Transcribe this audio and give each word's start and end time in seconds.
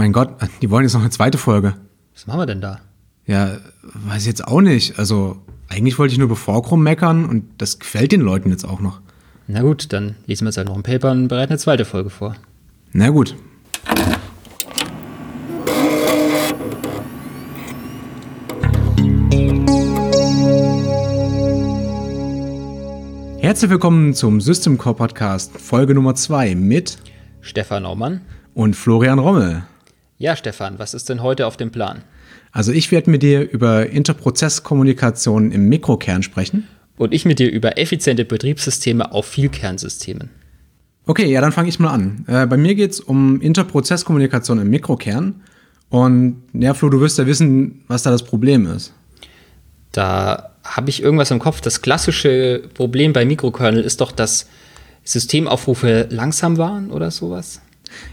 mein 0.00 0.14
Gott, 0.14 0.30
die 0.62 0.70
wollen 0.70 0.84
jetzt 0.84 0.94
noch 0.94 1.02
eine 1.02 1.10
zweite 1.10 1.36
Folge. 1.36 1.74
Was 2.14 2.26
machen 2.26 2.40
wir 2.40 2.46
denn 2.46 2.62
da? 2.62 2.80
Ja, 3.26 3.58
weiß 3.82 4.22
ich 4.22 4.28
jetzt 4.28 4.48
auch 4.48 4.62
nicht. 4.62 4.98
Also, 4.98 5.36
eigentlich 5.68 5.98
wollte 5.98 6.12
ich 6.12 6.18
nur 6.18 6.24
über 6.24 6.36
Vorkrum 6.36 6.82
meckern 6.82 7.26
und 7.26 7.44
das 7.58 7.78
gefällt 7.78 8.10
den 8.10 8.22
Leuten 8.22 8.48
jetzt 8.48 8.64
auch 8.64 8.80
noch. 8.80 9.02
Na 9.46 9.60
gut, 9.60 9.92
dann 9.92 10.16
lesen 10.24 10.46
wir 10.46 10.48
jetzt 10.48 10.56
halt 10.56 10.68
noch 10.68 10.76
ein 10.76 10.82
Paper 10.82 11.10
und 11.10 11.28
bereiten 11.28 11.52
eine 11.52 11.58
zweite 11.58 11.84
Folge 11.84 12.08
vor. 12.08 12.34
Na 12.92 13.10
gut. 13.10 13.36
Herzlich 23.40 23.70
willkommen 23.70 24.14
zum 24.14 24.40
System 24.40 24.78
Core 24.78 24.94
Podcast, 24.94 25.58
Folge 25.60 25.94
Nummer 25.94 26.14
2 26.14 26.54
mit 26.54 26.96
Stefan 27.42 27.82
Naumann. 27.82 28.22
und 28.54 28.74
Florian 28.74 29.18
Rommel. 29.18 29.64
Ja, 30.20 30.36
Stefan, 30.36 30.78
was 30.78 30.92
ist 30.92 31.08
denn 31.08 31.22
heute 31.22 31.46
auf 31.46 31.56
dem 31.56 31.70
Plan? 31.70 32.02
Also 32.52 32.72
ich 32.72 32.92
werde 32.92 33.10
mit 33.10 33.22
dir 33.22 33.40
über 33.50 33.86
Interprozesskommunikation 33.86 35.50
im 35.50 35.70
Mikrokern 35.70 36.22
sprechen. 36.22 36.68
Und 36.98 37.14
ich 37.14 37.24
mit 37.24 37.38
dir 37.38 37.50
über 37.50 37.78
effiziente 37.78 38.26
Betriebssysteme 38.26 39.12
auf 39.12 39.24
Vielkernsystemen. 39.24 40.28
Okay, 41.06 41.24
ja, 41.32 41.40
dann 41.40 41.52
fange 41.52 41.70
ich 41.70 41.78
mal 41.78 41.88
an. 41.88 42.26
Äh, 42.28 42.46
bei 42.46 42.58
mir 42.58 42.74
geht 42.74 42.90
es 42.90 43.00
um 43.00 43.40
Interprozesskommunikation 43.40 44.58
im 44.58 44.68
Mikrokern. 44.68 45.40
Und 45.88 46.42
ja, 46.52 46.74
Flo, 46.74 46.90
du 46.90 47.00
wirst 47.00 47.16
ja 47.16 47.24
wissen, 47.24 47.82
was 47.88 48.02
da 48.02 48.10
das 48.10 48.22
Problem 48.22 48.66
ist. 48.66 48.92
Da 49.92 50.50
habe 50.62 50.90
ich 50.90 51.02
irgendwas 51.02 51.30
im 51.30 51.38
Kopf. 51.38 51.62
Das 51.62 51.80
klassische 51.80 52.64
Problem 52.74 53.14
bei 53.14 53.24
Mikrokernel 53.24 53.82
ist 53.82 54.02
doch, 54.02 54.12
dass 54.12 54.48
Systemaufrufe 55.02 56.08
langsam 56.10 56.58
waren 56.58 56.90
oder 56.90 57.10
sowas. 57.10 57.62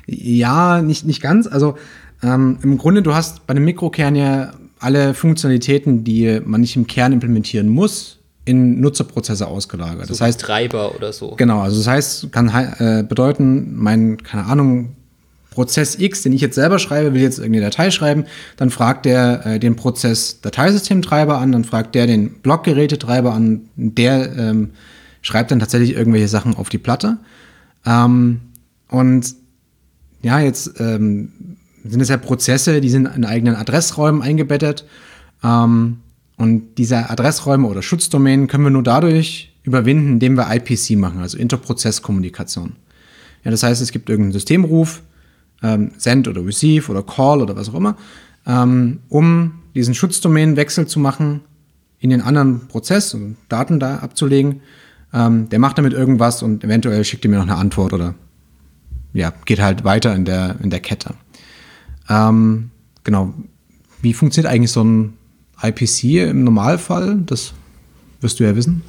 Ja, 0.05 0.81
nicht, 0.81 1.05
nicht 1.05 1.21
ganz. 1.21 1.47
Also 1.47 1.77
ähm, 2.23 2.59
im 2.63 2.77
Grunde, 2.77 3.01
du 3.01 3.13
hast 3.13 3.45
bei 3.47 3.53
dem 3.53 3.65
Mikrokern 3.65 4.15
ja 4.15 4.53
alle 4.79 5.13
Funktionalitäten, 5.13 6.03
die 6.03 6.39
man 6.43 6.61
nicht 6.61 6.75
im 6.75 6.87
Kern 6.87 7.13
implementieren 7.13 7.67
muss, 7.67 8.19
in 8.45 8.79
Nutzerprozesse 8.79 9.47
ausgelagert. 9.47 10.09
das 10.09 10.17
So 10.17 10.25
heißt, 10.25 10.39
Treiber 10.39 10.95
oder 10.95 11.11
so. 11.11 11.31
genau, 11.35 11.59
also 11.61 11.77
das 11.77 11.87
heißt, 11.87 12.31
kann 12.31 12.47
äh, 12.49 13.03
bedeuten, 13.03 13.75
mein, 13.75 14.17
keine 14.23 14.45
Ahnung, 14.45 14.95
Prozess 15.51 15.97
X, 15.99 16.21
den 16.21 16.33
ich 16.33 16.41
jetzt 16.41 16.53
selber 16.53 16.77
schreibe, 16.77 17.15
will 17.15 17.21
jetzt 17.21 17.39
irgendeine 17.39 17.65
Datei 17.65 17.89
schreiben, 17.89 18.25
dann 18.57 18.69
fragt 18.69 19.05
der 19.05 19.43
äh, 19.45 19.59
den 19.59 19.75
Prozess 19.75 20.39
Dateisystemtreiber 20.41 21.39
an, 21.39 21.51
dann 21.51 21.63
fragt 21.63 21.95
der 21.95 22.05
den 22.05 22.29
Blockgerätetreiber 22.41 23.33
an, 23.33 23.61
der 23.75 24.37
ähm, 24.37 24.69
schreibt 25.23 25.49
dann 25.49 25.59
tatsächlich 25.59 25.95
irgendwelche 25.95 26.27
Sachen 26.27 26.55
auf 26.55 26.69
die 26.69 26.77
Platte. 26.77 27.17
Ähm, 27.87 28.41
und 28.89 29.33
ja, 30.21 30.39
jetzt 30.39 30.79
ähm, 30.79 31.31
sind 31.83 32.01
es 32.01 32.09
ja 32.09 32.17
Prozesse, 32.17 32.81
die 32.81 32.89
sind 32.89 33.07
in 33.15 33.25
eigenen 33.25 33.55
Adressräumen 33.55 34.21
eingebettet. 34.21 34.85
Ähm, 35.43 35.97
und 36.37 36.75
diese 36.77 37.09
Adressräume 37.09 37.67
oder 37.67 37.81
Schutzdomänen 37.81 38.47
können 38.47 38.63
wir 38.63 38.69
nur 38.69 38.83
dadurch 38.83 39.53
überwinden, 39.63 40.13
indem 40.13 40.35
wir 40.35 40.53
IPC 40.53 40.97
machen, 40.97 41.19
also 41.19 41.37
Interprozesskommunikation. 41.37 42.73
Ja, 43.43 43.51
das 43.51 43.63
heißt, 43.63 43.81
es 43.81 43.91
gibt 43.91 44.09
irgendeinen 44.09 44.33
Systemruf, 44.33 45.01
ähm, 45.63 45.91
Send 45.97 46.27
oder 46.27 46.45
Receive 46.45 46.89
oder 46.91 47.03
Call 47.03 47.41
oder 47.41 47.55
was 47.55 47.69
auch 47.69 47.73
immer, 47.73 47.97
ähm, 48.45 48.99
um 49.09 49.53
diesen 49.75 49.93
Schutzdomänenwechsel 49.93 50.87
zu 50.87 50.99
machen 50.99 51.41
in 51.99 52.09
den 52.11 52.21
anderen 52.21 52.67
Prozess 52.67 53.13
und 53.13 53.37
Daten 53.49 53.79
da 53.79 53.97
abzulegen. 53.97 54.61
Ähm, 55.13 55.49
der 55.49 55.59
macht 55.59 55.77
damit 55.77 55.93
irgendwas 55.93 56.43
und 56.43 56.63
eventuell 56.63 57.03
schickt 57.03 57.25
er 57.25 57.31
mir 57.31 57.37
noch 57.37 57.43
eine 57.43 57.55
Antwort 57.55 57.93
oder 57.93 58.13
ja, 59.17 59.33
geht 59.45 59.59
halt 59.59 59.83
weiter 59.83 60.15
in 60.15 60.25
der, 60.25 60.55
in 60.61 60.69
der 60.69 60.79
Kette. 60.79 61.15
Ähm, 62.09 62.69
genau. 63.03 63.33
Wie 64.01 64.13
funktioniert 64.13 64.51
eigentlich 64.51 64.71
so 64.71 64.83
ein 64.83 65.13
IPC 65.61 66.29
im 66.29 66.43
Normalfall? 66.43 67.17
Das 67.25 67.53
wirst 68.21 68.39
du 68.39 68.43
ja 68.43 68.55
wissen. 68.55 68.83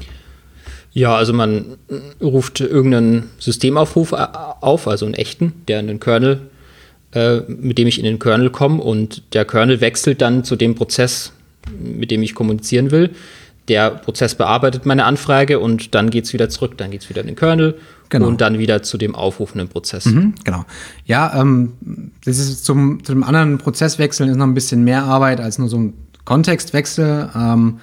Ja, 0.92 1.14
also 1.14 1.32
man 1.32 1.76
ruft 2.20 2.60
irgendeinen 2.60 3.30
Systemaufruf 3.38 4.12
a- 4.12 4.56
auf, 4.60 4.86
also 4.88 5.06
einen 5.06 5.14
echten, 5.14 5.52
der 5.68 5.80
in 5.80 5.86
den 5.86 6.00
Kernel, 6.00 6.50
äh, 7.12 7.40
mit 7.48 7.78
dem 7.78 7.86
ich 7.88 7.98
in 7.98 8.04
den 8.04 8.18
Kernel 8.18 8.50
komme 8.50 8.82
und 8.82 9.22
der 9.34 9.44
Kernel 9.44 9.80
wechselt 9.80 10.20
dann 10.20 10.44
zu 10.44 10.56
dem 10.56 10.74
Prozess, 10.74 11.32
mit 11.78 12.10
dem 12.10 12.22
ich 12.22 12.34
kommunizieren 12.34 12.90
will. 12.90 13.10
Der 13.68 13.90
Prozess 13.90 14.34
bearbeitet 14.34 14.86
meine 14.86 15.04
Anfrage 15.04 15.58
und 15.60 15.94
dann 15.94 16.10
geht 16.10 16.24
es 16.24 16.32
wieder 16.32 16.48
zurück, 16.48 16.78
dann 16.78 16.90
geht 16.90 17.02
es 17.02 17.08
wieder 17.10 17.20
in 17.20 17.26
den 17.26 17.36
Kernel 17.36 17.78
Genau. 18.10 18.26
und 18.26 18.40
dann 18.40 18.58
wieder 18.58 18.82
zu 18.82 18.96
dem 18.96 19.14
aufrufenden 19.14 19.68
Prozess. 19.68 20.06
Mhm, 20.06 20.34
genau. 20.42 20.64
Ja, 21.04 21.38
ähm, 21.38 21.74
das 22.24 22.38
ist 22.38 22.64
zum, 22.64 23.04
zu 23.04 23.12
dem 23.12 23.22
anderen 23.22 23.58
Prozesswechseln 23.58 24.30
ist 24.30 24.36
noch 24.36 24.46
ein 24.46 24.54
bisschen 24.54 24.82
mehr 24.82 25.04
Arbeit 25.04 25.40
als 25.40 25.58
nur 25.58 25.68
so 25.68 25.78
ein 25.78 25.92
Kontextwechsel. 26.24 27.28
Ähm, 27.36 27.78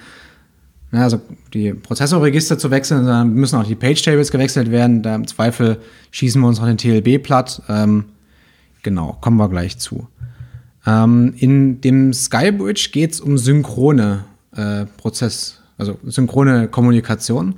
also 0.91 1.22
die 1.53 1.73
Prozessorregister 1.73 2.57
zu 2.57 2.72
wechseln, 2.72 3.06
dann 3.06 3.34
müssen 3.34 3.59
auch 3.59 3.66
die 3.67 3.75
Page-Tables 3.75 4.31
gewechselt 4.31 4.72
werden. 4.72 5.03
Da 5.03 5.13
im 5.16 5.28
Zweifel 5.28 5.78
schießen 6.12 6.41
wir 6.41 6.47
uns 6.47 6.59
noch 6.59 6.67
den 6.67 6.78
TLB 6.78 7.22
platt. 7.22 7.62
Ähm, 7.69 8.06
genau, 8.81 9.17
kommen 9.22 9.38
wir 9.38 9.50
gleich 9.50 9.78
zu. 9.78 10.07
Ähm, 10.88 11.34
in 11.38 11.81
dem 11.81 12.13
Skybridge 12.13 12.90
geht 12.91 13.13
es 13.13 13.22
um 13.22 13.38
synchrone 13.38 14.25
äh, 14.56 14.85
Prozess, 14.97 15.62
also 15.78 15.97
synchrone 16.06 16.68
Kommunikation. 16.68 17.56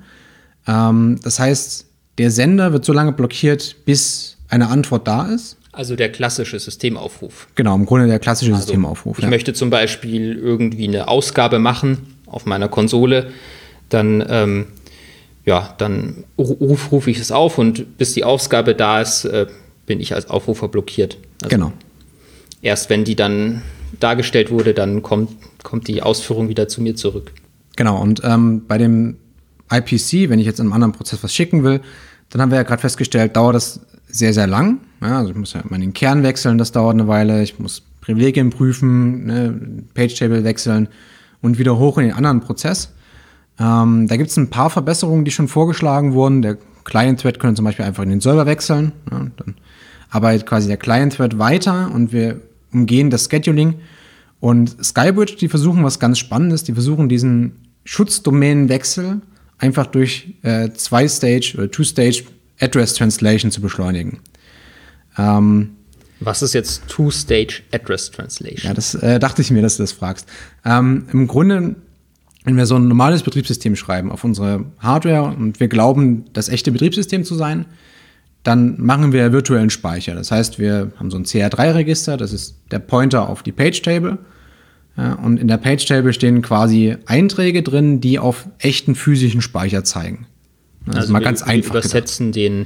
Ähm, 0.67 1.19
das 1.23 1.39
heißt, 1.39 1.85
der 2.17 2.31
Sender 2.31 2.73
wird 2.73 2.83
so 2.85 2.93
lange 2.93 3.11
blockiert, 3.11 3.75
bis 3.85 4.37
eine 4.49 4.67
Antwort 4.69 5.07
da 5.07 5.27
ist. 5.27 5.57
Also 5.71 5.95
der 5.95 6.11
klassische 6.11 6.57
Systemaufruf. 6.59 7.47
Genau, 7.55 7.75
im 7.75 7.85
Grunde 7.85 8.07
der 8.07 8.17
klassische 8.19 8.51
Also, 8.53 8.65
Systemaufruf. 8.65 9.19
Ich 9.19 9.23
ja. 9.23 9.29
möchte 9.29 9.53
zum 9.53 9.69
Beispiel 9.69 10.35
irgendwie 10.35 10.87
eine 10.87 11.07
Ausgabe 11.07 11.59
machen 11.59 12.15
auf 12.25 12.45
meiner 12.47 12.67
Konsole, 12.67 13.31
dann, 13.89 14.25
ähm, 14.27 14.65
ja, 15.45 15.75
dann 15.77 16.23
ru- 16.37 16.57
ruf, 16.59 16.91
rufe 16.91 17.11
ich 17.11 17.19
es 17.19 17.31
auf 17.31 17.57
und 17.59 17.97
bis 17.97 18.13
die 18.13 18.23
Ausgabe 18.23 18.73
da 18.73 18.99
ist, 19.01 19.25
äh, 19.25 19.45
bin 19.85 19.99
ich 19.99 20.15
als 20.15 20.29
Aufrufer 20.29 20.67
blockiert. 20.67 21.17
Also 21.43 21.49
Genau. 21.55 21.71
Erst 22.63 22.89
wenn 22.89 23.03
die 23.05 23.15
dann 23.15 23.61
dargestellt 23.99 24.49
wurde, 24.49 24.73
dann 24.73 25.03
kommt, 25.03 25.29
kommt 25.63 25.87
die 25.87 26.01
Ausführung 26.01 26.49
wieder 26.49 26.67
zu 26.67 26.81
mir 26.81 26.95
zurück. 26.95 27.31
Genau, 27.77 28.01
und 28.01 28.21
ähm, 28.25 28.63
bei 28.67 28.77
dem 28.77 29.15
IPC, 29.71 30.29
wenn 30.29 30.39
ich 30.39 30.45
jetzt 30.45 30.59
in 30.59 30.65
einem 30.65 30.73
anderen 30.73 30.91
Prozess 30.91 31.23
was 31.23 31.33
schicken 31.33 31.63
will, 31.63 31.79
dann 32.29 32.41
haben 32.41 32.51
wir 32.51 32.57
ja 32.57 32.63
gerade 32.63 32.81
festgestellt, 32.81 33.37
dauert 33.37 33.55
das 33.55 33.79
sehr, 34.07 34.33
sehr 34.33 34.47
lang. 34.47 34.79
Ja, 35.01 35.19
also 35.19 35.29
ich 35.29 35.37
muss 35.37 35.53
ja 35.53 35.61
mal 35.69 35.79
den 35.79 35.93
Kern 35.93 36.23
wechseln, 36.23 36.57
das 36.57 36.71
dauert 36.71 36.95
eine 36.95 37.07
Weile. 37.07 37.41
Ich 37.43 37.59
muss 37.59 37.83
Privilegien 38.01 38.49
prüfen, 38.49 39.25
ne, 39.25 39.59
Page-Table 39.93 40.43
wechseln 40.43 40.87
und 41.41 41.59
wieder 41.59 41.77
hoch 41.77 41.97
in 41.97 42.05
den 42.05 42.13
anderen 42.13 42.41
Prozess. 42.41 42.91
Ähm, 43.59 44.07
da 44.07 44.17
gibt 44.17 44.29
es 44.29 44.37
ein 44.37 44.49
paar 44.49 44.69
Verbesserungen, 44.69 45.23
die 45.23 45.31
schon 45.31 45.47
vorgeschlagen 45.47 46.13
wurden. 46.13 46.41
Der 46.41 46.57
Client-Thread 46.83 47.39
könnte 47.39 47.57
zum 47.57 47.65
Beispiel 47.65 47.85
einfach 47.85 48.03
in 48.03 48.09
den 48.09 48.21
Server 48.21 48.45
wechseln. 48.45 48.91
Ja, 49.11 49.27
dann 49.37 49.55
arbeitet 50.09 50.47
quasi 50.47 50.67
der 50.67 50.77
Client-Thread 50.77 51.37
weiter 51.37 51.91
und 51.93 52.11
wir 52.11 52.41
umgehen 52.73 53.09
das 53.09 53.29
Scheduling. 53.29 53.75
Und 54.39 54.83
Skybridge, 54.83 55.35
die 55.39 55.47
versuchen 55.47 55.83
was 55.83 55.99
ganz 55.99 56.17
Spannendes. 56.17 56.63
Die 56.63 56.73
versuchen 56.73 57.09
diesen 57.09 57.66
Schutzdomänenwechsel 57.87 59.21
einfach 59.59 59.87
durch 59.87 60.35
äh, 60.43 60.69
Zwei-Stage 60.71 61.53
oder 61.57 61.71
Two-Stage 61.71 62.23
Address 62.59 62.95
Translation 62.95 63.49
zu 63.49 63.61
beschleunigen. 63.61 64.19
Ähm, 65.17 65.69
Was 66.19 66.41
ist 66.41 66.53
jetzt 66.53 66.85
Two-Stage 66.89 67.61
Address 67.71 68.11
Translation? 68.11 68.67
ja, 68.67 68.73
das 68.73 68.93
äh, 68.95 69.19
dachte 69.19 69.41
ich 69.41 69.51
mir, 69.51 69.61
dass 69.61 69.77
du 69.77 69.83
das 69.83 69.93
fragst. 69.93 70.27
Ähm, 70.65 71.05
Im 71.13 71.27
Grunde, 71.27 71.75
wenn 72.43 72.57
wir 72.57 72.65
so 72.65 72.75
ein 72.75 72.89
normales 72.89 73.23
Betriebssystem 73.23 73.77
schreiben 73.77 74.11
auf 74.11 74.25
unsere 74.25 74.65
Hardware 74.79 75.23
und 75.23 75.61
wir 75.61 75.69
glauben, 75.69 76.25
das 76.33 76.49
echte 76.49 76.73
Betriebssystem 76.73 77.23
zu 77.23 77.35
sein, 77.35 77.67
dann 78.43 78.81
machen 78.81 79.13
wir 79.13 79.31
virtuellen 79.31 79.69
Speicher. 79.69 80.13
Das 80.13 80.29
heißt, 80.31 80.59
wir 80.59 80.91
haben 80.97 81.09
so 81.09 81.17
ein 81.17 81.23
CR3-Register, 81.23 82.17
das 82.17 82.33
ist 82.33 82.57
der 82.69 82.79
Pointer 82.79 83.29
auf 83.29 83.43
die 83.43 83.53
Page-Table. 83.53 84.17
Ja, 84.97 85.13
und 85.13 85.39
in 85.39 85.47
der 85.47 85.57
Page-Table 85.57 86.11
stehen 86.11 86.41
quasi 86.41 86.97
Einträge 87.05 87.61
drin, 87.61 88.01
die 88.01 88.17
auf 88.17 88.47
echten 88.59 88.95
physischen 88.95 89.41
Speicher 89.41 89.83
zeigen. 89.83 90.25
Also, 90.87 91.13
mal 91.13 91.19
wir, 91.19 91.25
ganz 91.25 91.41
wir 91.41 91.47
einfach. 91.47 91.73
gedacht. 91.73 91.85
übersetzen 91.85 92.31
den, 92.31 92.65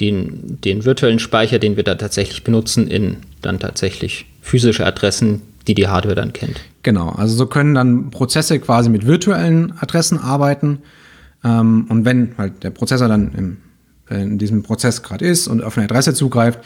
den, 0.00 0.58
den 0.64 0.84
virtuellen 0.84 1.18
Speicher, 1.18 1.58
den 1.58 1.76
wir 1.76 1.84
da 1.84 1.96
tatsächlich 1.96 2.44
benutzen, 2.44 2.88
in 2.88 3.18
dann 3.42 3.58
tatsächlich 3.58 4.26
physische 4.40 4.86
Adressen, 4.86 5.42
die 5.66 5.74
die 5.74 5.88
Hardware 5.88 6.14
dann 6.14 6.32
kennt. 6.32 6.60
Genau, 6.82 7.10
also 7.10 7.36
so 7.36 7.46
können 7.46 7.74
dann 7.74 8.10
Prozesse 8.10 8.58
quasi 8.58 8.88
mit 8.88 9.06
virtuellen 9.06 9.74
Adressen 9.78 10.18
arbeiten. 10.18 10.78
Ähm, 11.44 11.86
und 11.88 12.06
wenn 12.06 12.34
halt 12.38 12.62
der 12.62 12.70
Prozessor 12.70 13.08
dann 13.08 13.32
im, 13.34 13.56
äh, 14.08 14.22
in 14.22 14.38
diesem 14.38 14.62
Prozess 14.62 15.02
gerade 15.02 15.26
ist 15.26 15.46
und 15.46 15.62
auf 15.62 15.76
eine 15.76 15.84
Adresse 15.84 16.14
zugreift, 16.14 16.60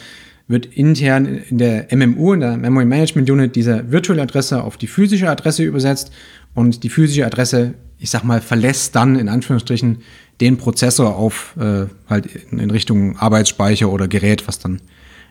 wird 0.46 0.66
intern 0.66 1.26
in 1.26 1.58
der 1.58 1.86
MMU, 1.94 2.34
in 2.34 2.40
der 2.40 2.56
Memory 2.56 2.84
Management 2.84 3.30
Unit, 3.30 3.56
diese 3.56 3.90
virtuelle 3.90 4.22
Adresse 4.22 4.62
auf 4.62 4.76
die 4.76 4.86
physische 4.86 5.30
Adresse 5.30 5.62
übersetzt 5.62 6.12
und 6.54 6.82
die 6.82 6.90
physische 6.90 7.24
Adresse, 7.24 7.74
ich 7.98 8.10
sag 8.10 8.24
mal, 8.24 8.40
verlässt 8.40 8.94
dann 8.94 9.16
in 9.16 9.28
Anführungsstrichen 9.28 9.98
den 10.40 10.56
Prozessor 10.58 11.16
auf 11.16 11.54
äh, 11.58 11.86
halt 12.08 12.26
in, 12.50 12.70
Richtung 12.70 13.16
Arbeitsspeicher 13.16 13.90
oder 13.90 14.08
Gerät, 14.08 14.46
was 14.46 14.58
dann 14.58 14.80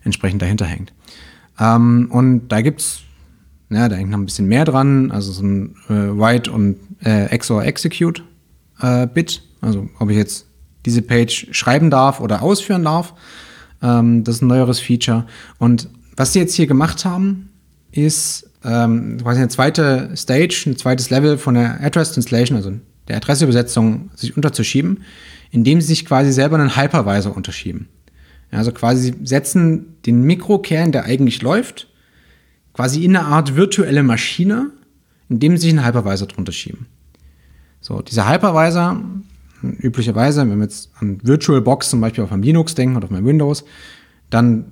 entsprechend 0.04 0.42
dahinter 0.42 0.66
hängt. 0.66 0.94
Ähm, 1.60 2.08
und 2.10 2.48
da 2.48 2.62
gibt's, 2.62 3.02
ja, 3.70 3.90
da 3.90 3.96
hängt 3.96 4.10
noch 4.10 4.18
ein 4.18 4.26
bisschen 4.26 4.48
mehr 4.48 4.66
dran, 4.66 5.12
also 5.12 5.32
so 5.32 5.44
ein 5.44 5.76
äh, 5.90 5.94
Write 5.94 6.52
und 6.52 6.78
äh, 7.04 7.38
XOR 7.38 7.66
Execute 7.66 8.24
äh, 8.82 9.06
Bit, 9.08 9.44
also 9.62 9.90
ob 10.00 10.10
ich 10.10 10.18
jetzt 10.18 10.48
diese 10.86 11.02
Page 11.02 11.48
schreiben 11.52 11.90
darf 11.90 12.20
oder 12.20 12.42
ausführen 12.42 12.84
darf. 12.84 13.14
Ähm, 13.84 14.24
das 14.24 14.38
ist 14.38 14.42
ein 14.42 14.48
neueres 14.48 14.80
Feature. 14.80 15.28
Und 15.60 15.90
was 16.16 16.34
sie 16.34 16.40
jetzt 16.40 16.56
hier 16.56 16.68
gemacht 16.68 17.06
haben, 17.06 17.50
ist 17.92 18.50
ähm, 18.64 19.18
quasi 19.22 19.40
eine 19.40 19.50
zweite 19.50 20.12
Stage, 20.16 20.64
ein 20.66 20.78
zweites 20.78 21.10
Level 21.10 21.38
von 21.38 21.56
der 21.56 21.84
Address 21.84 22.14
Translation, 22.14 22.58
also 22.58 22.74
der 23.08 23.18
Adressübersetzung, 23.18 24.10
sich 24.16 24.36
unterzuschieben, 24.36 25.04
indem 25.52 25.82
sie 25.82 25.88
sich 25.88 26.06
quasi 26.06 26.32
selber 26.32 26.58
einen 26.58 26.76
Hypervisor 26.76 27.36
unterschieben. 27.36 27.90
Also 28.52 28.72
quasi 28.72 29.16
setzen 29.24 29.98
den 30.06 30.22
Mikrokern, 30.24 30.92
der 30.92 31.06
eigentlich 31.06 31.42
läuft, 31.42 31.90
quasi 32.74 33.04
in 33.04 33.16
eine 33.16 33.26
Art 33.26 33.56
virtuelle 33.56 34.04
Maschine, 34.04 34.72
indem 35.28 35.58
sie 35.58 35.70
sich 35.70 35.78
einen 35.78 35.86
Hypervisor 35.86 36.28
drunter 36.28 36.52
schieben. 36.52 36.86
So, 37.82 38.02
dieser 38.02 38.30
Hypervisor, 38.32 39.02
üblicherweise, 39.64 40.42
wenn 40.42 40.58
wir 40.58 40.66
jetzt 40.66 40.92
an 41.00 41.20
VirtualBox 41.24 41.90
zum 41.90 42.02
Beispiel 42.02 42.24
auf 42.24 42.32
einem 42.32 42.44
Linux 42.44 42.76
denken 42.76 42.96
oder 42.98 43.06
auf 43.06 43.12
einem 43.12 43.26
Windows, 43.26 43.64
dann 44.30 44.66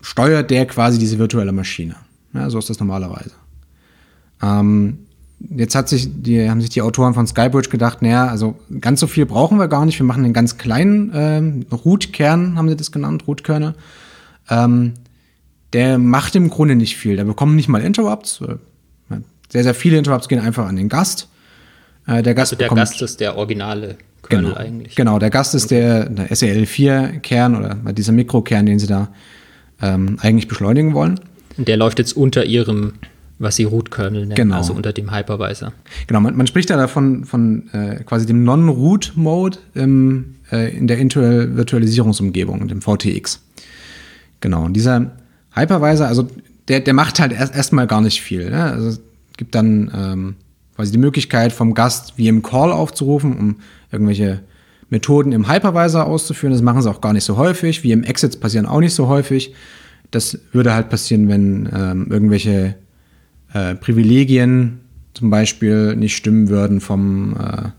steuert 0.00 0.50
der 0.50 0.66
quasi 0.66 0.98
diese 0.98 1.18
virtuelle 1.18 1.52
Maschine. 1.52 1.96
Ja, 2.34 2.50
so 2.50 2.58
ist 2.58 2.68
das 2.68 2.78
normalerweise. 2.78 3.32
Ähm, 4.42 4.98
jetzt 5.38 5.74
hat 5.74 5.88
sich 5.88 6.08
die, 6.22 6.48
haben 6.48 6.60
sich 6.60 6.70
die 6.70 6.82
Autoren 6.82 7.14
von 7.14 7.26
Skybridge 7.26 7.70
gedacht, 7.70 8.02
naja, 8.02 8.26
also 8.26 8.56
ganz 8.80 9.00
so 9.00 9.06
viel 9.06 9.26
brauchen 9.26 9.58
wir 9.58 9.68
gar 9.68 9.86
nicht. 9.86 9.98
Wir 9.98 10.06
machen 10.06 10.24
einen 10.24 10.34
ganz 10.34 10.58
kleinen 10.58 11.10
ähm, 11.14 11.66
Root-Kern, 11.72 12.56
haben 12.56 12.68
sie 12.68 12.76
das 12.76 12.92
genannt, 12.92 13.24
Root-Kerne. 13.26 13.74
Ähm, 14.48 14.94
der 15.72 15.98
macht 15.98 16.36
im 16.36 16.48
Grunde 16.48 16.76
nicht 16.76 16.96
viel. 16.96 17.16
Der 17.16 17.24
bekommt 17.24 17.56
nicht 17.56 17.68
mal 17.68 17.82
Interrupts. 17.82 18.40
Sehr, 19.48 19.62
sehr 19.62 19.74
viele 19.74 19.98
Interrupts 19.98 20.28
gehen 20.28 20.40
einfach 20.40 20.66
an 20.66 20.76
den 20.76 20.88
Gast. 20.88 21.28
Äh, 22.06 22.22
der 22.22 22.34
Gast, 22.34 22.52
also 22.52 22.58
der 22.58 22.68
Gast 22.68 23.00
ist 23.02 23.20
der 23.20 23.36
originale 23.36 23.96
Kernel 24.28 24.52
genau, 24.52 24.60
eigentlich. 24.60 24.94
Genau, 24.94 25.18
der 25.18 25.30
Gast 25.30 25.54
ist 25.54 25.70
der, 25.70 26.08
der 26.08 26.28
SEL4-Kern 26.30 27.56
oder 27.56 27.92
dieser 27.92 28.12
Mikrokern, 28.12 28.66
den 28.66 28.78
sie 28.78 28.86
da 28.86 29.08
ähm, 29.82 30.18
eigentlich 30.20 30.48
beschleunigen 30.48 30.94
wollen. 30.94 31.20
Und 31.56 31.68
der 31.68 31.76
läuft 31.76 31.98
jetzt 31.98 32.16
unter 32.16 32.44
ihrem, 32.44 32.94
was 33.38 33.56
sie 33.56 33.64
Root-Kernel 33.64 34.22
nennen, 34.22 34.34
genau. 34.34 34.56
also 34.56 34.72
unter 34.72 34.92
dem 34.92 35.14
Hypervisor. 35.14 35.72
Genau, 36.06 36.20
man, 36.20 36.36
man 36.36 36.46
spricht 36.46 36.70
da 36.70 36.76
davon 36.76 37.24
von 37.24 37.68
äh, 37.72 38.02
quasi 38.04 38.26
dem 38.26 38.44
Non-Root-Mode 38.44 39.58
äh, 39.74 39.80
in 39.82 40.86
der 40.86 40.98
Intel-Virtualisierungsumgebung, 40.98 42.68
dem 42.68 42.82
VTX. 42.82 43.40
Genau, 44.40 44.64
und 44.64 44.74
dieser 44.74 45.12
Hypervisor, 45.54 46.06
also 46.06 46.28
der, 46.68 46.80
der 46.80 46.94
macht 46.94 47.20
halt 47.20 47.32
erst 47.32 47.54
erstmal 47.54 47.86
gar 47.86 48.00
nicht 48.00 48.20
viel. 48.20 48.50
Ne? 48.50 48.62
Also 48.62 48.88
es 48.88 49.00
gibt 49.36 49.54
dann 49.54 49.90
ähm, 49.94 50.34
quasi 50.76 50.92
die 50.92 50.98
Möglichkeit 50.98 51.52
vom 51.52 51.74
Gast 51.74 52.14
wie 52.16 52.28
im 52.28 52.42
Call 52.42 52.70
aufzurufen, 52.70 53.36
um 53.36 53.56
irgendwelche 53.90 54.42
Methoden 54.90 55.32
im 55.32 55.50
Hypervisor 55.50 56.04
auszuführen. 56.04 56.52
Das 56.52 56.62
machen 56.62 56.82
sie 56.82 56.90
auch 56.90 57.00
gar 57.00 57.12
nicht 57.12 57.24
so 57.24 57.36
häufig. 57.36 57.82
Wie 57.82 57.92
im 57.92 58.04
Exits 58.04 58.36
passieren 58.36 58.66
auch 58.66 58.80
nicht 58.80 58.94
so 58.94 59.08
häufig. 59.08 59.54
Das 60.10 60.38
würde 60.52 60.74
halt 60.74 60.90
passieren, 60.90 61.28
wenn 61.28 61.68
ähm, 61.74 62.06
irgendwelche 62.10 62.76
äh, 63.52 63.74
Privilegien 63.74 64.80
zum 65.14 65.30
Beispiel 65.30 65.96
nicht 65.96 66.14
stimmen 66.14 66.48
würden 66.50 66.80
vom, 66.80 67.34
äh, 67.36 67.70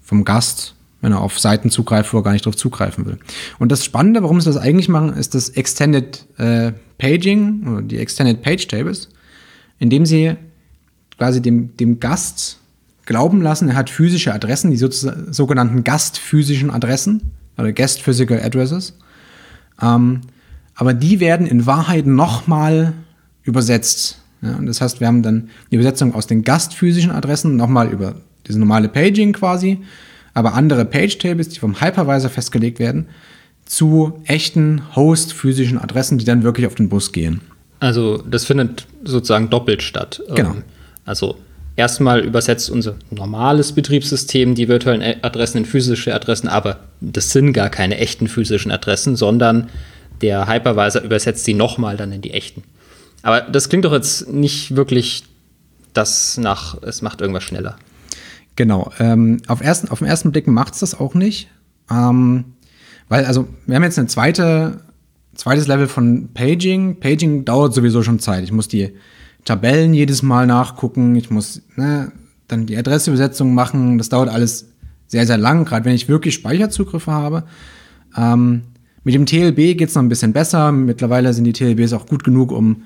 vom 0.00 0.24
Gast, 0.24 0.76
wenn 1.00 1.12
er 1.12 1.20
auf 1.20 1.38
Seiten 1.38 1.68
zugreift, 1.68 2.14
wo 2.14 2.18
er 2.18 2.22
gar 2.22 2.32
nicht 2.32 2.46
drauf 2.46 2.56
zugreifen 2.56 3.04
will. 3.04 3.18
Und 3.58 3.72
das 3.72 3.84
Spannende, 3.84 4.22
warum 4.22 4.40
sie 4.40 4.46
das 4.46 4.56
eigentlich 4.56 4.88
machen, 4.88 5.12
ist 5.12 5.34
das 5.34 5.50
Extended 5.50 6.24
äh, 6.38 6.72
Paging 6.96 7.66
oder 7.66 7.82
die 7.82 7.98
Extended 7.98 8.40
Page 8.40 8.66
Tables, 8.68 9.08
indem 9.78 10.06
sie 10.06 10.36
quasi 11.18 11.40
dem, 11.40 11.76
dem 11.76 12.00
Gast 12.00 12.58
glauben 13.06 13.42
lassen, 13.42 13.68
er 13.68 13.76
hat 13.76 13.90
physische 13.90 14.32
Adressen, 14.32 14.70
die 14.70 14.76
sogenannten 14.76 15.84
gastphysischen 15.84 16.70
Adressen 16.70 17.32
oder 17.58 17.72
Guest 17.72 18.02
Physical 18.02 18.40
Addresses. 18.40 18.98
Ähm, 19.80 20.22
aber 20.74 20.94
die 20.94 21.20
werden 21.20 21.46
in 21.46 21.66
Wahrheit 21.66 22.06
nochmal 22.06 22.94
übersetzt. 23.42 24.18
Ja, 24.42 24.56
und 24.56 24.66
das 24.66 24.80
heißt, 24.80 25.00
wir 25.00 25.06
haben 25.06 25.22
dann 25.22 25.50
die 25.70 25.76
Übersetzung 25.76 26.14
aus 26.14 26.26
den 26.26 26.42
gastphysischen 26.42 27.10
Adressen 27.10 27.56
nochmal 27.56 27.90
über 27.90 28.16
diese 28.46 28.58
normale 28.58 28.88
Paging 28.88 29.32
quasi, 29.32 29.78
aber 30.34 30.54
andere 30.54 30.84
Page-Tables, 30.84 31.48
die 31.50 31.60
vom 31.60 31.80
Hypervisor 31.80 32.30
festgelegt 32.30 32.78
werden, 32.78 33.06
zu 33.64 34.20
echten 34.24 34.82
Host-physischen 34.94 35.78
Adressen, 35.78 36.18
die 36.18 36.24
dann 36.24 36.42
wirklich 36.42 36.66
auf 36.66 36.74
den 36.74 36.88
Bus 36.88 37.12
gehen. 37.12 37.40
Also 37.80 38.18
das 38.18 38.44
findet 38.44 38.86
sozusagen 39.04 39.48
doppelt 39.48 39.82
statt. 39.82 40.22
Genau. 40.34 40.50
Ähm, 40.50 40.62
also 41.04 41.36
erstmal 41.76 42.20
übersetzt 42.20 42.70
unser 42.70 42.96
normales 43.10 43.72
Betriebssystem 43.72 44.54
die 44.54 44.68
virtuellen 44.68 45.22
Adressen 45.22 45.58
in 45.58 45.64
physische 45.64 46.14
Adressen, 46.14 46.48
aber 46.48 46.80
das 47.00 47.30
sind 47.30 47.52
gar 47.52 47.70
keine 47.70 47.98
echten 47.98 48.28
physischen 48.28 48.70
Adressen, 48.70 49.16
sondern 49.16 49.68
der 50.20 50.48
Hypervisor 50.48 51.02
übersetzt 51.02 51.44
sie 51.44 51.54
nochmal 51.54 51.96
dann 51.96 52.12
in 52.12 52.22
die 52.22 52.32
echten. 52.32 52.62
Aber 53.22 53.40
das 53.40 53.68
klingt 53.68 53.84
doch 53.84 53.92
jetzt 53.92 54.28
nicht 54.32 54.76
wirklich 54.76 55.24
das 55.92 56.36
nach, 56.36 56.80
es 56.82 57.02
macht 57.02 57.20
irgendwas 57.20 57.44
schneller. 57.44 57.76
Genau. 58.56 58.92
Ähm, 58.98 59.40
auf, 59.48 59.60
ersten, 59.60 59.88
auf 59.88 59.98
den 59.98 60.08
ersten 60.08 60.30
Blick 60.32 60.46
macht 60.46 60.74
es 60.74 60.80
das 60.80 60.98
auch 60.98 61.14
nicht. 61.14 61.48
Ähm, 61.90 62.44
weil, 63.08 63.24
also, 63.24 63.48
wir 63.66 63.76
haben 63.76 63.82
jetzt 63.82 63.98
ein 63.98 64.08
zweite, 64.08 64.80
zweites 65.34 65.66
Level 65.66 65.88
von 65.88 66.28
Paging. 66.32 67.00
Paging 67.00 67.44
dauert 67.44 67.74
sowieso 67.74 68.02
schon 68.02 68.18
Zeit. 68.18 68.44
Ich 68.44 68.52
muss 68.52 68.68
die 68.68 68.94
Tabellen 69.44 69.94
jedes 69.94 70.22
Mal 70.22 70.46
nachgucken, 70.46 71.14
ich 71.16 71.30
muss 71.30 71.62
ne, 71.76 72.12
dann 72.48 72.66
die 72.66 72.76
Adresseübersetzung 72.76 73.54
machen. 73.54 73.98
Das 73.98 74.08
dauert 74.08 74.28
alles 74.28 74.68
sehr, 75.06 75.26
sehr 75.26 75.38
lang, 75.38 75.64
gerade 75.64 75.84
wenn 75.84 75.94
ich 75.94 76.08
wirklich 76.08 76.34
Speicherzugriffe 76.34 77.12
habe. 77.12 77.44
Ähm, 78.16 78.62
mit 79.02 79.14
dem 79.14 79.26
TLB 79.26 79.76
geht 79.78 79.88
es 79.90 79.94
noch 79.94 80.02
ein 80.02 80.08
bisschen 80.08 80.32
besser. 80.32 80.72
Mittlerweile 80.72 81.32
sind 81.34 81.44
die 81.44 81.52
TLBs 81.52 81.92
auch 81.92 82.06
gut 82.06 82.24
genug, 82.24 82.52
um 82.52 82.82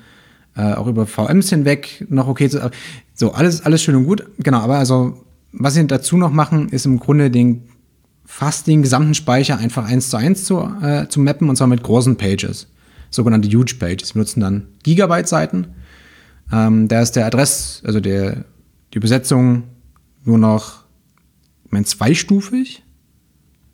äh, 0.55 0.73
auch 0.73 0.87
über 0.87 1.05
VMs 1.05 1.49
hinweg 1.49 2.05
noch 2.09 2.27
okay 2.27 2.49
zu. 2.49 2.69
So, 3.13 3.31
alles, 3.31 3.65
alles 3.65 3.81
schön 3.81 3.95
und 3.95 4.03
gut. 4.05 4.25
Genau, 4.39 4.59
aber 4.59 4.77
also, 4.77 5.25
was 5.53 5.75
sie 5.75 5.87
dazu 5.87 6.17
noch 6.17 6.31
machen, 6.31 6.69
ist 6.69 6.85
im 6.85 6.99
Grunde 6.99 7.31
den 7.31 7.63
fast 8.25 8.67
den 8.67 8.83
gesamten 8.83 9.15
Speicher 9.15 9.57
einfach 9.57 9.85
eins 9.85 10.09
zu 10.09 10.17
eins 10.17 10.43
zu, 10.43 10.59
äh, 10.81 11.07
zu 11.07 11.19
mappen 11.19 11.49
und 11.49 11.55
zwar 11.55 11.67
mit 11.67 11.83
großen 11.83 12.17
Pages. 12.17 12.67
Sogenannte 13.09 13.49
Huge 13.49 13.75
Pages. 13.79 14.13
Wir 14.13 14.19
nutzen 14.19 14.41
dann 14.41 14.67
Gigabyte-Seiten 14.83 15.67
ähm, 16.51 16.87
da 16.87 17.01
ist 17.01 17.15
der 17.15 17.25
Adress, 17.25 17.81
also 17.85 17.99
der, 17.99 18.45
die 18.93 18.97
Übersetzung 18.97 19.63
nur 20.23 20.37
noch, 20.37 20.83
ich 21.65 21.71
meine, 21.71 21.85
zweistufig. 21.85 22.83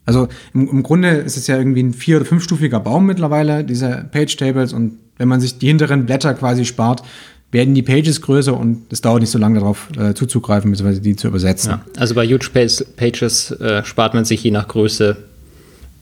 Also 0.05 0.27
im, 0.53 0.69
im 0.69 0.83
Grunde 0.83 1.09
ist 1.09 1.37
es 1.37 1.47
ja 1.47 1.57
irgendwie 1.57 1.83
ein 1.83 1.93
vier- 1.93 2.17
oder 2.17 2.25
fünfstufiger 2.25 2.79
Baum 2.79 3.05
mittlerweile, 3.05 3.63
diese 3.63 4.07
Page 4.11 4.35
Tables. 4.35 4.73
Und 4.73 4.99
wenn 5.17 5.27
man 5.27 5.41
sich 5.41 5.57
die 5.57 5.67
hinteren 5.67 6.05
Blätter 6.05 6.33
quasi 6.33 6.65
spart, 6.65 7.03
werden 7.51 7.73
die 7.73 7.83
Pages 7.83 8.21
größer 8.21 8.55
und 8.55 8.91
es 8.91 9.01
dauert 9.01 9.21
nicht 9.21 9.29
so 9.29 9.39
lange 9.39 9.59
darauf 9.59 9.87
äh, 9.97 10.13
zuzugreifen, 10.13 10.71
bzw. 10.71 10.99
die 10.99 11.15
zu 11.15 11.27
übersetzen. 11.27 11.71
Ja, 11.71 11.85
also 11.97 12.13
bei 12.13 12.27
Huge 12.27 12.49
Pages 12.49 13.51
äh, 13.51 13.83
spart 13.85 14.13
man 14.13 14.25
sich 14.25 14.43
je 14.43 14.51
nach 14.51 14.67
Größe 14.67 15.15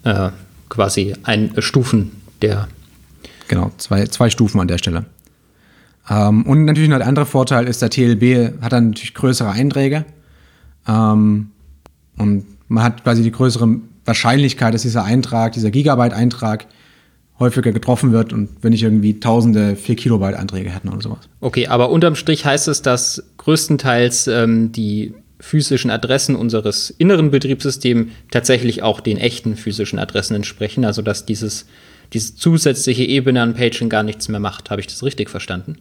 äh, 0.03 0.29
quasi 0.69 1.13
ein 1.23 1.53
Stufen 1.59 2.11
der. 2.41 2.67
Genau, 3.47 3.71
zwei, 3.77 4.07
zwei 4.07 4.31
Stufen 4.31 4.59
an 4.59 4.67
der 4.67 4.79
Stelle. 4.79 5.05
Ähm, 6.09 6.43
und 6.43 6.65
natürlich 6.65 6.89
noch 6.89 6.97
der 6.97 7.07
andere 7.07 7.25
Vorteil 7.25 7.67
ist, 7.67 7.81
der 7.81 7.89
TLB 7.89 8.61
hat 8.61 8.73
dann 8.73 8.89
natürlich 8.89 9.13
größere 9.13 9.51
Einträge. 9.51 10.05
Ähm, 10.87 11.51
und 12.17 12.45
man 12.67 12.83
hat 12.83 13.03
quasi 13.03 13.23
die 13.23 13.31
größere 13.31 13.77
Wahrscheinlichkeit, 14.05 14.73
dass 14.73 14.81
dieser 14.81 15.03
Eintrag, 15.03 15.53
dieser 15.53 15.71
Gigabyte-Eintrag 15.71 16.67
häufiger 17.39 17.71
getroffen 17.71 18.11
wird 18.11 18.31
und 18.31 18.49
wenn 18.61 18.73
ich 18.73 18.83
irgendwie 18.83 19.19
tausende 19.19 19.75
4 19.75 19.95
Kilobyte 19.95 20.35
Einträge 20.37 20.69
hätten 20.69 20.89
oder 20.89 21.01
sowas. 21.01 21.19
Okay, 21.41 21.67
aber 21.67 21.89
unterm 21.89 22.15
Strich 22.15 22.45
heißt 22.45 22.67
es, 22.67 22.81
dass 22.81 23.23
größtenteils 23.37 24.27
ähm, 24.27 24.71
die 24.71 25.13
physischen 25.39 25.91
Adressen 25.91 26.35
unseres 26.35 26.89
inneren 26.89 27.31
Betriebssystems 27.31 28.11
tatsächlich 28.31 28.81
auch 28.81 29.01
den 29.01 29.17
echten 29.17 29.57
physischen 29.57 29.99
Adressen 29.99 30.35
entsprechen, 30.35 30.85
also 30.85 31.01
dass 31.01 31.25
dieses, 31.25 31.65
diese 32.13 32.35
zusätzliche 32.35 33.03
Ebene 33.03 33.41
an 33.41 33.55
Paging 33.55 33.89
gar 33.89 34.03
nichts 34.03 34.29
mehr 34.29 34.39
macht. 34.39 34.69
Habe 34.69 34.79
ich 34.79 34.87
das 34.87 35.03
richtig 35.03 35.29
verstanden? 35.29 35.77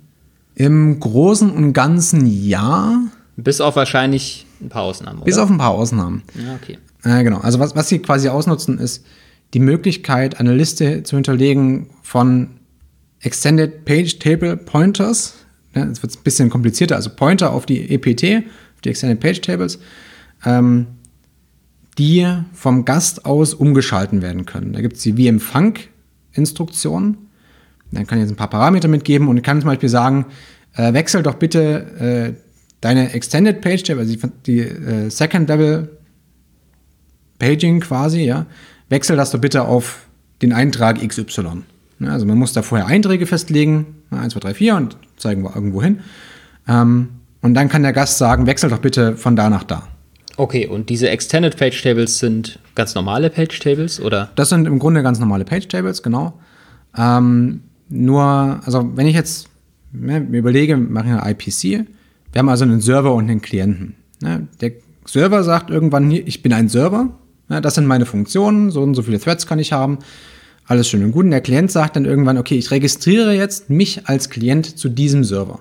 Im 0.55 1.01
Großen 1.01 1.51
und 1.51 1.73
Ganzen 1.73 2.27
ja. 2.27 3.01
Bis 3.37 3.61
auf 3.61 3.77
wahrscheinlich 3.77 4.47
ein 4.61 4.69
paar 4.69 4.83
Ausnahmen. 4.83 5.19
Oder? 5.19 5.25
Bis 5.25 5.39
auf 5.39 5.51
ein 5.51 5.59
paar 5.59 5.71
Ausnahmen. 5.71 6.23
Ja, 6.35 6.55
okay. 6.55 6.79
Äh, 7.05 7.25
genau. 7.25 7.39
Also 7.39 7.59
was, 7.59 7.75
was 7.75 7.89
sie 7.89 8.01
quasi 8.01 8.29
ausnutzen, 8.29 8.79
ist 8.79 9.05
die 9.55 9.61
Möglichkeit, 9.61 10.39
eine 10.41 10.55
Liste 10.55 11.03
zu 11.03 11.17
hinterlegen 11.17 11.91
von 12.03 12.49
Extended 13.21 13.85
Page 13.85 14.19
Table 14.19 14.57
Pointers. 14.57 15.35
Ja, 15.75 15.85
jetzt 15.87 16.03
wird 16.03 16.13
es 16.13 16.19
ein 16.19 16.25
bisschen 16.25 16.51
komplizierter, 16.51 16.97
also 16.97 17.11
Pointer 17.11 17.53
auf 17.53 17.67
die 17.67 17.91
EPT, 17.91 18.45
auf 18.75 18.81
die 18.85 18.91
Extended 18.91 19.21
Page 19.21 19.41
Tables, 19.41 19.79
ähm, 20.45 20.87
die 21.99 22.27
vom 22.53 22.85
Gast 22.85 23.25
aus 23.25 23.55
umgeschalten 23.55 24.23
werden 24.23 24.47
können. 24.47 24.73
Da 24.73 24.81
gibt 24.81 24.97
es 24.97 25.03
die 25.03 25.13
VM-Funk-Instruktion 25.13 27.19
Dann 27.93 28.07
kann 28.07 28.19
ich 28.19 28.23
jetzt 28.23 28.33
ein 28.33 28.37
paar 28.37 28.51
Parameter 28.51 28.89
mitgeben 28.89 29.29
und 29.29 29.37
ich 29.37 29.43
kann 29.43 29.61
zum 29.61 29.69
Beispiel 29.69 29.89
sagen, 29.89 30.27
äh, 30.75 30.93
wechsel 30.93 31.23
doch 31.23 31.35
bitte 31.35 32.35
äh, 32.35 32.41
deine 32.81 33.13
Extended 33.13 33.61
Page 33.61 33.83
Table, 33.83 34.01
also 34.01 34.15
die, 34.15 34.21
die 34.47 34.61
äh, 34.61 35.11
Second 35.11 35.49
Level 35.49 35.89
Paging 37.39 37.81
quasi, 37.81 38.23
ja, 38.23 38.47
wechsel 38.89 39.17
das 39.17 39.31
doch 39.31 39.41
bitte 39.41 39.63
auf 39.63 40.07
den 40.43 40.53
Eintrag 40.53 41.07
XY. 41.07 41.63
Ja, 42.01 42.09
also 42.09 42.27
man 42.27 42.39
muss 42.39 42.53
da 42.53 42.63
vorher 42.63 42.87
Einträge 42.87 43.27
festlegen, 43.27 44.03
1, 44.11 44.33
2, 44.33 44.41
3, 44.41 44.55
4 44.55 44.77
und 44.77 44.97
zeigen 45.17 45.43
wir 45.43 45.55
irgendwo 45.55 45.83
hin. 45.83 46.01
Ähm, 46.69 47.09
und 47.41 47.55
dann 47.55 47.69
kann 47.69 47.83
der 47.83 47.93
Gast 47.93 48.19
sagen, 48.19 48.47
wechsel 48.47 48.71
doch 48.71 48.79
bitte 48.79 49.17
von 49.17 49.37
da 49.37 49.51
nach 49.51 49.65
da. 49.65 49.89
Okay, 50.37 50.67
und 50.67 50.89
diese 50.89 51.11
Extended 51.11 51.57
Page 51.57 51.83
Tables 51.83 52.19
sind 52.19 52.59
ganz 52.75 52.95
normale 52.95 53.29
Page 53.29 53.59
Tables, 53.59 54.01
oder? 54.01 54.31
Das 54.35 54.49
sind 54.49 54.67
im 54.67 54.79
Grunde 54.79 55.03
ganz 55.03 55.19
normale 55.19 55.45
Page 55.45 55.69
Tables, 55.69 56.03
genau. 56.03 56.41
Ähm, 56.97 57.63
nur, 57.93 58.61
also 58.65 58.91
wenn 58.97 59.07
ich 59.07 59.15
jetzt 59.15 59.49
ne, 59.93 60.21
mir 60.21 60.39
überlege, 60.39 60.77
wir 60.77 60.91
machen 60.91 61.13
eine 61.13 61.31
IPC, 61.31 61.87
wir 62.33 62.39
haben 62.39 62.49
also 62.49 62.65
einen 62.65 62.81
Server 62.81 63.15
und 63.15 63.31
einen 63.31 63.43
Klienten. 63.43 63.95
Ne? 64.21 64.49
Der 64.61 64.73
Server 65.05 65.45
sagt 65.45 65.71
irgendwann, 65.71 66.11
ich 66.11 66.43
bin 66.43 66.53
ein 66.53 66.69
Server, 66.69 67.11
ne? 67.49 67.61
das 67.61 67.75
sind 67.75 67.87
meine 67.87 68.07
Funktionen, 68.07 68.71
so 68.71 68.83
und 68.83 68.95
so 68.95 69.03
viele 69.03 69.21
Threads 69.21 69.47
kann 69.47 69.59
ich 69.59 69.73
haben, 69.73 69.99
alles 70.67 70.89
schön 70.89 71.05
und 71.05 71.13
gut. 71.13 71.25
Und 71.25 71.33
der 71.33 71.41
Klient 71.41 71.71
sagt 71.71 71.97
dann 71.97 72.05
irgendwann, 72.05 72.39
okay, 72.39 72.57
ich 72.57 72.71
registriere 72.71 73.35
jetzt 73.35 73.69
mich 73.69 74.09
als 74.09 74.31
Klient 74.31 74.79
zu 74.79 74.89
diesem 74.89 75.25
Server. 75.25 75.59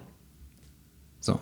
So. 1.19 1.39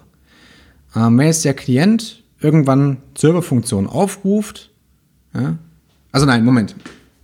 Ähm, 0.96 1.18
wenn 1.18 1.28
jetzt 1.28 1.46
der 1.46 1.54
Klient 1.54 2.24
irgendwann 2.40 2.98
Serverfunktion 3.18 3.86
aufruft, 3.86 4.72
ja, 5.34 5.58
also 6.12 6.26
nein, 6.26 6.44
Moment. 6.44 6.76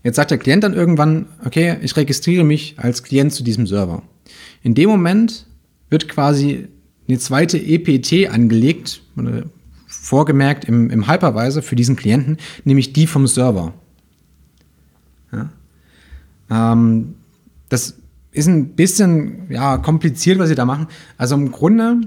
Jetzt 0.06 0.18
sagt 0.18 0.30
der 0.30 0.38
Klient 0.38 0.64
dann 0.64 0.76
irgendwann, 0.76 1.26
okay, 1.44 1.78
ich 1.82 1.98
registriere 1.98 2.44
mich 2.44 2.76
als 2.78 3.02
Klient 3.02 3.34
zu 3.34 3.44
diesem 3.44 3.66
Server. 3.66 4.04
In 4.62 4.76
dem 4.76 4.88
Moment 4.88 5.48
wird 5.90 6.08
quasi 6.08 6.68
eine 7.08 7.18
zweite 7.18 7.58
EPT 7.58 8.30
angelegt, 8.30 9.02
vorgemerkt 9.88 10.66
im, 10.66 10.92
im 10.92 11.08
Hypervisor 11.10 11.64
für 11.64 11.76
diesen 11.76 11.96
Klienten, 11.96 12.38
nämlich 12.66 12.94
die 12.94 13.08
vom 13.08 13.26
Server. 13.26 13.74
Ja. 15.32 15.50
Ähm, 16.52 17.16
das 17.70 17.96
ist 18.32 18.46
ein 18.46 18.76
bisschen 18.76 19.50
ja, 19.50 19.80
kompliziert, 19.80 20.38
was 20.38 20.50
sie 20.50 20.56
da 20.56 20.66
machen. 20.66 20.86
Also 21.18 21.34
im 21.34 21.52
Grunde 21.52 22.02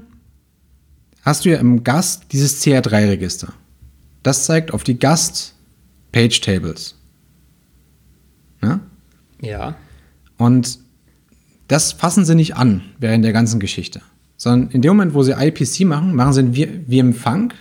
hast 1.23 1.45
du 1.45 1.49
ja 1.49 1.59
im 1.59 1.83
Gast 1.83 2.27
dieses 2.31 2.63
CR3-Register. 2.63 3.53
Das 4.23 4.45
zeigt 4.45 4.73
auf 4.73 4.85
die 4.85 5.01
Gast-Page-Tables. 5.01 6.98
Ja? 9.41 9.77
Und 10.37 10.79
das 11.69 11.93
fassen 11.93 12.25
sie 12.25 12.35
nicht 12.35 12.57
an 12.57 12.83
während 12.99 13.25
der 13.25 13.33
ganzen 13.33 13.61
Geschichte. 13.61 14.01
Sondern 14.37 14.71
in 14.71 14.83
dem 14.83 14.91
Moment, 14.91 15.15
wo 15.15 15.23
sie 15.23 15.33
IPC 15.33 15.81
machen, 15.81 16.15
machen 16.15 16.33
sie 16.33 16.55
wie 16.87 16.99
im 16.99 17.13
Funk. 17.13 17.55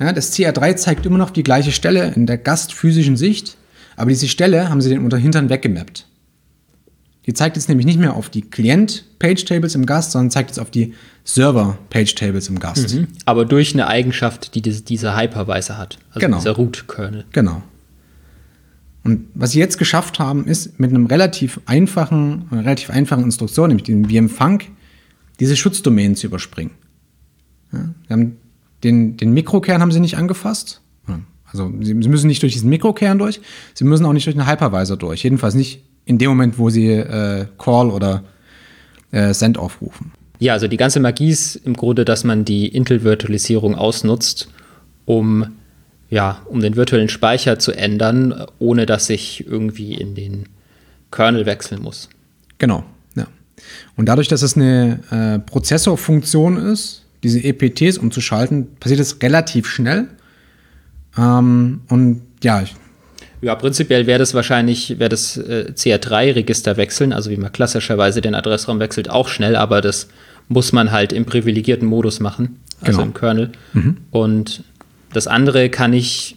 Ja, 0.00 0.12
das 0.12 0.34
CR3 0.34 0.76
zeigt 0.76 1.06
immer 1.06 1.18
noch 1.18 1.30
die 1.30 1.42
gleiche 1.42 1.70
Stelle 1.70 2.12
in 2.14 2.26
der 2.26 2.38
gastphysischen 2.38 3.16
Sicht, 3.16 3.56
aber 3.96 4.10
diese 4.10 4.28
Stelle 4.28 4.68
haben 4.68 4.80
sie 4.80 4.88
den 4.88 5.04
unter 5.04 5.18
Hintern 5.18 5.50
weggemappt. 5.50 6.06
Die 7.26 7.32
zeigt 7.32 7.56
jetzt 7.56 7.68
nämlich 7.68 7.86
nicht 7.86 7.98
mehr 7.98 8.14
auf 8.14 8.28
die 8.28 8.42
Klient-Page-Tables 8.42 9.74
im 9.76 9.86
Gast, 9.86 10.12
sondern 10.12 10.30
zeigt 10.30 10.50
jetzt 10.50 10.58
auf 10.58 10.70
die 10.70 10.94
Server-Page-Tables 11.24 12.48
im 12.48 12.58
Gast. 12.58 12.94
Mhm. 12.94 13.08
Aber 13.24 13.46
durch 13.46 13.72
eine 13.72 13.86
Eigenschaft, 13.86 14.54
die 14.54 14.60
dieser 14.60 15.16
Hypervisor 15.16 15.78
hat. 15.78 15.98
Also 16.10 16.20
genau. 16.20 16.38
dieser 16.38 16.52
Root-Kernel. 16.52 17.24
Genau. 17.32 17.62
Und 19.04 19.26
was 19.34 19.50
sie 19.52 19.58
jetzt 19.58 19.78
geschafft 19.78 20.18
haben, 20.18 20.46
ist 20.46 20.80
mit 20.80 20.90
einem 20.90 21.06
relativ 21.06 21.60
einfachen, 21.66 22.46
einer 22.50 22.64
relativ 22.64 22.90
einfachen 22.90 23.22
Instruktion, 23.24 23.68
nämlich 23.68 23.84
dem 23.84 24.08
VM-Funk, 24.08 24.70
diese 25.40 25.56
Schutzdomänen 25.56 26.16
zu 26.16 26.26
überspringen. 26.26 26.72
Ja, 28.08 28.16
den, 28.82 29.16
den 29.16 29.32
Mikrokern 29.32 29.80
haben 29.80 29.92
sie 29.92 30.00
nicht 30.00 30.16
angefasst. 30.16 30.80
Also 31.54 31.72
sie, 31.82 31.94
müssen 31.94 32.26
nicht 32.26 32.42
durch 32.42 32.52
diesen 32.52 32.68
Mikrokern 32.68 33.16
durch, 33.16 33.40
sie 33.74 33.84
müssen 33.84 34.04
auch 34.06 34.12
nicht 34.12 34.26
durch 34.26 34.34
den 34.34 34.50
Hypervisor 34.50 34.96
durch. 34.96 35.22
Jedenfalls 35.22 35.54
nicht 35.54 35.84
in 36.04 36.18
dem 36.18 36.30
Moment, 36.30 36.58
wo 36.58 36.68
sie 36.68 36.88
äh, 36.88 37.46
Call 37.58 37.90
oder 37.90 38.24
äh, 39.12 39.32
Send 39.32 39.56
aufrufen. 39.56 40.10
Ja, 40.40 40.54
also 40.54 40.66
die 40.66 40.76
ganze 40.76 40.98
Magie 40.98 41.30
ist 41.30 41.54
im 41.54 41.74
Grunde, 41.74 42.04
dass 42.04 42.24
man 42.24 42.44
die 42.44 42.66
Intel-Virtualisierung 42.66 43.76
ausnutzt, 43.76 44.48
um, 45.04 45.46
ja, 46.14 46.42
um 46.46 46.60
den 46.60 46.76
virtuellen 46.76 47.08
Speicher 47.08 47.58
zu 47.58 47.72
ändern, 47.72 48.46
ohne 48.60 48.86
dass 48.86 49.10
ich 49.10 49.44
irgendwie 49.48 49.94
in 49.94 50.14
den 50.14 50.44
Kernel 51.10 51.44
wechseln 51.44 51.82
muss. 51.82 52.08
Genau, 52.58 52.84
ja. 53.16 53.26
Und 53.96 54.06
dadurch, 54.06 54.28
dass 54.28 54.42
es 54.42 54.54
eine 54.54 55.00
äh, 55.10 55.40
Prozessorfunktion 55.40 56.56
ist, 56.56 57.02
diese 57.24 57.42
EPTs 57.42 57.98
umzuschalten, 57.98 58.76
passiert 58.76 59.00
es 59.00 59.20
relativ 59.20 59.66
schnell. 59.66 60.06
Ähm, 61.18 61.80
und 61.88 62.22
ja, 62.44 62.62
ich 62.62 62.76
ja, 63.42 63.56
prinzipiell 63.56 64.06
wäre 64.06 64.20
das 64.20 64.34
wahrscheinlich, 64.34 65.00
wäre 65.00 65.10
das 65.10 65.36
äh, 65.36 65.72
CR3-Register 65.74 66.76
wechseln, 66.76 67.12
also 67.12 67.28
wie 67.28 67.36
man 67.36 67.50
klassischerweise 67.50 68.20
den 68.20 68.36
Adressraum 68.36 68.78
wechselt, 68.78 69.10
auch 69.10 69.26
schnell, 69.26 69.56
aber 69.56 69.80
das 69.80 70.08
muss 70.48 70.72
man 70.72 70.92
halt 70.92 71.12
im 71.12 71.24
privilegierten 71.24 71.88
Modus 71.88 72.20
machen, 72.20 72.60
also 72.80 72.98
genau. 72.98 73.02
im 73.02 73.14
Kernel. 73.14 73.52
Mhm. 73.72 73.96
Und 74.12 74.64
das 75.14 75.26
andere 75.26 75.70
kann 75.70 75.92
ich, 75.92 76.36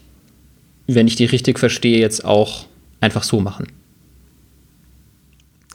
wenn 0.85 1.07
ich 1.07 1.15
die 1.15 1.25
richtig 1.25 1.59
verstehe, 1.59 1.99
jetzt 1.99 2.23
auch 2.23 2.67
einfach 3.01 3.23
so 3.23 3.39
machen. 3.39 3.67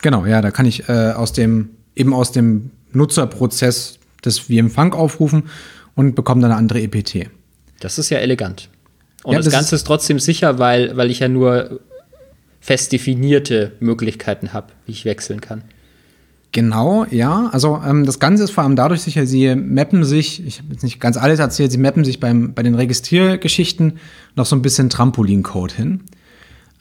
Genau, 0.00 0.24
ja, 0.24 0.40
da 0.40 0.50
kann 0.50 0.66
ich 0.66 0.88
äh, 0.88 1.12
aus 1.12 1.32
dem, 1.32 1.70
eben 1.94 2.14
aus 2.14 2.32
dem 2.32 2.70
Nutzerprozess 2.92 3.98
das 4.22 4.38
VM-Funk 4.38 4.94
aufrufen 4.94 5.50
und 5.94 6.14
bekomme 6.14 6.40
dann 6.42 6.52
eine 6.52 6.58
andere 6.58 6.80
EPT. 6.80 7.28
Das 7.80 7.98
ist 7.98 8.10
ja 8.10 8.18
elegant. 8.18 8.68
Und 9.24 9.32
ja, 9.32 9.38
das, 9.38 9.46
das, 9.46 9.54
Ganze 9.54 9.74
ist 9.76 9.84
trotzdem 9.84 10.18
sicher, 10.18 10.58
weil, 10.58 10.96
weil 10.96 11.10
ich 11.10 11.20
ja 11.20 11.28
nur 11.28 11.80
fest 12.60 12.92
definierte 12.92 13.72
Möglichkeiten 13.80 14.52
habe, 14.52 14.68
wie 14.86 14.92
ich 14.92 15.04
wechseln 15.04 15.40
kann. 15.40 15.62
Genau, 16.52 17.06
ja. 17.10 17.48
Also 17.52 17.80
ähm, 17.84 18.04
das 18.04 18.18
Ganze 18.18 18.44
ist 18.44 18.50
vor 18.50 18.64
allem 18.64 18.76
dadurch 18.76 19.00
sicher, 19.00 19.26
sie 19.26 19.54
mappen 19.56 20.04
sich, 20.04 20.46
ich 20.46 20.58
habe 20.58 20.68
jetzt 20.72 20.82
nicht 20.82 21.00
ganz 21.00 21.16
alles 21.16 21.38
erzählt, 21.38 21.72
sie 21.72 21.78
mappen 21.78 22.04
sich 22.04 22.20
beim, 22.20 22.52
bei 22.52 22.62
den 22.62 22.74
Registriergeschichten 22.74 23.94
noch 24.36 24.44
so 24.44 24.54
ein 24.54 24.62
bisschen 24.62 24.90
Trampolin-Code 24.90 25.74
hin. 25.74 26.00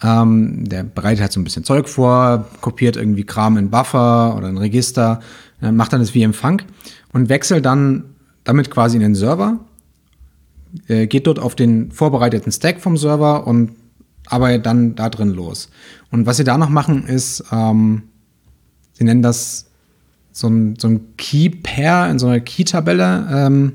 Ähm, 0.04 0.68
der 0.68 0.84
bereitet 0.84 1.22
halt 1.22 1.32
so 1.32 1.40
ein 1.40 1.46
bisschen 1.46 1.64
Zeug 1.64 1.88
vor, 1.88 2.48
kopiert 2.60 2.98
irgendwie 2.98 3.24
Kram 3.24 3.58
in 3.58 3.70
Buffer 3.70 4.36
oder 4.36 4.48
ein 4.48 4.58
Register, 4.58 5.22
äh, 5.62 5.72
macht 5.72 5.94
dann 5.94 6.02
das 6.02 6.14
wie 6.14 6.24
im 6.24 6.34
Funk 6.34 6.66
und 7.14 7.30
wechselt 7.30 7.66
dann 7.66 8.04
damit 8.44 8.72
quasi 8.72 8.98
in 8.98 9.02
den 9.02 9.16
Server 9.16 9.60
äh, 10.88 11.08
geht 11.08 11.28
dort 11.28 11.40
auf 11.40 11.56
den 11.56 11.92
vorbereiteten 11.92 12.52
Stack 12.52 12.80
vom 12.80 12.98
Server 12.98 13.48
und 13.48 13.72
arbeitet 14.28 14.66
dann 14.66 14.96
da 14.96 15.10
drin 15.10 15.30
los. 15.30 15.70
Und 16.12 16.26
was 16.26 16.38
sie 16.38 16.44
da 16.44 16.58
noch 16.58 16.70
machen, 16.70 17.06
ist, 17.06 17.44
ähm, 17.52 18.04
sie 19.02 19.06
nennen 19.06 19.24
das 19.24 19.66
so 20.32 20.48
ein, 20.48 20.76
so 20.78 20.88
ein 20.88 21.18
Key-Pair 21.18 22.12
in 22.12 22.20
so 22.20 22.28
einer 22.28 22.40
Key-Tabelle 22.40 23.28
ähm, 23.32 23.74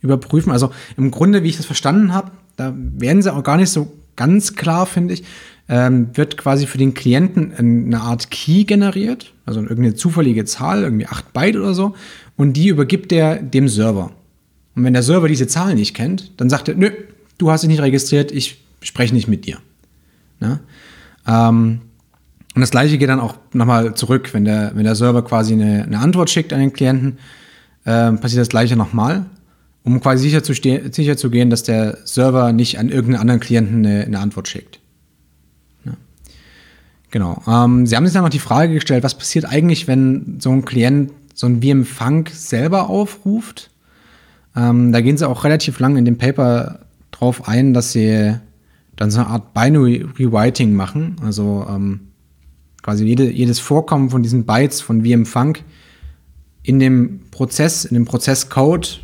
überprüfen. 0.00 0.50
Also 0.50 0.70
im 0.96 1.10
Grunde, 1.10 1.42
wie 1.42 1.48
ich 1.48 1.58
das 1.58 1.66
verstanden 1.66 2.14
habe, 2.14 2.30
da 2.56 2.72
werden 2.74 3.20
sie 3.20 3.32
auch 3.32 3.44
gar 3.44 3.58
nicht 3.58 3.68
so 3.68 3.92
ganz 4.16 4.54
klar, 4.54 4.86
finde 4.86 5.12
ich, 5.12 5.24
ähm, 5.68 6.08
wird 6.14 6.38
quasi 6.38 6.66
für 6.66 6.78
den 6.78 6.94
Klienten 6.94 7.52
eine 7.54 8.00
Art 8.00 8.30
Key 8.30 8.64
generiert, 8.64 9.34
also 9.44 9.60
irgendeine 9.60 9.94
zufällige 9.94 10.46
Zahl, 10.46 10.84
irgendwie 10.84 11.06
8 11.06 11.34
Byte 11.34 11.56
oder 11.56 11.74
so, 11.74 11.94
und 12.38 12.54
die 12.54 12.68
übergibt 12.68 13.12
er 13.12 13.36
dem 13.36 13.68
Server. 13.68 14.10
Und 14.74 14.84
wenn 14.84 14.94
der 14.94 15.02
Server 15.02 15.28
diese 15.28 15.48
Zahl 15.48 15.74
nicht 15.74 15.94
kennt, 15.94 16.32
dann 16.38 16.48
sagt 16.48 16.68
er, 16.68 16.76
nö, 16.76 16.90
du 17.36 17.50
hast 17.50 17.60
dich 17.60 17.68
nicht 17.68 17.82
registriert, 17.82 18.32
ich 18.32 18.64
spreche 18.80 19.14
nicht 19.14 19.28
mit 19.28 19.44
dir. 19.44 19.58
Ne? 20.40 20.60
Ähm, 21.26 21.80
und 22.58 22.62
das 22.62 22.72
gleiche 22.72 22.98
geht 22.98 23.08
dann 23.08 23.20
auch 23.20 23.36
nochmal 23.52 23.94
zurück, 23.94 24.34
wenn 24.34 24.44
der, 24.44 24.72
wenn 24.74 24.82
der 24.82 24.96
Server 24.96 25.22
quasi 25.22 25.52
eine, 25.52 25.84
eine 25.84 26.00
Antwort 26.00 26.28
schickt 26.28 26.52
an 26.52 26.58
den 26.58 26.72
Klienten, 26.72 27.18
äh, 27.84 28.10
passiert 28.14 28.40
das 28.40 28.48
gleiche 28.48 28.74
nochmal, 28.74 29.26
um 29.84 30.00
quasi 30.00 30.24
sicher 30.24 30.42
zu, 30.42 30.52
sicher 30.54 31.16
zu 31.16 31.30
gehen, 31.30 31.50
dass 31.50 31.62
der 31.62 31.98
Server 32.04 32.52
nicht 32.52 32.80
an 32.80 32.88
irgendeinen 32.88 33.20
anderen 33.20 33.38
Klienten 33.38 33.86
eine, 33.86 34.02
eine 34.02 34.18
Antwort 34.18 34.48
schickt. 34.48 34.80
Ja. 35.84 35.92
Genau. 37.12 37.40
Ähm, 37.46 37.86
Sie 37.86 37.94
haben 37.94 38.04
sich 38.06 38.12
dann 38.12 38.24
noch 38.24 38.28
die 38.28 38.40
Frage 38.40 38.74
gestellt, 38.74 39.04
was 39.04 39.14
passiert 39.14 39.44
eigentlich, 39.44 39.86
wenn 39.86 40.40
so 40.40 40.50
ein 40.50 40.64
Klient 40.64 41.12
so 41.34 41.46
ein 41.46 41.62
VM-Funk 41.62 42.30
selber 42.34 42.90
aufruft? 42.90 43.70
Ähm, 44.56 44.90
da 44.90 45.00
gehen 45.00 45.16
sie 45.16 45.28
auch 45.28 45.44
relativ 45.44 45.78
lang 45.78 45.96
in 45.96 46.04
dem 46.04 46.18
Paper 46.18 46.80
drauf 47.12 47.46
ein, 47.46 47.72
dass 47.72 47.92
sie 47.92 48.34
dann 48.96 49.12
so 49.12 49.20
eine 49.20 49.28
Art 49.28 49.54
Binary 49.54 50.04
Rewriting 50.18 50.74
machen. 50.74 51.14
Also 51.22 51.64
ähm, 51.70 52.07
quasi 52.88 53.04
jede, 53.04 53.30
jedes 53.30 53.60
Vorkommen 53.60 54.08
von 54.08 54.22
diesen 54.22 54.46
Bytes 54.46 54.80
von 54.80 55.04
VM-Funk 55.04 55.62
in 56.62 56.78
dem 56.78 57.20
Prozess, 57.30 57.84
in 57.84 57.92
dem 57.92 58.06
Prozesscode 58.06 59.00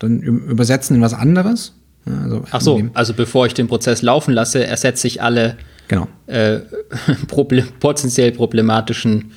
dann 0.00 0.20
übersetzen 0.20 0.96
in 0.96 1.02
was 1.02 1.14
anderes. 1.14 1.76
Also 2.06 2.42
Ach 2.50 2.60
so, 2.60 2.82
also 2.92 3.14
bevor 3.14 3.46
ich 3.46 3.54
den 3.54 3.68
Prozess 3.68 4.02
laufen 4.02 4.34
lasse, 4.34 4.66
ersetze 4.66 5.06
ich 5.06 5.22
alle 5.22 5.58
genau. 5.86 6.08
äh, 6.26 6.58
problem 7.28 7.66
potenziell 7.78 8.32
problematischen 8.32 9.30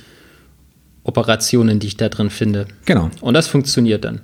Operationen, 1.04 1.78
die 1.78 1.86
ich 1.86 1.98
da 1.98 2.10
drin 2.10 2.32
finde. 2.32 2.66
Genau. 2.86 3.12
Und 3.22 3.36
das 3.36 3.46
funktioniert 3.48 4.06
dann. 4.06 4.22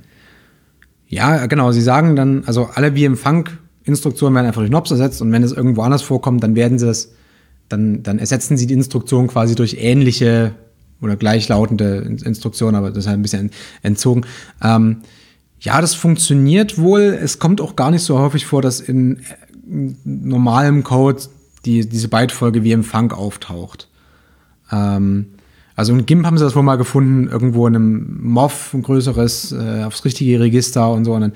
Ja, 1.07 1.45
genau. 1.45 1.71
Sie 1.71 1.81
sagen 1.81 2.15
dann, 2.15 2.43
also 2.47 2.71
alle 2.73 2.95
wie 2.95 3.05
im 3.05 3.17
Funk 3.17 3.55
Instruktionen 3.83 4.33
werden 4.33 4.47
einfach 4.47 4.61
durch 4.61 4.71
Knobs 4.71 4.89
ersetzt 4.89 5.21
und 5.21 5.31
wenn 5.31 5.43
es 5.43 5.51
irgendwo 5.51 5.83
anders 5.83 6.01
vorkommt, 6.01 6.41
dann 6.41 6.55
werden 6.55 6.79
sie 6.79 6.88
das, 6.88 7.11
dann, 7.69 8.03
dann 8.03 8.19
ersetzen 8.19 8.57
sie 8.57 8.67
die 8.67 8.73
Instruktion 8.73 9.27
quasi 9.27 9.55
durch 9.55 9.77
ähnliche 9.79 10.53
oder 11.01 11.15
gleichlautende 11.15 12.17
Instruktionen, 12.25 12.75
aber 12.75 12.89
das 12.89 12.99
ist 12.99 13.07
halt 13.07 13.19
ein 13.19 13.21
bisschen 13.21 13.51
entzogen. 13.81 14.25
Ähm, 14.61 14.97
ja, 15.61 15.79
das 15.81 15.93
funktioniert 15.93 16.77
wohl. 16.77 17.17
Es 17.21 17.39
kommt 17.39 17.61
auch 17.61 17.75
gar 17.75 17.91
nicht 17.91 18.03
so 18.03 18.19
häufig 18.19 18.45
vor, 18.45 18.61
dass 18.61 18.79
in 18.79 19.17
äh, 19.17 19.93
normalem 20.03 20.83
Code 20.83 21.21
die, 21.65 21.88
diese 21.88 22.07
Bytefolge 22.07 22.63
wie 22.63 22.71
im 22.71 22.83
Funk 22.83 23.13
auftaucht. 23.13 23.88
Ähm, 24.71 25.27
also 25.75 25.93
in 25.93 26.05
GIMP 26.05 26.25
haben 26.25 26.38
sie 26.38 26.43
das 26.43 26.55
wohl 26.55 26.63
mal 26.63 26.75
gefunden, 26.75 27.29
irgendwo 27.29 27.65
in 27.65 27.75
einem 27.75 28.19
MOV, 28.21 28.73
ein 28.73 28.83
größeres, 28.83 29.53
äh, 29.53 29.83
aufs 29.83 30.03
richtige 30.03 30.39
Register 30.39 30.91
und 30.91 31.05
so. 31.05 31.13
Und 31.13 31.21
dann 31.21 31.33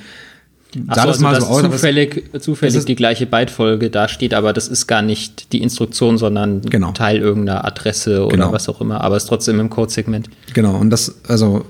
sah 0.74 1.02
so, 1.04 1.08
das 1.08 1.08
also 1.08 1.22
mal 1.24 1.42
so 1.42 1.48
aus. 1.48 1.62
Zufällig, 1.62 2.30
zufällig 2.40 2.86
die 2.86 2.96
gleiche 2.96 3.26
Bytefolge 3.26 3.90
da 3.90 4.08
steht, 4.08 4.34
aber 4.34 4.54
das 4.54 4.68
ist 4.68 4.88
gar 4.88 5.02
nicht 5.02 5.54
die 5.54 5.62
Instruktion, 5.62 6.18
sondern 6.18 6.62
genau. 6.62 6.92
Teil 6.92 7.18
irgendeiner 7.18 7.66
Adresse 7.66 8.26
oder 8.26 8.36
genau. 8.36 8.52
was 8.52 8.70
auch 8.70 8.82
immer, 8.82 9.02
aber 9.02 9.16
es 9.18 9.24
ist 9.24 9.30
trotzdem 9.30 9.60
im 9.60 9.70
Codesegment. 9.70 10.30
Genau, 10.54 10.76
und 10.76 10.90
das, 10.90 11.16
also 11.28 11.66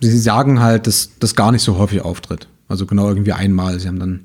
sie 0.00 0.18
sagen 0.18 0.60
halt, 0.60 0.86
dass 0.86 1.10
das 1.18 1.34
gar 1.34 1.52
nicht 1.52 1.62
so 1.62 1.78
häufig 1.78 2.02
auftritt. 2.02 2.48
Also 2.68 2.86
genau 2.86 3.08
irgendwie 3.08 3.32
einmal. 3.32 3.78
Sie 3.80 3.88
haben 3.88 3.98
dann 3.98 4.20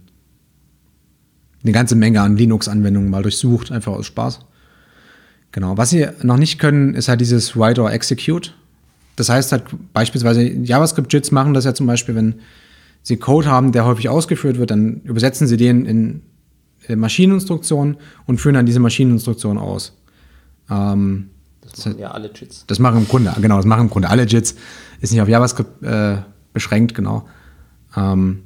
eine 1.63 1.71
ganze 1.71 1.95
Menge 1.95 2.21
an 2.21 2.37
Linux-Anwendungen 2.37 3.09
mal 3.09 3.21
durchsucht, 3.21 3.71
einfach 3.71 3.93
aus 3.93 4.05
Spaß. 4.05 4.39
Genau. 5.51 5.77
Was 5.77 5.89
sie 5.89 6.07
noch 6.21 6.37
nicht 6.37 6.59
können, 6.59 6.93
ist 6.93 7.07
halt 7.07 7.21
dieses 7.21 7.55
Write 7.57 7.81
or 7.81 7.91
Execute. 7.91 8.53
Das 9.19 9.27
heißt 9.27 9.51
halt 9.51 9.65
beispielsweise 9.91 10.43
JavaScript-JITs 10.43 11.31
machen 11.31 11.53
das 11.53 11.65
ja 11.65 11.73
zum 11.73 11.87
Beispiel, 11.87 12.15
wenn 12.15 12.35
sie 13.01 13.17
Code 13.17 13.47
haben, 13.47 13.73
der 13.73 13.85
häufig 13.85 14.07
ausgeführt 14.07 14.57
wird, 14.57 14.71
dann 14.71 15.01
übersetzen 15.01 15.45
sie 15.45 15.57
den 15.57 15.85
in 15.85 16.21
Maschineninstruktionen 16.87 17.97
und 18.25 18.39
führen 18.39 18.55
dann 18.55 18.65
diese 18.65 18.79
Maschineninstruktion 18.79 19.57
aus. 19.57 19.97
Ähm, 20.69 21.31
das 21.61 21.85
machen 21.85 21.99
ja 21.99 22.11
alle 22.11 22.31
JITs. 22.33 22.65
Das 22.67 22.79
machen 22.79 22.99
im 22.99 23.07
Grunde, 23.09 23.33
genau, 23.41 23.57
das 23.57 23.65
machen 23.65 23.81
im 23.81 23.89
Grunde 23.89 24.09
alle 24.09 24.23
JITs. 24.23 24.55
Ist 25.01 25.11
nicht 25.11 25.21
auf 25.21 25.27
JavaScript 25.27 25.83
äh, 25.83 26.17
beschränkt, 26.53 26.95
genau. 26.95 27.27
Ähm, 27.97 28.43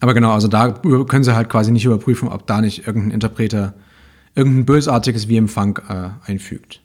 aber 0.00 0.12
genau, 0.12 0.32
also 0.32 0.48
da 0.48 0.70
können 0.70 1.24
sie 1.24 1.34
halt 1.34 1.48
quasi 1.48 1.72
nicht 1.72 1.86
überprüfen, 1.86 2.28
ob 2.28 2.46
da 2.46 2.60
nicht 2.60 2.86
irgendein 2.86 3.12
Interpreter 3.12 3.72
irgendein 4.34 4.66
bösartiges 4.66 5.28
wie 5.28 5.38
im 5.38 5.48
Funk 5.48 5.82
äh, 5.88 6.10
einfügt. 6.30 6.82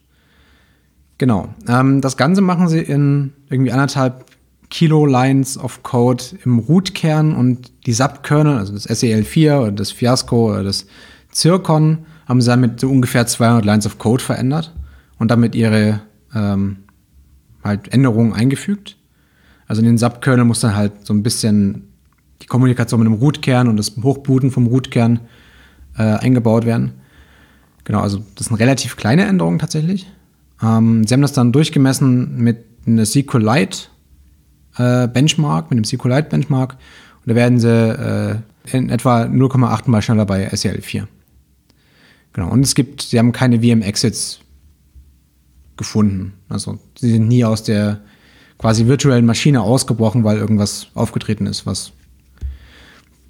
Genau. 1.21 1.49
Ähm, 1.67 2.01
das 2.01 2.17
Ganze 2.17 2.41
machen 2.41 2.67
sie 2.67 2.79
in 2.79 3.33
irgendwie 3.47 3.71
anderthalb 3.71 4.25
Kilo 4.71 5.05
Lines 5.05 5.55
of 5.55 5.83
Code 5.83 6.23
im 6.43 6.57
Root-Kern 6.57 7.35
und 7.35 7.71
die 7.85 7.93
Subkernel, 7.93 8.57
also 8.57 8.73
das 8.73 8.89
SEL4 8.89 9.59
oder 9.59 9.71
das 9.71 9.91
Fiasco 9.91 10.49
oder 10.49 10.63
das 10.63 10.87
Zircon, 11.29 12.07
haben 12.27 12.41
sie 12.41 12.47
dann 12.47 12.59
mit 12.59 12.79
so 12.79 12.89
ungefähr 12.89 13.27
200 13.27 13.63
Lines 13.63 13.85
of 13.85 13.99
Code 13.99 14.23
verändert 14.23 14.73
und 15.19 15.29
damit 15.29 15.53
ihre 15.53 16.01
ähm, 16.33 16.77
halt 17.63 17.93
Änderungen 17.93 18.33
eingefügt. 18.33 18.97
Also 19.67 19.83
in 19.83 19.85
den 19.85 19.99
Subkernel 19.99 20.43
muss 20.43 20.61
dann 20.61 20.75
halt 20.75 21.05
so 21.05 21.13
ein 21.13 21.21
bisschen 21.21 21.83
die 22.41 22.47
Kommunikation 22.47 22.99
mit 22.99 23.05
dem 23.05 23.19
Root-Kern 23.19 23.67
und 23.67 23.77
das 23.77 23.95
Hochbooten 24.01 24.49
vom 24.49 24.65
Root-Kern 24.65 25.19
äh, 25.99 26.01
eingebaut 26.01 26.65
werden. 26.65 26.93
Genau, 27.83 27.99
also 27.99 28.23
das 28.33 28.47
sind 28.47 28.55
relativ 28.55 28.95
kleine 28.95 29.25
Änderungen 29.25 29.59
tatsächlich. 29.59 30.07
Ähm, 30.63 31.05
sie 31.05 31.13
haben 31.13 31.21
das 31.21 31.33
dann 31.33 31.51
durchgemessen 31.51 32.37
mit 32.37 32.65
einer 32.85 33.05
SQLite 33.05 33.87
äh, 34.77 35.07
Benchmark, 35.07 35.69
mit 35.69 35.77
einem 35.77 35.85
SQLite 35.85 36.29
Benchmark. 36.29 36.73
Und 36.73 37.29
da 37.29 37.35
werden 37.35 37.59
sie 37.59 37.69
äh, 37.69 38.37
in 38.75 38.89
etwa 38.89 39.23
0,8 39.23 39.89
mal 39.89 40.01
schneller 40.01 40.25
bei 40.25 40.49
SEL4. 40.49 41.07
Genau, 42.33 42.49
und 42.49 42.61
es 42.61 42.75
gibt, 42.75 43.01
sie 43.01 43.19
haben 43.19 43.31
keine 43.31 43.61
VM-Exits 43.61 44.39
gefunden. 45.77 46.33
Also 46.47 46.79
sie 46.97 47.11
sind 47.11 47.27
nie 47.27 47.43
aus 47.43 47.63
der 47.63 48.01
quasi 48.57 48.85
virtuellen 48.85 49.25
Maschine 49.25 49.61
ausgebrochen, 49.61 50.23
weil 50.23 50.37
irgendwas 50.37 50.87
aufgetreten 50.93 51.47
ist, 51.47 51.65
was 51.65 51.91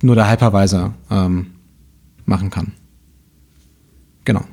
nur 0.02 0.16
der 0.16 0.30
Hypervisor 0.30 0.94
ähm, 1.10 1.48
machen 2.26 2.50
kann. 2.50 2.74
Genau. 4.26 4.44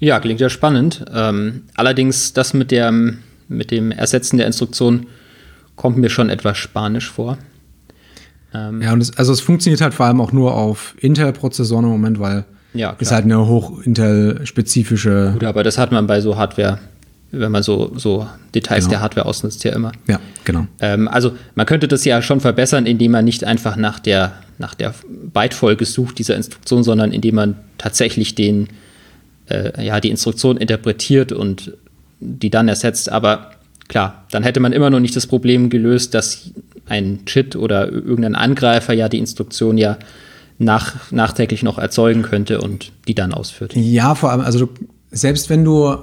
Ja, 0.00 0.18
klingt 0.18 0.40
ja 0.40 0.48
spannend. 0.48 1.04
Ähm, 1.14 1.64
allerdings 1.74 2.32
das 2.32 2.54
mit, 2.54 2.70
der, 2.70 2.92
mit 3.48 3.70
dem 3.70 3.92
Ersetzen 3.92 4.38
der 4.38 4.46
Instruktion 4.46 5.06
kommt 5.76 5.98
mir 5.98 6.08
schon 6.10 6.30
etwas 6.30 6.58
spanisch 6.58 7.10
vor. 7.10 7.38
Ähm, 8.52 8.82
ja, 8.82 8.92
und 8.92 9.00
es, 9.00 9.16
also 9.16 9.32
es 9.32 9.40
funktioniert 9.40 9.80
halt 9.80 9.94
vor 9.94 10.06
allem 10.06 10.20
auch 10.20 10.32
nur 10.32 10.54
auf 10.54 10.94
Intel-Prozessoren 10.98 11.84
im 11.84 11.90
Moment, 11.90 12.18
weil 12.18 12.44
ja, 12.72 12.96
es 12.98 13.12
halt 13.12 13.24
eine 13.24 13.46
hoch-Intel-spezifische. 13.46 15.30
Gut, 15.34 15.44
aber 15.44 15.62
das 15.62 15.78
hat 15.78 15.92
man 15.92 16.06
bei 16.06 16.20
so 16.20 16.36
Hardware, 16.36 16.78
wenn 17.30 17.52
man 17.52 17.62
so, 17.62 17.92
so 17.96 18.26
Details 18.54 18.84
genau. 18.84 18.90
der 18.90 19.00
Hardware 19.00 19.26
ausnutzt, 19.26 19.62
ja 19.64 19.72
immer. 19.72 19.92
Ja, 20.08 20.18
genau. 20.44 20.66
Ähm, 20.80 21.08
also 21.08 21.32
man 21.54 21.66
könnte 21.66 21.88
das 21.88 22.04
ja 22.04 22.22
schon 22.22 22.40
verbessern, 22.40 22.86
indem 22.86 23.12
man 23.12 23.24
nicht 23.24 23.44
einfach 23.44 23.76
nach 23.76 24.00
der, 24.00 24.32
nach 24.58 24.74
der 24.74 24.94
Bytefolge 25.32 25.84
sucht 25.84 26.18
dieser 26.18 26.36
Instruktion, 26.36 26.82
sondern 26.82 27.12
indem 27.12 27.34
man 27.36 27.56
tatsächlich 27.78 28.34
den 28.34 28.68
äh, 29.50 29.84
ja, 29.84 30.00
die 30.00 30.10
Instruktion 30.10 30.56
interpretiert 30.56 31.32
und 31.32 31.72
die 32.20 32.50
dann 32.50 32.68
ersetzt. 32.68 33.10
Aber 33.10 33.52
klar, 33.88 34.24
dann 34.30 34.42
hätte 34.42 34.60
man 34.60 34.72
immer 34.72 34.90
noch 34.90 35.00
nicht 35.00 35.16
das 35.16 35.26
Problem 35.26 35.70
gelöst, 35.70 36.14
dass 36.14 36.50
ein 36.86 37.24
Chit 37.26 37.56
oder 37.56 37.90
irgendein 37.90 38.34
Angreifer 38.34 38.92
ja 38.92 39.08
die 39.08 39.18
Instruktion 39.18 39.78
ja 39.78 39.98
nach, 40.58 41.10
nachträglich 41.10 41.62
noch 41.62 41.78
erzeugen 41.78 42.22
könnte 42.22 42.60
und 42.60 42.92
die 43.08 43.14
dann 43.14 43.32
ausführt. 43.32 43.74
Ja, 43.74 44.14
vor 44.14 44.30
allem, 44.30 44.42
also 44.42 44.66
du, 44.66 44.68
selbst 45.10 45.48
wenn 45.48 45.64
du 45.64 45.96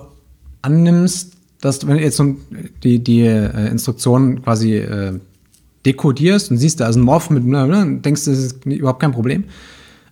annimmst, 0.62 1.34
dass 1.62 1.88
wenn 1.88 1.98
du 1.98 2.04
jetzt 2.04 2.22
die, 2.84 3.00
die 3.00 3.22
äh, 3.22 3.68
Instruktion 3.68 4.42
quasi 4.44 4.76
äh, 4.76 5.20
dekodierst 5.86 6.52
und 6.52 6.58
siehst, 6.58 6.80
da 6.80 6.90
ist 6.90 6.96
ein 6.96 7.02
Morph 7.02 7.30
mit, 7.30 7.46
ne, 7.46 7.68
ne 7.68 8.00
denkst 8.00 8.26
du, 8.26 8.32
das 8.32 8.40
ist 8.40 8.66
überhaupt 8.66 9.00
kein 9.00 9.12
Problem. 9.12 9.46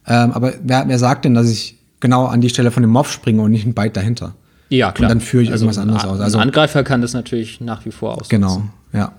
Ähm, 0.08 0.32
aber 0.32 0.54
wer, 0.64 0.88
wer 0.88 1.00
sagt 1.00 1.26
denn, 1.26 1.34
dass 1.34 1.50
ich 1.50 1.78
genau 2.00 2.26
an 2.26 2.42
die 2.42 2.50
Stelle 2.50 2.72
von 2.72 2.84
dem 2.84 2.92
Moff 2.92 3.12
springe 3.12 3.42
und 3.42 3.52
nicht 3.52 3.66
ein 3.66 3.74
Byte 3.74 3.98
dahinter. 3.98 4.36
Ja, 4.70 4.92
klar. 4.92 5.10
Und 5.10 5.18
dann 5.18 5.22
führe 5.22 5.44
ich 5.44 5.52
also 5.52 5.66
irgendwas 5.66 5.82
anderes 5.82 6.06
aus. 6.06 6.20
Also 6.20 6.38
ein 6.38 6.48
Angreifer 6.48 6.84
kann 6.84 7.02
das 7.02 7.14
natürlich 7.14 7.62
nach 7.62 7.86
wie 7.86 7.92
vor 7.92 8.14
ausnutzen. 8.14 8.30
Genau, 8.30 8.64
ja. 8.94 9.14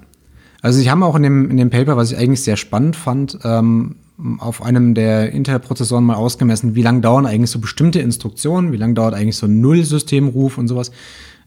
Also 0.63 0.81
ich 0.81 0.89
habe 0.89 1.05
auch 1.05 1.15
in 1.15 1.23
dem, 1.23 1.51
in 1.51 1.57
dem 1.57 1.71
Paper, 1.71 1.97
was 1.97 2.11
ich 2.11 2.19
eigentlich 2.19 2.43
sehr 2.43 2.57
spannend 2.57 2.97
fand, 2.97 3.39
ähm, 3.45 3.97
auf 4.39 4.63
einem 4.63 4.95
der 4.95 5.31
Intel-Prozessoren 5.33 6.05
mal 6.05 6.15
ausgemessen, 6.15 6.75
wie 6.75 6.83
lange 6.83 7.03
dauern 7.03 7.27
eigentlich 7.27 7.51
so 7.51 7.59
bestimmte 7.59 8.01
Instruktionen, 8.01 8.73
wie 8.73 8.77
lange 8.77 8.95
dauert 8.95 9.15
eigentlich 9.15 9.37
so 9.37 9.47
ein 9.47 9.61
Null-Systemruf 9.61 10.59
und 10.59 10.69
sowas. 10.69 10.91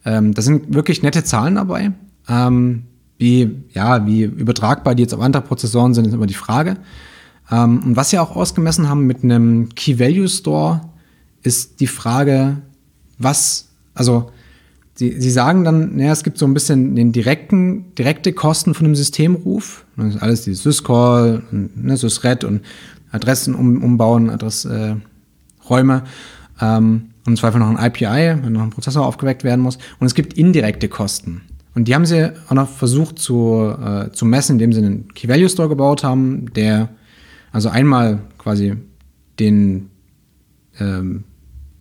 Ähm, 0.06 0.34
da 0.34 0.42
sind 0.42 0.74
wirklich 0.74 1.04
nette 1.04 1.24
Zahlen 1.24 1.56
dabei. 1.56 1.92
Ähm, 2.28 2.84
wie, 3.18 3.64
ja, 3.74 4.06
wie 4.06 4.22
übertragbar 4.24 4.96
die 4.96 5.04
jetzt 5.04 5.14
auf 5.14 5.20
andere 5.20 5.44
Prozessoren 5.44 5.94
sind, 5.94 6.08
ist 6.08 6.14
immer 6.14 6.28
die 6.28 6.34
Frage. 6.34 6.78
Ähm, 7.52 7.84
und 7.84 7.96
was 7.96 8.12
sie 8.12 8.20
auch 8.20 8.36
ausgemessen 8.36 8.88
haben 8.88 9.06
mit 9.06 9.24
einem 9.24 9.70
Key-Value-Store, 9.76 10.82
ist 11.44 11.80
die 11.80 11.88
Frage, 11.88 12.58
was, 13.18 13.70
also 13.94 14.32
Sie, 15.00 15.16
Sie 15.18 15.32
sagen 15.32 15.64
dann, 15.64 15.96
naja, 15.96 16.12
es 16.12 16.26
gibt 16.26 16.38
so 16.38 16.46
ein 16.46 16.54
bisschen 16.54 16.94
den 16.94 17.14
direkten, 17.14 17.96
direkte 17.96 18.34
Kosten 18.34 18.74
von 18.74 18.86
einem 18.86 18.96
Systemruf. 18.96 19.86
Das 19.96 20.16
ist 20.16 20.22
alles 20.22 20.44
die 20.44 20.54
Syscall, 20.54 21.42
ne, 21.52 21.96
Sysret 21.96 22.44
und 22.44 22.66
Adressen 23.12 23.56
um, 23.56 23.82
umbauen, 23.82 24.30
Adressräume. 24.30 25.00
Äh, 26.60 26.66
ähm, 26.66 27.12
und 27.26 27.34
im 27.34 27.38
Zweifel 27.38 27.60
noch 27.60 27.70
ein 27.70 27.78
IPI, 27.78 28.44
wenn 28.44 28.52
noch 28.52 28.62
ein 28.62 28.72
Prozessor 28.72 29.06
aufgeweckt 29.06 29.46
werden 29.46 29.62
muss. 29.62 29.78
Und 30.00 30.08
es 30.08 30.16
gibt 30.16 30.34
indirekte 30.34 30.90
Kosten. 30.90 31.44
Und 31.76 31.88
die 31.88 31.96
haben 31.96 32.06
sie 32.06 32.34
auch 32.50 32.54
noch 32.54 32.68
versucht 32.68 33.20
zu, 33.20 33.74
äh, 33.82 34.12
zu 34.12 34.26
messen, 34.26 34.54
indem 34.54 34.74
sie 34.74 34.80
einen 34.80 35.14
Key-Value-Store 35.14 35.70
gebaut 35.70 36.04
haben, 36.04 36.52
der 36.56 36.90
also 37.54 37.70
einmal 37.70 38.20
quasi 38.38 38.76
den 39.40 39.90
ähm, 40.78 41.24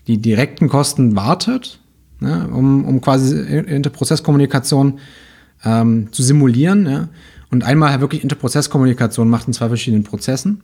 die 0.08 0.18
direkten 0.18 0.68
Kosten 0.68 1.14
wartet, 1.14 1.78
ne, 2.18 2.48
um, 2.52 2.84
um 2.84 3.00
quasi 3.00 3.38
Interprozesskommunikation 3.38 4.98
ähm, 5.64 6.08
zu 6.12 6.22
simulieren. 6.22 6.86
Ja, 6.86 7.08
und 7.50 7.62
einmal 7.62 7.90
halt 7.90 8.00
wirklich 8.00 8.22
Interprozesskommunikation 8.22 9.28
macht 9.28 9.46
in 9.46 9.52
zwei 9.52 9.68
verschiedenen 9.68 10.02
Prozessen. 10.02 10.62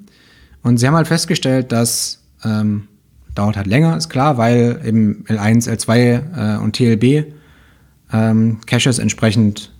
Und 0.62 0.78
sie 0.78 0.86
haben 0.86 0.96
halt 0.96 1.06
festgestellt, 1.06 1.70
dass 1.70 2.22
ähm, 2.42 2.88
dauert 3.34 3.56
halt 3.56 3.66
länger, 3.66 3.96
ist 3.96 4.08
klar, 4.08 4.38
weil 4.38 4.80
eben 4.84 5.24
L1, 5.26 5.68
L2 5.68 6.56
äh, 6.56 6.58
und 6.58 6.76
TLB 6.76 7.32
ähm, 8.12 8.60
Caches 8.66 8.98
entsprechend 8.98 9.72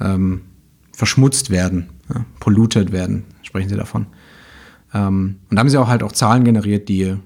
ähm, 0.00 0.42
verschmutzt 0.92 1.50
werden, 1.50 1.88
ja, 2.12 2.24
polluted 2.40 2.92
werden, 2.92 3.24
sprechen 3.42 3.68
sie 3.68 3.76
davon. 3.76 4.06
Ähm, 4.92 5.36
und 5.48 5.56
da 5.56 5.60
haben 5.60 5.68
sie 5.68 5.78
auch 5.78 5.88
halt 5.88 6.02
auch 6.02 6.12
Zahlen 6.12 6.44
generiert, 6.44 6.88
die 6.88 7.16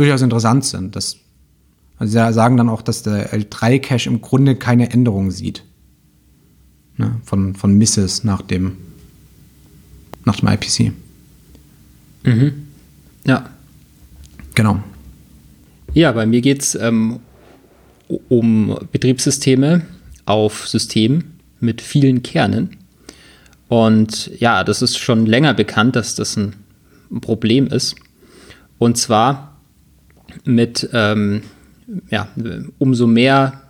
durchaus 0.00 0.22
interessant 0.22 0.64
sind. 0.64 0.96
Das, 0.96 1.16
also 1.98 2.12
sie 2.12 2.32
sagen 2.32 2.56
dann 2.56 2.68
auch, 2.68 2.82
dass 2.82 3.02
der 3.02 3.32
L3-Cache 3.32 4.08
im 4.08 4.20
Grunde 4.20 4.56
keine 4.56 4.90
Änderung 4.90 5.30
sieht. 5.30 5.64
Ne? 6.96 7.20
Von, 7.24 7.54
von 7.54 7.76
Misses 7.76 8.24
nach 8.24 8.42
dem, 8.42 8.78
nach 10.24 10.36
dem 10.36 10.48
IPC. 10.48 10.92
Mhm. 12.24 12.66
Ja. 13.26 13.50
Genau. 14.54 14.82
Ja, 15.92 16.12
bei 16.12 16.26
mir 16.26 16.40
geht 16.40 16.62
es 16.62 16.74
ähm, 16.74 17.20
um 18.28 18.78
Betriebssysteme 18.92 19.82
auf 20.24 20.66
Systemen 20.68 21.38
mit 21.60 21.80
vielen 21.80 22.22
Kernen. 22.22 22.76
Und 23.68 24.30
ja, 24.40 24.64
das 24.64 24.82
ist 24.82 24.98
schon 24.98 25.26
länger 25.26 25.54
bekannt, 25.54 25.94
dass 25.94 26.14
das 26.14 26.36
ein 26.36 26.54
Problem 27.20 27.66
ist. 27.66 27.96
Und 28.78 28.96
zwar 28.96 29.49
mit, 30.44 30.88
ähm, 30.92 31.42
ja, 32.10 32.28
umso 32.78 33.06
mehr 33.06 33.62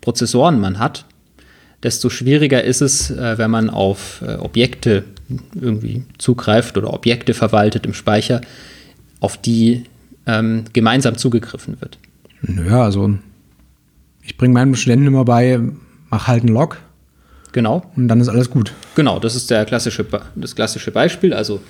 Prozessoren 0.00 0.60
man 0.60 0.78
hat, 0.78 1.04
desto 1.82 2.10
schwieriger 2.10 2.62
ist 2.62 2.80
es, 2.80 3.10
äh, 3.10 3.38
wenn 3.38 3.50
man 3.50 3.70
auf 3.70 4.22
äh, 4.26 4.34
Objekte 4.34 5.04
irgendwie 5.54 6.04
zugreift 6.18 6.76
oder 6.76 6.92
Objekte 6.92 7.34
verwaltet 7.34 7.86
im 7.86 7.94
Speicher, 7.94 8.40
auf 9.20 9.36
die 9.36 9.84
ähm, 10.26 10.64
gemeinsam 10.72 11.16
zugegriffen 11.16 11.80
wird. 11.80 11.98
Naja, 12.42 12.82
also 12.82 13.14
ich 14.22 14.36
bringe 14.36 14.54
meinen 14.54 14.74
Studenten 14.74 15.06
immer 15.06 15.24
bei, 15.24 15.60
mach 16.10 16.26
halt 16.26 16.42
einen 16.42 16.52
Log. 16.52 16.78
Genau. 17.52 17.90
Und 17.96 18.08
dann 18.08 18.20
ist 18.20 18.28
alles 18.28 18.50
gut. 18.50 18.72
Genau, 18.94 19.18
das 19.18 19.34
ist 19.34 19.50
der 19.50 19.64
klassische, 19.64 20.06
das 20.34 20.54
klassische 20.54 20.90
Beispiel. 20.90 21.34
Also 21.34 21.60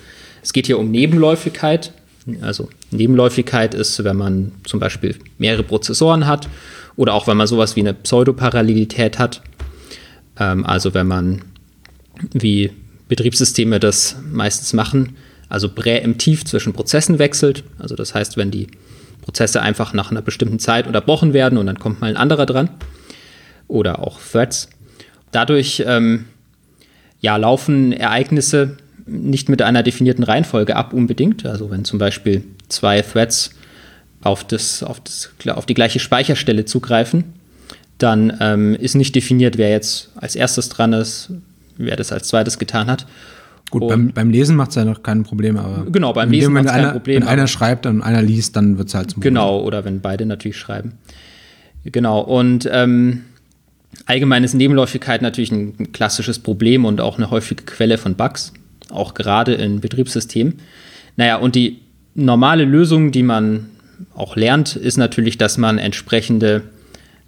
es 0.41 0.53
geht 0.53 0.65
hier 0.65 0.79
um 0.79 0.91
Nebenläufigkeit. 0.91 1.93
Also 2.41 2.69
Nebenläufigkeit 2.91 3.73
ist, 3.73 4.03
wenn 4.03 4.15
man 4.15 4.51
zum 4.65 4.79
Beispiel 4.79 5.15
mehrere 5.37 5.63
Prozessoren 5.63 6.25
hat 6.25 6.47
oder 6.95 7.13
auch 7.13 7.27
wenn 7.27 7.37
man 7.37 7.47
sowas 7.47 7.75
wie 7.75 7.81
eine 7.81 7.93
Pseudoparallelität 7.93 9.19
hat. 9.19 9.41
Ähm, 10.39 10.65
also 10.65 10.93
wenn 10.93 11.07
man, 11.07 11.41
wie 12.31 12.71
Betriebssysteme 13.09 13.79
das 13.79 14.15
meistens 14.31 14.73
machen, 14.73 15.17
also 15.49 15.69
präemptiv 15.69 16.45
zwischen 16.45 16.73
Prozessen 16.73 17.19
wechselt. 17.19 17.63
Also 17.77 17.95
das 17.95 18.15
heißt, 18.15 18.37
wenn 18.37 18.51
die 18.51 18.67
Prozesse 19.21 19.61
einfach 19.61 19.93
nach 19.93 20.11
einer 20.11 20.21
bestimmten 20.21 20.59
Zeit 20.59 20.87
unterbrochen 20.87 21.33
werden 21.33 21.57
und 21.57 21.65
dann 21.65 21.79
kommt 21.79 22.01
mal 22.01 22.07
ein 22.07 22.17
anderer 22.17 22.45
dran. 22.45 22.69
Oder 23.67 23.99
auch 23.99 24.19
Threads. 24.19 24.69
Dadurch 25.31 25.83
ähm, 25.85 26.25
ja, 27.21 27.37
laufen 27.37 27.91
Ereignisse 27.91 28.77
nicht 29.05 29.49
mit 29.49 29.61
einer 29.61 29.83
definierten 29.83 30.23
Reihenfolge 30.23 30.75
ab 30.75 30.93
unbedingt. 30.93 31.45
Also 31.45 31.69
wenn 31.69 31.85
zum 31.85 31.99
Beispiel 31.99 32.43
zwei 32.69 33.01
Threads 33.01 33.51
auf, 34.21 34.43
das, 34.45 34.83
auf, 34.83 35.01
das, 35.01 35.31
auf 35.49 35.65
die 35.65 35.73
gleiche 35.73 35.99
Speicherstelle 35.99 36.65
zugreifen, 36.65 37.25
dann 37.97 38.35
ähm, 38.39 38.75
ist 38.75 38.95
nicht 38.95 39.15
definiert, 39.15 39.57
wer 39.57 39.69
jetzt 39.69 40.11
als 40.15 40.35
erstes 40.35 40.69
dran 40.69 40.93
ist, 40.93 41.31
wer 41.77 41.95
das 41.95 42.11
als 42.11 42.27
zweites 42.27 42.59
getan 42.59 42.87
hat. 42.87 43.05
Gut, 43.69 43.87
beim, 43.87 44.11
beim, 44.11 44.29
Lesen 44.29 44.55
macht 44.55 44.69
es 44.69 44.75
ja 44.75 44.85
noch 44.85 45.01
kein 45.01 45.23
Problem, 45.23 45.57
aber. 45.57 45.85
Genau, 45.89 46.13
beim 46.13 46.29
Lesen 46.29 46.53
macht 46.53 46.65
es 46.65 46.71
kein 46.71 46.91
Problem. 46.91 47.21
Wenn 47.21 47.27
einer 47.27 47.47
schreibt 47.47 47.85
und 47.85 48.01
einer 48.01 48.21
liest, 48.21 48.55
dann 48.55 48.77
wird 48.77 48.89
es 48.89 48.93
halt 48.93 49.11
zum 49.11 49.15
Problem. 49.15 49.33
Genau, 49.33 49.61
oder 49.61 49.83
wenn 49.83 49.99
beide 49.99 50.25
natürlich 50.25 50.57
schreiben. 50.57 50.93
Genau, 51.83 52.21
und 52.21 52.69
ähm, 52.71 53.23
allgemein 54.05 54.43
ist 54.43 54.53
Nebenläufigkeit 54.53 55.21
natürlich 55.21 55.51
ein 55.51 55.91
klassisches 55.91 56.39
Problem 56.39 56.85
und 56.85 57.01
auch 57.01 57.17
eine 57.17 57.31
häufige 57.31 57.63
Quelle 57.63 57.97
von 57.97 58.15
Bugs 58.15 58.53
auch 58.89 59.13
gerade 59.13 59.53
in 59.53 59.79
Betriebssystemen. 59.79 60.59
Naja, 61.15 61.37
und 61.37 61.55
die 61.55 61.79
normale 62.15 62.65
Lösung, 62.65 63.11
die 63.11 63.23
man 63.23 63.69
auch 64.15 64.35
lernt, 64.35 64.75
ist 64.75 64.97
natürlich, 64.97 65.37
dass 65.37 65.57
man 65.57 65.77
entsprechende 65.77 66.63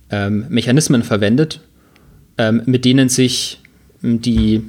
ähm, 0.10 0.46
Mechanismen 0.50 1.04
verwendet, 1.04 1.62
ähm, 2.38 2.62
mit 2.66 2.86
denen 2.86 3.10
sich 3.10 3.60
ähm, 4.04 4.22
die, 4.22 4.62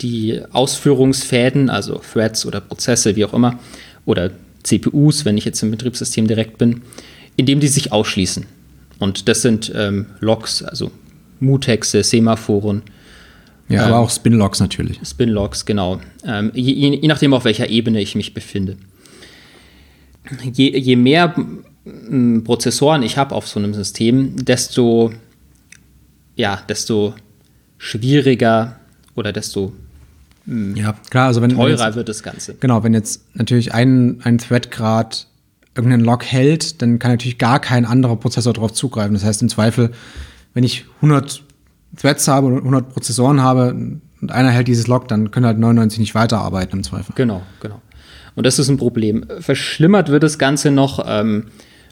die 0.00 0.40
Ausführungsfäden, 0.52 1.70
also 1.70 2.00
Threads 2.12 2.46
oder 2.46 2.60
Prozesse, 2.60 3.16
wie 3.16 3.24
auch 3.24 3.34
immer, 3.34 3.58
oder 4.04 4.30
CPUs, 4.62 5.24
wenn 5.24 5.36
ich 5.36 5.44
jetzt 5.44 5.62
im 5.62 5.70
Betriebssystem 5.70 6.26
direkt 6.26 6.58
bin, 6.58 6.82
indem 7.36 7.60
die 7.60 7.68
sich 7.68 7.92
ausschließen. 7.92 8.46
Und 8.98 9.28
das 9.28 9.42
sind 9.42 9.72
ähm, 9.74 10.06
Logs, 10.20 10.62
also 10.62 10.90
Mutexe, 11.40 12.02
Semaphoren, 12.02 12.82
ja, 13.68 13.84
aber 13.84 13.96
ähm, 13.96 14.02
auch 14.02 14.10
Spinlogs 14.10 14.60
natürlich. 14.60 14.98
Spinlogs, 15.04 15.64
genau. 15.64 16.00
Ähm, 16.24 16.50
je, 16.54 16.96
je, 16.96 17.08
nachdem, 17.08 17.34
auf 17.34 17.44
welcher 17.44 17.68
Ebene 17.68 18.00
ich 18.00 18.14
mich 18.14 18.34
befinde. 18.34 18.76
Je, 20.52 20.76
je 20.78 20.96
mehr 20.96 21.34
Prozessoren 22.44 23.02
ich 23.02 23.16
habe 23.16 23.34
auf 23.34 23.48
so 23.48 23.58
einem 23.58 23.74
System, 23.74 24.44
desto, 24.44 25.12
ja, 26.36 26.62
desto 26.68 27.14
schwieriger 27.78 28.76
oder 29.14 29.32
desto 29.32 29.72
ja, 30.74 30.94
klar, 31.10 31.26
also 31.26 31.42
wenn, 31.42 31.50
teurer 31.50 31.78
wenn 31.78 31.86
jetzt, 31.86 31.96
wird 31.96 32.08
das 32.08 32.22
Ganze. 32.22 32.54
Genau, 32.54 32.82
wenn 32.82 32.94
jetzt 32.94 33.22
natürlich 33.34 33.74
ein, 33.74 34.20
ein 34.22 34.38
Thread 34.38 34.70
irgendeinen 35.74 36.04
Log 36.04 36.24
hält, 36.24 36.80
dann 36.80 36.98
kann 36.98 37.10
natürlich 37.10 37.36
gar 37.36 37.60
kein 37.60 37.84
anderer 37.84 38.16
Prozessor 38.16 38.54
darauf 38.54 38.72
zugreifen. 38.72 39.12
Das 39.12 39.24
heißt 39.24 39.42
im 39.42 39.50
Zweifel, 39.50 39.92
wenn 40.54 40.64
ich 40.64 40.86
100 40.96 41.42
Threads 41.96 42.28
habe 42.28 42.48
und 42.48 42.58
100 42.58 42.90
Prozessoren 42.90 43.42
habe 43.42 43.74
und 44.20 44.32
einer 44.32 44.50
hält 44.50 44.68
dieses 44.68 44.86
Log, 44.86 45.08
dann 45.08 45.30
können 45.30 45.46
halt 45.46 45.58
99 45.58 45.98
nicht 45.98 46.14
weiterarbeiten 46.14 46.78
im 46.78 46.84
Zweifel. 46.84 47.12
Genau, 47.14 47.42
genau. 47.60 47.80
Und 48.34 48.46
das 48.46 48.58
ist 48.58 48.68
ein 48.68 48.76
Problem. 48.76 49.26
Verschlimmert 49.40 50.10
wird 50.10 50.22
das 50.22 50.38
Ganze 50.38 50.70
noch 50.70 51.04
ähm, 51.08 51.46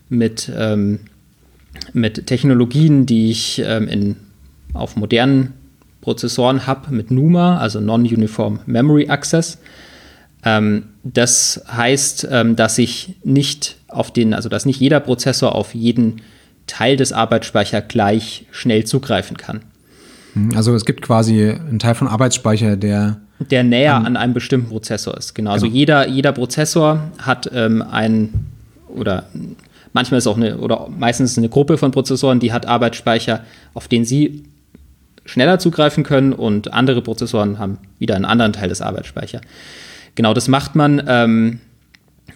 mit, 0.09 0.51
ähm, 0.57 1.01
mit 1.93 2.27
Technologien, 2.27 3.07
die 3.07 3.31
ich 3.31 3.63
ähm, 3.65 3.89
in, 3.89 4.17
auf 4.75 4.97
modernen 4.97 5.55
Prozessoren 6.01 6.67
habe, 6.67 6.95
mit 6.95 7.11
NUMA, 7.11 7.59
also 7.59 7.81
Non-Uniform 7.81 8.61
Memory 8.67 9.09
Access. 9.09 9.59
Ähm, 10.45 10.85
das 11.03 11.65
heißt, 11.69 12.29
ähm, 12.31 12.55
dass 12.55 12.79
ich 12.79 13.17
nicht 13.25 13.77
auf 13.89 14.13
den, 14.13 14.35
also 14.35 14.49
dass 14.49 14.67
nicht 14.67 14.81
jeder 14.81 15.01
Prozessor 15.01 15.55
auf 15.55 15.75
jeden 15.75 16.23
Teil 16.69 16.97
des 16.97 17.13
Arbeitsspeichers 17.13 17.85
gleich 17.89 18.47
schnell 18.51 18.85
zugreifen 18.85 19.37
kann. 19.37 19.63
Mhm. 20.37 20.53
Also 20.55 20.75
es 20.75 20.85
gibt 20.85 21.03
quasi 21.03 21.51
einen 21.51 21.79
Teil 21.79 21.95
von 21.95 22.09
Arbeitsspeicher, 22.09 22.77
der 22.77 23.17
der 23.39 23.65
näher 23.65 23.95
an, 23.95 24.07
an 24.07 24.17
einem 24.17 24.35
bestimmten 24.35 24.69
Prozessor 24.69 25.17
ist. 25.17 25.35
Genau. 25.35 25.51
Also 25.51 25.67
genau. 25.67 25.77
jeder, 25.77 26.09
jeder 26.09 26.33
Prozessor 26.33 27.01
hat 27.19 27.51
ähm, 27.53 27.83
ein 27.83 28.33
oder 28.89 29.25
manchmal 29.93 30.19
ist 30.19 30.27
auch 30.27 30.37
eine 30.37 30.59
oder 30.59 30.89
meistens 30.97 31.37
eine 31.37 31.49
Gruppe 31.49 31.77
von 31.77 31.91
Prozessoren, 31.91 32.41
die 32.41 32.53
hat 32.53 32.67
Arbeitsspeicher, 32.67 33.41
auf 33.75 33.89
den 33.89 34.05
sie 34.05 34.45
schneller 35.27 35.59
zugreifen 35.59 36.05
können 36.05 36.33
und 36.33 36.73
andere 36.73 37.03
Prozessoren 37.03 37.59
haben 37.59 37.79
wieder 37.99 38.15
einen 38.15 38.25
anderen 38.25 38.53
Teil 38.53 38.69
des 38.69 38.81
Arbeitsspeichers. 38.81 39.43
Genau, 40.15 40.33
das 40.33 40.49
macht 40.49 40.75
man, 40.75 41.03
ähm, 41.07 41.61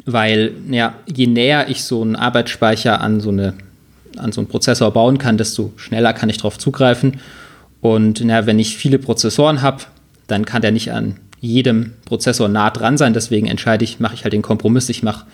weil 0.04 0.52
ja, 0.70 0.94
je 1.06 1.26
näher 1.26 1.68
ich 1.68 1.84
so 1.84 2.02
einen 2.02 2.16
Arbeitsspeicher 2.16 3.00
an 3.00 3.20
so, 3.20 3.30
eine, 3.30 3.54
an 4.18 4.32
so 4.32 4.40
einen 4.40 4.48
Prozessor 4.48 4.92
bauen 4.92 5.16
kann, 5.16 5.38
desto 5.38 5.72
schneller 5.76 6.12
kann 6.12 6.28
ich 6.28 6.36
darauf 6.36 6.58
zugreifen. 6.58 7.20
Und 7.80 8.22
na, 8.24 8.46
wenn 8.46 8.58
ich 8.58 8.76
viele 8.76 8.98
Prozessoren 8.98 9.62
habe, 9.62 9.84
dann 10.26 10.44
kann 10.44 10.62
der 10.62 10.72
nicht 10.72 10.92
an 10.92 11.16
jedem 11.40 11.92
Prozessor 12.04 12.48
nah 12.48 12.70
dran 12.70 12.98
sein. 12.98 13.14
Deswegen 13.14 13.46
entscheide 13.46 13.84
ich, 13.84 14.00
mache 14.00 14.14
ich 14.14 14.24
halt 14.24 14.32
den 14.32 14.42
Kompromiss. 14.42 14.88
Ich 14.88 15.02
mache 15.02 15.26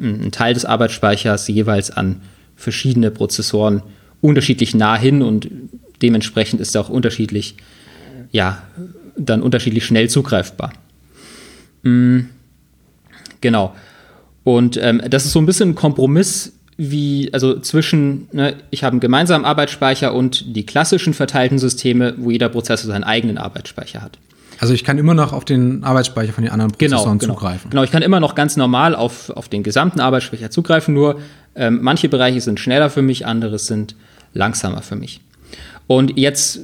einen 0.00 0.30
Teil 0.30 0.54
des 0.54 0.64
Arbeitsspeichers 0.64 1.48
jeweils 1.48 1.90
an 1.90 2.20
verschiedene 2.56 3.10
Prozessoren 3.10 3.82
unterschiedlich 4.20 4.74
nah 4.74 4.96
hin 4.96 5.22
und 5.22 5.48
dementsprechend 6.02 6.60
ist 6.60 6.74
er 6.74 6.82
auch 6.82 6.88
unterschiedlich, 6.88 7.56
ja, 8.30 8.62
dann 9.16 9.42
unterschiedlich 9.42 9.84
schnell 9.84 10.08
zugreifbar. 10.08 10.72
Mhm. 11.82 12.28
Genau. 13.40 13.74
Und 14.44 14.76
ähm, 14.80 15.02
das 15.08 15.24
ist 15.24 15.32
so 15.32 15.40
ein 15.40 15.46
bisschen 15.46 15.70
ein 15.70 15.74
Kompromiss, 15.74 16.57
wie, 16.80 17.28
also 17.34 17.58
zwischen, 17.58 18.28
ne, 18.32 18.54
ich 18.70 18.84
habe 18.84 18.92
einen 18.92 19.00
gemeinsamen 19.00 19.44
Arbeitsspeicher 19.44 20.14
und 20.14 20.56
die 20.56 20.64
klassischen 20.64 21.12
verteilten 21.12 21.58
Systeme, 21.58 22.14
wo 22.16 22.30
jeder 22.30 22.48
Prozessor 22.48 22.90
seinen 22.90 23.02
eigenen 23.02 23.36
Arbeitsspeicher 23.36 24.00
hat. 24.00 24.18
Also 24.60 24.74
ich 24.74 24.84
kann 24.84 24.96
immer 24.96 25.14
noch 25.14 25.32
auf 25.32 25.44
den 25.44 25.82
Arbeitsspeicher 25.82 26.32
von 26.32 26.44
den 26.44 26.52
anderen 26.52 26.72
genau, 26.78 26.96
Prozessoren 26.96 27.18
genau, 27.18 27.34
zugreifen. 27.34 27.70
Genau, 27.70 27.82
ich 27.82 27.90
kann 27.90 28.02
immer 28.02 28.20
noch 28.20 28.36
ganz 28.36 28.56
normal 28.56 28.94
auf, 28.94 29.30
auf 29.30 29.48
den 29.48 29.64
gesamten 29.64 30.00
Arbeitsspeicher 30.00 30.50
zugreifen, 30.50 30.94
nur 30.94 31.20
ähm, 31.56 31.80
manche 31.82 32.08
Bereiche 32.08 32.40
sind 32.40 32.60
schneller 32.60 32.90
für 32.90 33.02
mich, 33.02 33.26
andere 33.26 33.58
sind 33.58 33.96
langsamer 34.32 34.82
für 34.82 34.96
mich. 34.96 35.20
Und 35.88 36.16
jetzt 36.16 36.60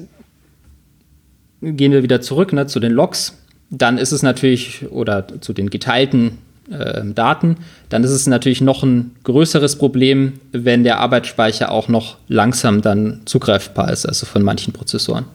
gehen 1.61 1.91
wir 1.91 2.05
wieder 2.05 2.21
zurück 2.21 2.53
ne, 2.53 2.69
zu 2.69 2.79
den 2.79 2.93
Logs. 2.93 3.37
Dann 3.71 3.99
ist 3.99 4.13
es 4.13 4.23
natürlich, 4.23 4.87
oder 4.91 5.27
zu 5.41 5.53
den 5.53 5.71
geteilten 5.71 6.39
äh, 6.71 7.03
Daten, 7.05 7.57
dann 7.89 8.05
ist 8.05 8.11
es 8.11 8.27
natürlich 8.27 8.61
noch 8.61 8.83
ein 8.83 9.17
größeres 9.25 9.77
Problem, 9.77 10.35
wenn 10.53 10.85
der 10.85 10.99
Arbeitsspeicher 11.01 11.71
auch 11.71 11.89
noch 11.89 12.17
langsam 12.29 12.83
dann 12.83 13.23
zugreifbar 13.25 13.93
ist, 13.93 14.07
also 14.07 14.27
von 14.27 14.43
manchen 14.43 14.73
Prozessoren. 14.73 15.27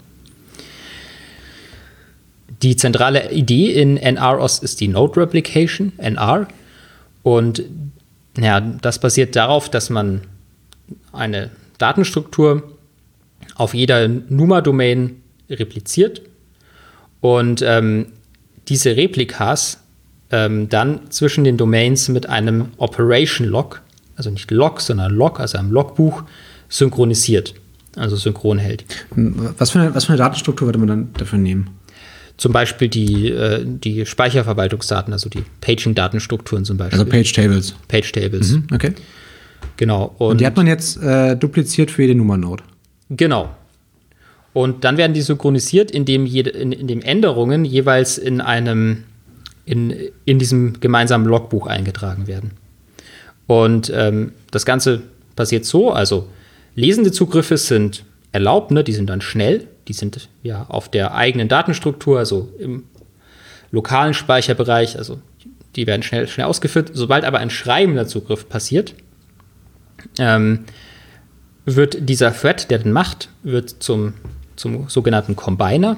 Die 2.62 2.76
zentrale 2.76 3.32
Idee 3.32 3.72
in 3.72 3.96
NROS 3.96 4.60
ist 4.60 4.82
die 4.82 4.88
Node 4.88 5.22
Replication, 5.22 5.94
NR. 5.98 6.48
Und 7.24 7.64
Ja, 8.38 8.60
das 8.60 9.00
basiert 9.00 9.36
darauf, 9.36 9.70
dass 9.70 9.90
man 9.90 10.22
eine 11.12 11.50
Datenstruktur 11.78 12.64
auf 13.56 13.74
jeder 13.74 14.08
NUMA-Domain 14.08 15.22
repliziert 15.50 16.22
und 17.22 17.62
ähm, 17.62 18.08
diese 18.68 18.96
Replikas 18.96 19.80
ähm, 20.32 20.70
dann 20.70 21.10
zwischen 21.10 21.44
den 21.44 21.58
Domains 21.58 22.10
mit 22.10 22.28
einem 22.30 22.70
Operation 22.78 23.48
Log, 23.48 23.82
also 24.16 24.30
nicht 24.30 24.52
Log, 24.52 24.82
sondern 24.82 25.14
Log, 25.14 25.40
also 25.40 25.58
einem 25.58 25.72
Logbuch, 25.72 26.24
synchronisiert, 26.68 27.56
also 27.96 28.16
synchron 28.16 28.60
hält. 28.60 28.86
Was 29.58 29.72
für 29.72 29.80
eine, 29.80 29.96
was 29.96 30.06
für 30.06 30.14
eine 30.14 30.20
Datenstruktur 30.20 30.68
würde 30.68 30.80
man 30.80 30.88
dann 30.88 31.14
dafür 31.18 31.40
nehmen? 31.40 31.72
Zum 32.38 32.54
Beispiel 32.54 32.88
die, 32.88 33.30
äh, 33.30 33.66
die 33.66 34.06
Speicherverwaltungsdaten, 34.06 35.12
also 35.12 35.30
die 35.30 35.44
Paging-Datenstrukturen 35.60 36.64
zum 36.64 36.78
Beispiel. 36.78 37.00
Also 37.00 37.12
Page 37.12 37.34
Tables. 37.34 37.76
Page 37.90 38.12
Tables. 38.12 38.52
Mhm, 38.52 38.68
okay. 38.74 38.94
Genau. 39.76 40.16
Und, 40.18 40.32
Und, 40.32 40.42
die 40.42 40.46
hat 40.46 40.56
man 40.56 40.68
jetzt 40.68 41.02
äh, 41.02 41.36
dupliziert 41.36 41.92
für 41.92 42.04
jede 42.04 42.16
Nummer-Node. 42.16 42.64
Genau. 43.10 43.50
Und 44.54 44.84
dann 44.84 44.98
werden 44.98 45.14
die 45.14 45.22
synchronisiert, 45.22 45.92
indem, 45.92 46.26
jede, 46.26 46.52
in, 46.52 46.72
indem 46.72 47.02
Änderungen 47.02 47.66
jeweils 47.66 48.18
in 48.18 48.42
einem 48.42 49.04
in, 49.70 49.94
in 50.26 50.40
diesem 50.40 50.80
gemeinsamen 50.80 51.28
Logbuch 51.28 51.68
eingetragen 51.68 52.26
werden. 52.26 52.52
Und 53.46 53.92
ähm, 53.96 54.32
das 54.50 54.66
Ganze 54.66 55.04
passiert 55.36 55.64
so, 55.64 55.92
also 55.92 56.28
lesende 56.74 57.12
Zugriffe 57.12 57.56
sind 57.56 58.04
erlaubt, 58.32 58.72
ne? 58.72 58.84
die 58.84 58.94
sind 58.94 59.12
dann 59.12 59.22
schnell, 59.22 59.68
die 59.88 59.94
sind 59.94 60.28
ja 60.42 60.66
auf 60.70 60.90
der 60.90 61.14
eigenen 61.14 61.50
Datenstruktur, 61.50 62.18
also 62.18 62.52
im 62.58 62.86
lokalen 63.70 64.16
Speicherbereich, 64.16 64.98
also 64.98 65.20
die 65.76 65.86
werden 65.86 66.02
schnell, 66.02 66.28
schnell 66.28 66.48
ausgeführt. 66.48 66.90
Sobald 66.96 67.24
aber 67.24 67.38
ein 67.38 67.52
schreibender 67.52 68.08
Zugriff 68.08 68.50
passiert, 68.50 68.96
ähm, 70.18 70.66
wird 71.66 72.10
dieser 72.10 72.34
Thread, 72.34 72.72
der 72.72 72.80
den 72.80 72.92
macht, 72.92 73.30
wird 73.44 73.70
zum, 73.70 74.16
zum 74.56 74.90
sogenannten 74.90 75.36
Combiner. 75.36 75.98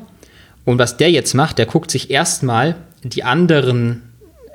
Und 0.65 0.77
was 0.77 0.97
der 0.97 1.09
jetzt 1.09 1.35
macht, 1.35 1.57
der 1.57 1.67
guckt 1.67 1.89
sich 1.89 2.11
erstmal 2.11 2.75
die 3.03 3.23
anderen, 3.23 4.01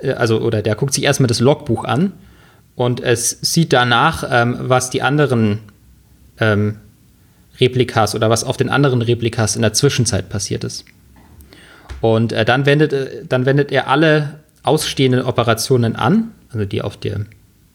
äh, 0.00 0.12
also 0.12 0.40
oder 0.40 0.62
der 0.62 0.74
guckt 0.74 0.94
sich 0.94 1.04
erstmal 1.04 1.28
das 1.28 1.40
Logbuch 1.40 1.84
an 1.84 2.12
und 2.74 3.00
es 3.00 3.38
sieht 3.40 3.72
danach, 3.72 4.24
ähm, 4.30 4.56
was 4.60 4.90
die 4.90 5.02
anderen 5.02 5.60
ähm, 6.38 6.76
Replikas 7.58 8.14
oder 8.14 8.30
was 8.30 8.44
auf 8.44 8.56
den 8.56 8.68
anderen 8.68 9.02
Replikas 9.02 9.56
in 9.56 9.62
der 9.62 9.72
Zwischenzeit 9.72 10.28
passiert 10.28 10.64
ist. 10.64 10.84
Und 12.00 12.32
äh, 12.32 12.44
dann, 12.44 12.66
wendet, 12.66 12.92
äh, 12.92 13.24
dann 13.26 13.46
wendet 13.46 13.72
er 13.72 13.88
alle 13.88 14.40
ausstehenden 14.62 15.22
Operationen 15.22 15.96
an, 15.96 16.32
also 16.52 16.66
die 16.66 16.82
auf 16.82 16.96
dem 16.96 17.26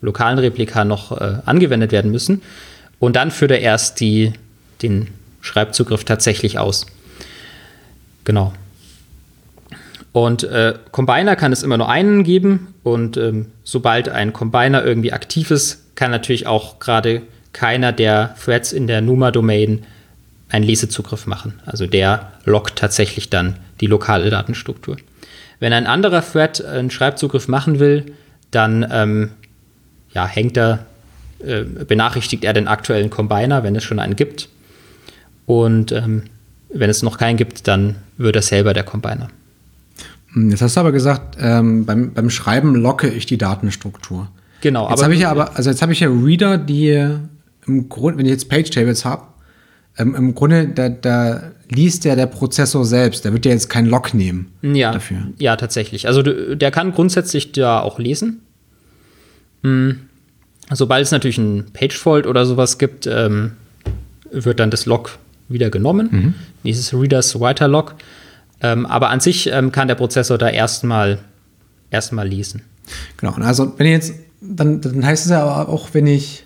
lokalen 0.02 0.40
Replika 0.40 0.86
noch 0.86 1.20
äh, 1.20 1.38
angewendet 1.46 1.92
werden 1.92 2.12
müssen. 2.12 2.42
Und 3.00 3.16
dann 3.16 3.32
führt 3.32 3.52
er 3.52 3.60
erst 3.60 4.00
die, 4.00 4.34
den 4.82 5.08
Schreibzugriff 5.42 6.04
tatsächlich 6.04 6.60
aus. 6.60 6.86
Genau. 8.24 8.54
Und 10.14 10.44
äh, 10.44 10.74
Combiner 10.92 11.36
kann 11.36 11.54
es 11.54 11.64
immer 11.64 11.78
nur 11.78 11.90
einen 11.90 12.24
geben 12.24 12.74
und 12.84 13.16
ähm, 13.16 13.48
sobald 13.64 14.10
ein 14.10 14.34
Combiner 14.34 14.84
irgendwie 14.84 15.14
aktiv 15.14 15.52
ist, 15.52 15.96
kann 15.96 16.12
natürlich 16.12 16.48
auch 16.48 16.80
gerade 16.80 17.22
keiner 17.54 17.92
der 17.92 18.36
Threads 18.44 18.74
in 18.74 18.88
der 18.88 19.02
NUMA-Domain 19.02 19.86
einen 20.50 20.66
Lesezugriff 20.66 21.28
machen. 21.28 21.60
Also 21.66 21.88
der 21.88 22.32
lockt 22.44 22.78
tatsächlich 22.78 23.30
dann 23.30 23.58
die 23.80 23.88
lokale 23.88 24.30
Datenstruktur. 24.30 24.98
Wenn 25.60 25.74
ein 25.74 25.88
anderer 25.88 26.22
Thread 26.22 26.64
einen 26.66 26.92
Schreibzugriff 26.92 27.48
machen 27.48 27.80
will, 27.80 28.14
dann 28.52 28.86
ähm, 28.92 29.32
ja, 30.14 30.28
hängt 30.28 30.58
er, 30.58 30.86
äh, 31.40 31.64
benachrichtigt 31.64 32.44
er 32.44 32.54
den 32.54 32.68
aktuellen 32.68 33.10
Combiner, 33.10 33.64
wenn 33.64 33.76
es 33.76 33.84
schon 33.84 34.00
einen 34.00 34.16
gibt. 34.16 34.50
Und 35.46 35.92
ähm, 35.92 36.24
wenn 36.70 36.90
es 36.90 37.04
noch 37.04 37.18
keinen 37.18 37.38
gibt, 37.38 37.68
dann 37.68 37.96
wird 38.18 38.36
er 38.36 38.42
selber 38.42 38.74
der 38.74 38.84
Combiner. 38.84 39.30
Hm, 40.34 40.50
jetzt 40.50 40.62
hast 40.62 40.76
du 40.76 40.80
aber 40.80 40.92
gesagt, 40.92 41.38
ähm, 41.40 41.86
beim, 41.86 42.14
beim 42.14 42.30
Schreiben 42.30 42.76
locke 42.76 43.10
ich 43.10 43.26
die 43.26 43.38
Datenstruktur. 43.38 44.30
Genau. 44.62 44.90
Jetzt 44.90 45.04
habe 45.04 45.14
ich 45.14 45.22
ja 45.22 45.32
aber, 45.32 45.58
also 45.58 45.70
jetzt 45.70 45.82
habe 45.82 45.92
ich 45.92 46.00
ja 46.00 46.10
Reader, 46.10 46.58
die 46.58 47.08
im 47.66 47.90
Grunde, 47.90 48.20
wenn 48.20 48.26
ich 48.26 48.32
jetzt 48.32 48.50
Page 48.50 48.70
Tables 48.70 49.06
habe, 49.06 49.24
ähm, 49.98 50.16
im 50.16 50.36
Grunde, 50.36 50.68
da, 50.68 50.90
da 50.90 51.52
liest 51.70 52.06
ja 52.06 52.16
der 52.16 52.28
Prozessor 52.28 52.86
selbst. 52.86 53.26
Der 53.26 53.34
wird 53.34 53.46
ja 53.46 53.52
jetzt 53.52 53.70
keinen 53.70 53.88
Lock 53.88 54.14
nehmen 54.14 54.52
ja, 54.62 54.92
dafür. 54.92 55.28
Ja, 55.40 55.56
tatsächlich. 55.56 56.08
Also 56.08 56.22
der 56.22 56.72
kann 56.72 56.94
grundsätzlich 56.94 57.52
da 57.52 57.80
auch 57.80 58.00
lesen. 58.00 58.42
Mhm. 59.64 60.02
Sobald 60.72 61.06
es 61.06 61.12
natürlich 61.12 61.38
ein 61.38 61.66
Pagefault 61.74 62.28
oder 62.28 62.46
sowas 62.46 62.78
gibt, 62.78 63.08
ähm, 63.08 63.54
wird 64.32 64.60
dann 64.60 64.72
das 64.72 64.86
Log 64.86 65.18
wieder 65.50 65.70
genommen. 65.70 66.10
Mhm. 66.12 66.34
Dieses 66.64 66.94
Readers 66.94 67.40
Writer 67.40 67.68
Log. 67.68 67.96
Ähm, 68.62 68.86
aber 68.86 69.10
an 69.10 69.20
sich 69.20 69.48
ähm, 69.48 69.72
kann 69.72 69.88
der 69.88 69.96
Prozessor 69.96 70.38
da 70.38 70.50
erstmal 70.50 71.20
erstmal 71.90 72.28
lesen. 72.28 72.64
Genau. 73.18 73.34
Also 73.34 73.74
wenn 73.78 73.86
ich 73.86 73.94
jetzt, 73.94 74.14
dann, 74.42 74.82
dann 74.82 75.06
heißt 75.06 75.26
es 75.26 75.32
ja 75.32 75.44
aber 75.44 75.70
auch, 75.70 75.90
wenn 75.94 76.08
ich 76.08 76.46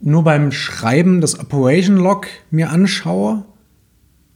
nur 0.00 0.24
beim 0.24 0.50
Schreiben 0.50 1.20
das 1.20 1.38
Operation 1.38 1.96
Log 1.96 2.26
mir 2.50 2.70
anschaue, 2.70 3.44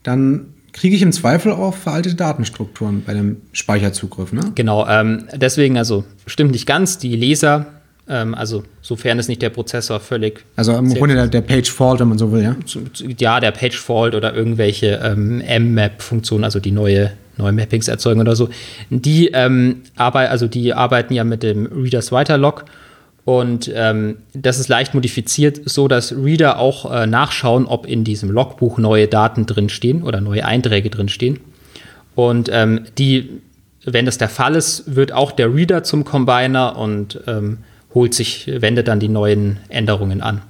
dann 0.02 0.54
kriege 0.72 0.94
ich 0.94 1.02
im 1.02 1.12
Zweifel 1.12 1.52
auch 1.52 1.74
veraltete 1.74 2.14
Datenstrukturen 2.14 3.02
bei 3.04 3.14
dem 3.14 3.38
Speicherzugriff. 3.52 4.32
Ne? 4.32 4.52
Genau, 4.54 4.86
ähm, 4.86 5.24
deswegen 5.34 5.78
also 5.78 6.04
stimmt 6.26 6.52
nicht 6.52 6.66
ganz. 6.66 6.98
Die 6.98 7.16
Leser 7.16 7.75
ähm, 8.08 8.34
also 8.34 8.62
sofern 8.82 9.18
es 9.18 9.28
nicht 9.28 9.42
der 9.42 9.50
Prozessor 9.50 10.00
völlig. 10.00 10.44
Also 10.54 10.72
im 10.72 10.94
Grunde 10.94 11.14
der, 11.14 11.26
der 11.26 11.40
Page 11.40 11.70
Fault, 11.70 12.00
wenn 12.00 12.08
man 12.08 12.18
so 12.18 12.30
will, 12.30 12.42
ja? 12.42 12.56
Ja, 13.18 13.40
der 13.40 13.50
Page 13.50 13.76
Fault 13.76 14.14
oder 14.14 14.34
irgendwelche 14.34 15.00
ähm, 15.02 15.40
M-Map-Funktionen, 15.40 16.44
also 16.44 16.60
die 16.60 16.70
neue, 16.70 17.12
neue 17.36 17.52
Mappings 17.52 17.88
erzeugen 17.88 18.20
oder 18.20 18.36
so. 18.36 18.48
Die, 18.90 19.28
ähm, 19.32 19.82
arbeit, 19.96 20.30
also 20.30 20.46
die 20.46 20.72
arbeiten 20.72 21.14
ja 21.14 21.24
mit 21.24 21.42
dem 21.42 21.66
Readers 21.66 22.12
Writer 22.12 22.38
Log. 22.38 22.64
Und 23.24 23.68
ähm, 23.74 24.18
das 24.34 24.60
ist 24.60 24.68
leicht 24.68 24.94
modifiziert, 24.94 25.60
so 25.68 25.88
dass 25.88 26.12
Reader 26.16 26.60
auch 26.60 26.92
äh, 26.92 27.08
nachschauen, 27.08 27.66
ob 27.66 27.84
in 27.84 28.04
diesem 28.04 28.30
Logbuch 28.30 28.78
neue 28.78 29.08
Daten 29.08 29.46
drinstehen 29.46 30.04
oder 30.04 30.20
neue 30.20 30.44
Einträge 30.44 30.90
drinstehen. 30.90 31.40
Und 32.14 32.48
ähm, 32.52 32.84
die, 32.98 33.40
wenn 33.84 34.06
das 34.06 34.16
der 34.18 34.28
Fall 34.28 34.54
ist, 34.54 34.94
wird 34.94 35.10
auch 35.10 35.32
der 35.32 35.52
Reader 35.52 35.82
zum 35.82 36.04
Combiner 36.04 36.78
und 36.78 37.20
ähm, 37.26 37.58
holt 37.96 38.12
sich, 38.12 38.46
wendet 38.46 38.88
dann 38.88 39.00
die 39.00 39.08
neuen 39.08 39.58
Änderungen 39.70 40.20
an. 40.20 40.42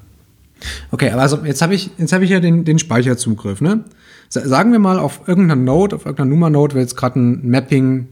Okay, 0.90 1.10
aber 1.10 1.22
also 1.22 1.44
jetzt 1.44 1.62
habe 1.62 1.76
ich, 1.76 1.90
jetzt 1.96 2.12
ich 2.12 2.30
ja 2.30 2.40
den, 2.40 2.64
den 2.64 2.80
Speicherzugriff. 2.80 3.60
Ne? 3.60 3.84
Sagen 4.28 4.72
wir 4.72 4.80
mal, 4.80 4.98
auf 4.98 5.28
irgendeiner 5.28 5.62
Node, 5.62 5.94
auf 5.94 6.06
irgendeiner 6.06 6.30
Nummer-Node 6.30 6.74
wird 6.74 6.82
jetzt 6.82 6.96
gerade 6.96 7.20
ein 7.20 7.48
Mapping 7.48 8.08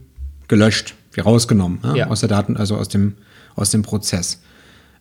gelöscht, 0.47 0.95
wie 1.11 1.19
rausgenommen 1.19 1.79
ne? 1.83 1.97
ja. 1.97 2.07
aus 2.07 2.21
der 2.21 2.29
Daten, 2.29 2.55
also 2.55 2.77
aus 2.77 2.87
dem, 2.87 3.15
aus 3.55 3.71
dem 3.71 3.81
Prozess. 3.81 4.41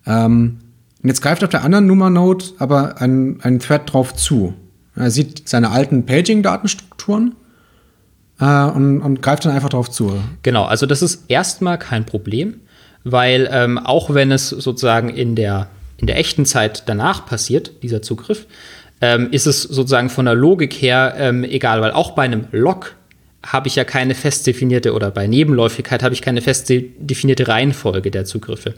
Ähm, 0.04 0.58
und 1.00 1.08
jetzt 1.08 1.22
greift 1.22 1.44
auf 1.44 1.50
der 1.50 1.62
anderen 1.62 1.86
Nummer-Node 1.86 2.44
aber 2.58 3.00
ein, 3.00 3.38
ein 3.42 3.60
Thread 3.60 3.92
drauf 3.92 4.14
zu. 4.16 4.54
Er 4.96 5.12
sieht 5.12 5.48
seine 5.48 5.70
alten 5.70 6.06
Paging-Datenstrukturen 6.06 7.36
äh, 8.40 8.64
und, 8.64 9.00
und 9.00 9.22
greift 9.22 9.44
dann 9.44 9.52
einfach 9.52 9.68
drauf 9.68 9.90
zu. 9.90 10.12
Genau, 10.42 10.64
also 10.64 10.86
das 10.86 11.02
ist 11.02 11.24
erstmal 11.28 11.78
kein 11.78 12.04
Problem 12.04 12.56
weil 13.04 13.48
ähm, 13.52 13.78
auch 13.78 14.12
wenn 14.12 14.32
es 14.32 14.48
sozusagen 14.48 15.10
in 15.10 15.36
der, 15.36 15.68
in 15.98 16.06
der 16.06 16.18
echten 16.18 16.46
Zeit 16.46 16.84
danach 16.86 17.26
passiert, 17.26 17.82
dieser 17.82 18.02
Zugriff, 18.02 18.46
ähm, 19.00 19.28
ist 19.30 19.46
es 19.46 19.62
sozusagen 19.62 20.10
von 20.10 20.24
der 20.24 20.34
Logik 20.34 20.72
her 20.72 21.14
ähm, 21.18 21.44
egal, 21.44 21.80
weil 21.82 21.92
auch 21.92 22.12
bei 22.12 22.22
einem 22.22 22.46
Log 22.52 22.96
habe 23.44 23.68
ich 23.68 23.76
ja 23.76 23.84
keine 23.84 24.14
fest 24.14 24.46
definierte 24.46 24.94
oder 24.94 25.10
bei 25.10 25.26
Nebenläufigkeit 25.26 26.02
habe 26.02 26.14
ich 26.14 26.22
keine 26.22 26.40
fest 26.40 26.70
definierte 26.70 27.46
Reihenfolge 27.46 28.10
der 28.10 28.24
Zugriffe. 28.24 28.74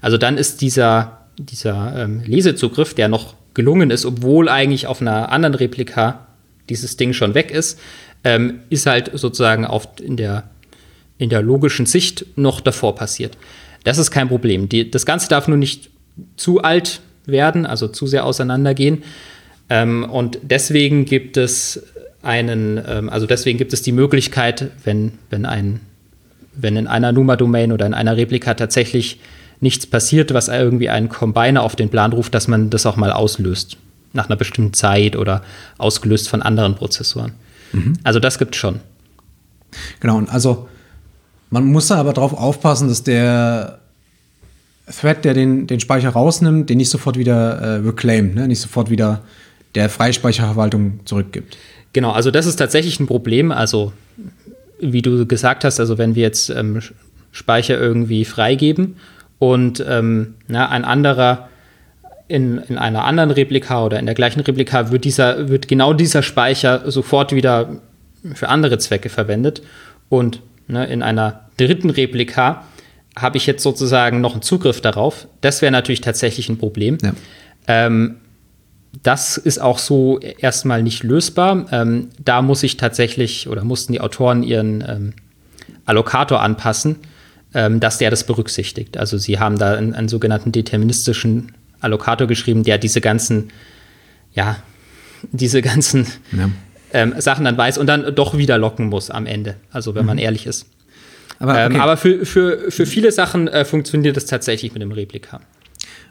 Also 0.00 0.18
dann 0.18 0.36
ist 0.36 0.60
dieser, 0.60 1.28
dieser 1.38 1.94
ähm, 1.96 2.22
Lesezugriff, 2.24 2.94
der 2.94 3.08
noch 3.08 3.34
gelungen 3.54 3.90
ist, 3.90 4.04
obwohl 4.04 4.48
eigentlich 4.48 4.86
auf 4.86 5.00
einer 5.00 5.30
anderen 5.30 5.54
Replika 5.54 6.26
dieses 6.68 6.96
Ding 6.96 7.12
schon 7.12 7.34
weg 7.34 7.50
ist, 7.50 7.78
ähm, 8.24 8.60
ist 8.70 8.86
halt 8.86 9.10
sozusagen 9.14 9.64
auf, 9.64 9.88
in, 10.02 10.16
der, 10.16 10.44
in 11.18 11.30
der 11.30 11.42
logischen 11.42 11.86
Sicht 11.86 12.26
noch 12.36 12.60
davor 12.60 12.94
passiert. 12.94 13.36
Das 13.88 13.96
ist 13.96 14.10
kein 14.10 14.28
Problem. 14.28 14.68
Die, 14.68 14.90
das 14.90 15.06
Ganze 15.06 15.30
darf 15.30 15.48
nur 15.48 15.56
nicht 15.56 15.88
zu 16.36 16.60
alt 16.60 17.00
werden, 17.24 17.64
also 17.64 17.88
zu 17.88 18.06
sehr 18.06 18.26
auseinandergehen. 18.26 19.02
Ähm, 19.70 20.04
und 20.04 20.40
deswegen 20.42 21.06
gibt 21.06 21.38
es 21.38 21.82
einen, 22.20 22.78
ähm, 22.86 23.08
also 23.08 23.26
deswegen 23.26 23.56
gibt 23.56 23.72
es 23.72 23.80
die 23.80 23.92
Möglichkeit, 23.92 24.72
wenn, 24.84 25.12
wenn 25.30 25.46
ein, 25.46 25.80
wenn 26.54 26.76
in 26.76 26.86
einer 26.86 27.12
Numa-Domain 27.12 27.72
oder 27.72 27.86
in 27.86 27.94
einer 27.94 28.18
Replika 28.18 28.52
tatsächlich 28.52 29.20
nichts 29.60 29.86
passiert, 29.86 30.34
was 30.34 30.48
irgendwie 30.48 30.90
einen 30.90 31.08
Combiner 31.08 31.62
auf 31.62 31.74
den 31.74 31.88
Plan 31.88 32.12
ruft, 32.12 32.34
dass 32.34 32.46
man 32.46 32.68
das 32.68 32.84
auch 32.84 32.96
mal 32.96 33.10
auslöst. 33.10 33.78
Nach 34.12 34.26
einer 34.26 34.36
bestimmten 34.36 34.74
Zeit 34.74 35.16
oder 35.16 35.42
ausgelöst 35.78 36.28
von 36.28 36.42
anderen 36.42 36.74
Prozessoren. 36.74 37.32
Mhm. 37.72 37.94
Also 38.04 38.20
das 38.20 38.38
gibt 38.38 38.54
es 38.54 38.60
schon. 38.60 38.80
Genau, 40.00 40.18
und 40.18 40.28
also 40.28 40.68
man 41.50 41.64
muss 41.64 41.88
da 41.88 41.96
aber 41.96 42.12
darauf 42.12 42.34
aufpassen, 42.34 42.88
dass 42.88 43.02
der 43.02 43.78
Thread, 44.86 45.24
der 45.24 45.34
den, 45.34 45.66
den 45.66 45.80
Speicher 45.80 46.10
rausnimmt, 46.10 46.70
den 46.70 46.78
nicht 46.78 46.90
sofort 46.90 47.18
wieder 47.18 47.58
äh, 47.58 47.74
reclaimt, 47.76 48.34
ne? 48.34 48.48
nicht 48.48 48.60
sofort 48.60 48.90
wieder 48.90 49.22
der 49.74 49.88
Freispeicherverwaltung 49.88 51.00
zurückgibt. 51.04 51.56
Genau, 51.92 52.12
also 52.12 52.30
das 52.30 52.46
ist 52.46 52.56
tatsächlich 52.56 53.00
ein 53.00 53.06
Problem. 53.06 53.52
Also, 53.52 53.92
wie 54.80 55.02
du 55.02 55.26
gesagt 55.26 55.64
hast, 55.64 55.80
also 55.80 55.98
wenn 55.98 56.14
wir 56.14 56.22
jetzt 56.22 56.50
ähm, 56.50 56.80
Speicher 57.32 57.78
irgendwie 57.78 58.24
freigeben 58.24 58.96
und 59.38 59.84
ähm, 59.86 60.34
na, 60.46 60.68
ein 60.68 60.84
anderer 60.84 61.48
in, 62.28 62.58
in 62.58 62.76
einer 62.76 63.04
anderen 63.04 63.30
Replika 63.30 63.84
oder 63.84 63.98
in 63.98 64.06
der 64.06 64.14
gleichen 64.14 64.40
Replika 64.40 64.90
wird, 64.90 65.04
dieser, 65.04 65.48
wird 65.48 65.66
genau 65.66 65.94
dieser 65.94 66.22
Speicher 66.22 66.90
sofort 66.90 67.32
wieder 67.32 67.80
für 68.34 68.48
andere 68.48 68.78
Zwecke 68.78 69.08
verwendet. 69.08 69.62
Und 70.10 70.42
ne, 70.68 70.86
in 70.86 71.02
einer 71.02 71.48
dritten 71.56 71.90
Replika 71.90 72.64
habe 73.16 73.36
ich 73.36 73.46
jetzt 73.46 73.62
sozusagen 73.62 74.20
noch 74.20 74.32
einen 74.32 74.42
Zugriff 74.42 74.80
darauf. 74.80 75.26
Das 75.40 75.60
wäre 75.60 75.72
natürlich 75.72 76.00
tatsächlich 76.00 76.48
ein 76.48 76.58
Problem. 76.58 76.98
Ja. 77.02 77.12
Ähm, 77.66 78.16
das 79.02 79.36
ist 79.36 79.58
auch 79.60 79.78
so 79.78 80.18
erstmal 80.18 80.82
nicht 80.82 81.02
lösbar. 81.02 81.66
Ähm, 81.72 82.08
da 82.24 82.42
muss 82.42 82.62
ich 82.62 82.76
tatsächlich 82.76 83.48
oder 83.48 83.64
mussten 83.64 83.92
die 83.92 84.00
Autoren 84.00 84.42
ihren 84.42 84.82
ähm, 84.86 85.12
Allokator 85.84 86.40
anpassen, 86.40 86.96
ähm, 87.54 87.80
dass 87.80 87.98
der 87.98 88.10
das 88.10 88.24
berücksichtigt. 88.24 88.96
Also 88.96 89.18
sie 89.18 89.38
haben 89.38 89.58
da 89.58 89.74
einen, 89.74 89.94
einen, 89.94 90.08
sogenannten 90.08 90.52
deterministischen 90.52 91.52
Allokator 91.80 92.26
geschrieben, 92.26 92.64
der 92.64 92.78
diese 92.78 93.00
ganzen, 93.00 93.50
ja, 94.32 94.56
diese 95.32 95.62
ganzen 95.62 96.06
ja. 96.32 96.50
Ähm, 96.92 97.14
Sachen 97.18 97.44
dann 97.44 97.56
weiß 97.56 97.78
und 97.78 97.86
dann 97.86 98.14
doch 98.14 98.36
wieder 98.36 98.56
locken 98.56 98.86
muss 98.86 99.10
am 99.10 99.26
Ende. 99.26 99.56
Also 99.70 99.94
wenn 99.94 100.02
mhm. 100.02 100.06
man 100.06 100.18
ehrlich 100.18 100.46
ist. 100.46 100.66
Aber, 101.38 101.58
ähm, 101.58 101.72
okay. 101.72 101.80
aber 101.80 101.96
für, 101.96 102.26
für, 102.26 102.70
für 102.70 102.86
viele 102.86 103.12
Sachen 103.12 103.48
äh, 103.48 103.64
funktioniert 103.64 104.16
das 104.16 104.26
tatsächlich 104.26 104.72
mit 104.72 104.82
dem 104.82 104.92
Replika. 104.92 105.40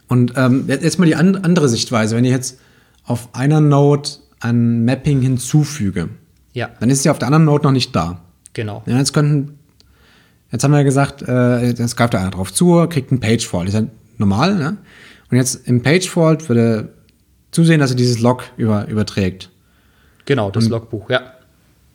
Und 0.08 0.34
ähm, 0.38 0.66
jetzt 0.68 1.00
mal 1.00 1.06
die 1.06 1.16
an 1.16 1.36
andere 1.36 1.68
Sichtweise. 1.68 2.16
Wenn 2.16 2.26
ich 2.26 2.32
jetzt 2.32 2.60
auf 3.04 3.30
einer 3.34 3.60
Node 3.60 4.10
ein 4.40 4.86
Mapping 4.86 5.22
hinzufüge, 5.22 6.10
ja. 6.54 6.70
dann 6.80 6.90
ist 6.90 7.04
sie 7.04 7.10
auf 7.10 7.20
der 7.20 7.28
anderen 7.28 7.46
Node 7.46 7.66
noch 7.66 7.72
nicht 7.72 7.96
da. 7.96 8.22
Genau. 8.54 8.84
Ja, 8.86 8.98
jetzt 8.98 9.14
könnten, 9.14 9.60
jetzt 10.52 10.64
haben 10.64 10.72
wir 10.72 10.78
ja 10.78 10.84
gesagt, 10.84 11.24
äh, 11.24 11.68
jetzt 11.68 11.98
greift 11.98 12.14
da 12.14 12.20
einer 12.20 12.32
drauf 12.32 12.54
zu, 12.54 12.88
kriegt 12.88 13.12
einen 13.12 13.20
Page-Fault. 13.20 13.68
Ist 13.68 13.74
ja 13.74 13.84
normal, 14.18 14.56
ne? 14.56 14.78
Und 15.30 15.38
jetzt 15.38 15.68
im 15.68 15.84
Page-Fault 15.84 16.48
würde 16.48 16.94
zusehen, 17.52 17.80
dass 17.80 17.92
er 17.92 17.98
dieses 17.98 18.20
Log 18.20 18.44
über, 18.56 18.88
überträgt. 18.88 19.50
Genau, 20.28 20.52
das 20.52 20.66
Und 20.66 20.72
Logbuch, 20.72 21.10
ja. 21.10 21.22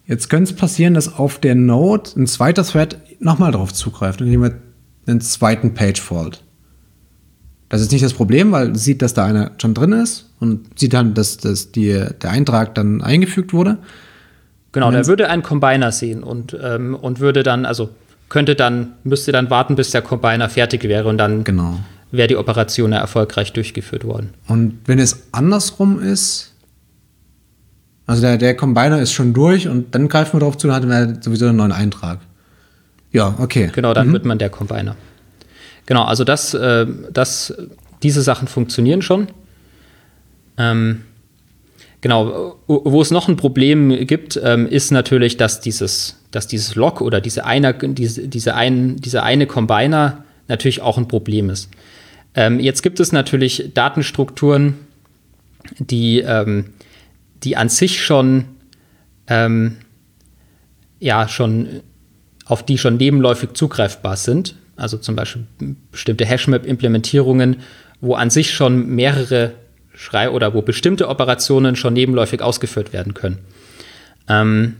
Jetzt 0.06 0.28
könnte 0.28 0.50
es 0.50 0.56
passieren, 0.56 0.94
dass 0.94 1.14
auf 1.14 1.38
der 1.38 1.54
Node 1.54 2.10
ein 2.16 2.26
zweiter 2.26 2.64
Thread 2.64 2.98
nochmal 3.20 3.52
drauf 3.52 3.72
zugreift 3.72 4.20
und 4.20 4.26
jemand 4.26 4.54
einen 5.06 5.20
zweiten 5.20 5.74
Page-Fault. 5.74 6.42
Das 7.68 7.80
ist 7.80 7.92
nicht 7.92 8.04
das 8.04 8.14
Problem, 8.14 8.50
weil 8.50 8.74
sieht, 8.74 9.00
dass 9.00 9.14
da 9.14 9.24
einer 9.24 9.52
schon 9.58 9.74
drin 9.74 9.92
ist 9.92 10.30
und 10.40 10.78
sieht 10.78 10.92
dann, 10.92 11.14
dass, 11.14 11.38
dass 11.38 11.72
die, 11.72 12.04
der 12.20 12.30
Eintrag 12.30 12.74
dann 12.74 13.00
eingefügt 13.00 13.52
wurde. 13.52 13.78
Genau, 14.72 14.90
der 14.90 15.06
würde 15.06 15.28
einen 15.28 15.42
Combiner 15.42 15.92
sehen 15.92 16.22
und, 16.22 16.56
ähm, 16.60 16.94
und 16.94 17.20
würde 17.20 17.42
dann, 17.42 17.66
also 17.66 17.90
könnte 18.30 18.54
dann, 18.54 18.94
müsste 19.04 19.30
dann 19.30 19.50
warten, 19.50 19.76
bis 19.76 19.90
der 19.90 20.00
Combiner 20.00 20.48
fertig 20.48 20.84
wäre 20.84 21.08
und 21.08 21.18
dann 21.18 21.44
genau. 21.44 21.78
wäre 22.10 22.28
die 22.28 22.36
Operation 22.36 22.92
erfolgreich 22.92 23.52
durchgeführt 23.52 24.04
worden. 24.04 24.30
Und 24.48 24.78
wenn 24.86 24.98
es 24.98 25.28
andersrum 25.32 26.00
ist, 26.00 26.51
also 28.12 28.22
der, 28.22 28.36
der 28.36 28.54
Combiner 28.54 29.00
ist 29.00 29.12
schon 29.12 29.32
durch 29.32 29.68
und 29.68 29.94
dann 29.94 30.06
greifen 30.08 30.34
wir 30.34 30.40
darauf 30.40 30.58
zu, 30.58 30.66
dann 30.66 30.76
hat 30.76 30.84
man 30.84 31.22
sowieso 31.22 31.46
einen 31.46 31.56
neuen 31.56 31.72
Eintrag. 31.72 32.18
Ja, 33.10 33.34
okay. 33.38 33.70
Genau, 33.74 33.94
dann 33.94 34.08
mhm. 34.08 34.12
wird 34.12 34.24
man 34.26 34.38
der 34.38 34.50
Combiner. 34.50 34.96
Genau, 35.86 36.04
also 36.04 36.22
das, 36.22 36.52
äh, 36.52 36.86
das, 37.10 37.54
diese 38.02 38.20
Sachen 38.20 38.48
funktionieren 38.48 39.00
schon. 39.00 39.28
Ähm, 40.58 41.02
genau, 42.02 42.58
wo 42.66 43.00
es 43.00 43.10
noch 43.10 43.28
ein 43.28 43.36
Problem 43.36 44.06
gibt, 44.06 44.38
ähm, 44.42 44.66
ist 44.66 44.90
natürlich, 44.90 45.38
dass 45.38 45.60
dieses, 45.60 46.18
dass 46.30 46.46
dieses 46.46 46.74
Log 46.74 47.00
oder 47.00 47.22
diese 47.22 47.46
eine, 47.46 47.72
diese, 47.72 48.28
diese, 48.28 48.54
ein, 48.54 48.96
diese 48.96 49.22
eine 49.22 49.46
Combiner 49.46 50.24
natürlich 50.48 50.82
auch 50.82 50.98
ein 50.98 51.08
Problem 51.08 51.48
ist. 51.48 51.70
Ähm, 52.34 52.60
jetzt 52.60 52.82
gibt 52.82 53.00
es 53.00 53.10
natürlich 53.10 53.70
Datenstrukturen, 53.72 54.74
die, 55.78 56.20
ähm, 56.20 56.74
die 57.44 57.56
an 57.56 57.68
sich 57.68 58.04
schon, 58.04 58.44
ähm, 59.26 59.76
ja, 60.98 61.28
schon, 61.28 61.80
auf 62.44 62.64
die 62.64 62.78
schon 62.78 62.96
nebenläufig 62.96 63.54
zugreifbar 63.54 64.16
sind 64.16 64.56
also 64.76 64.96
zum 64.98 65.16
Beispiel 65.16 65.46
bestimmte 65.90 66.24
Hashmap-Implementierungen, 66.24 67.56
wo 68.00 68.14
an 68.14 68.30
sich 68.30 68.52
schon 68.52 68.88
mehrere 68.88 69.52
Schrei- 69.94 70.30
oder 70.30 70.54
wo 70.54 70.62
bestimmte 70.62 71.08
Operationen 71.08 71.76
schon 71.76 71.92
nebenläufig 71.92 72.42
ausgeführt 72.42 72.92
werden 72.92 73.14
können. 73.14 73.38
Ähm, 74.28 74.76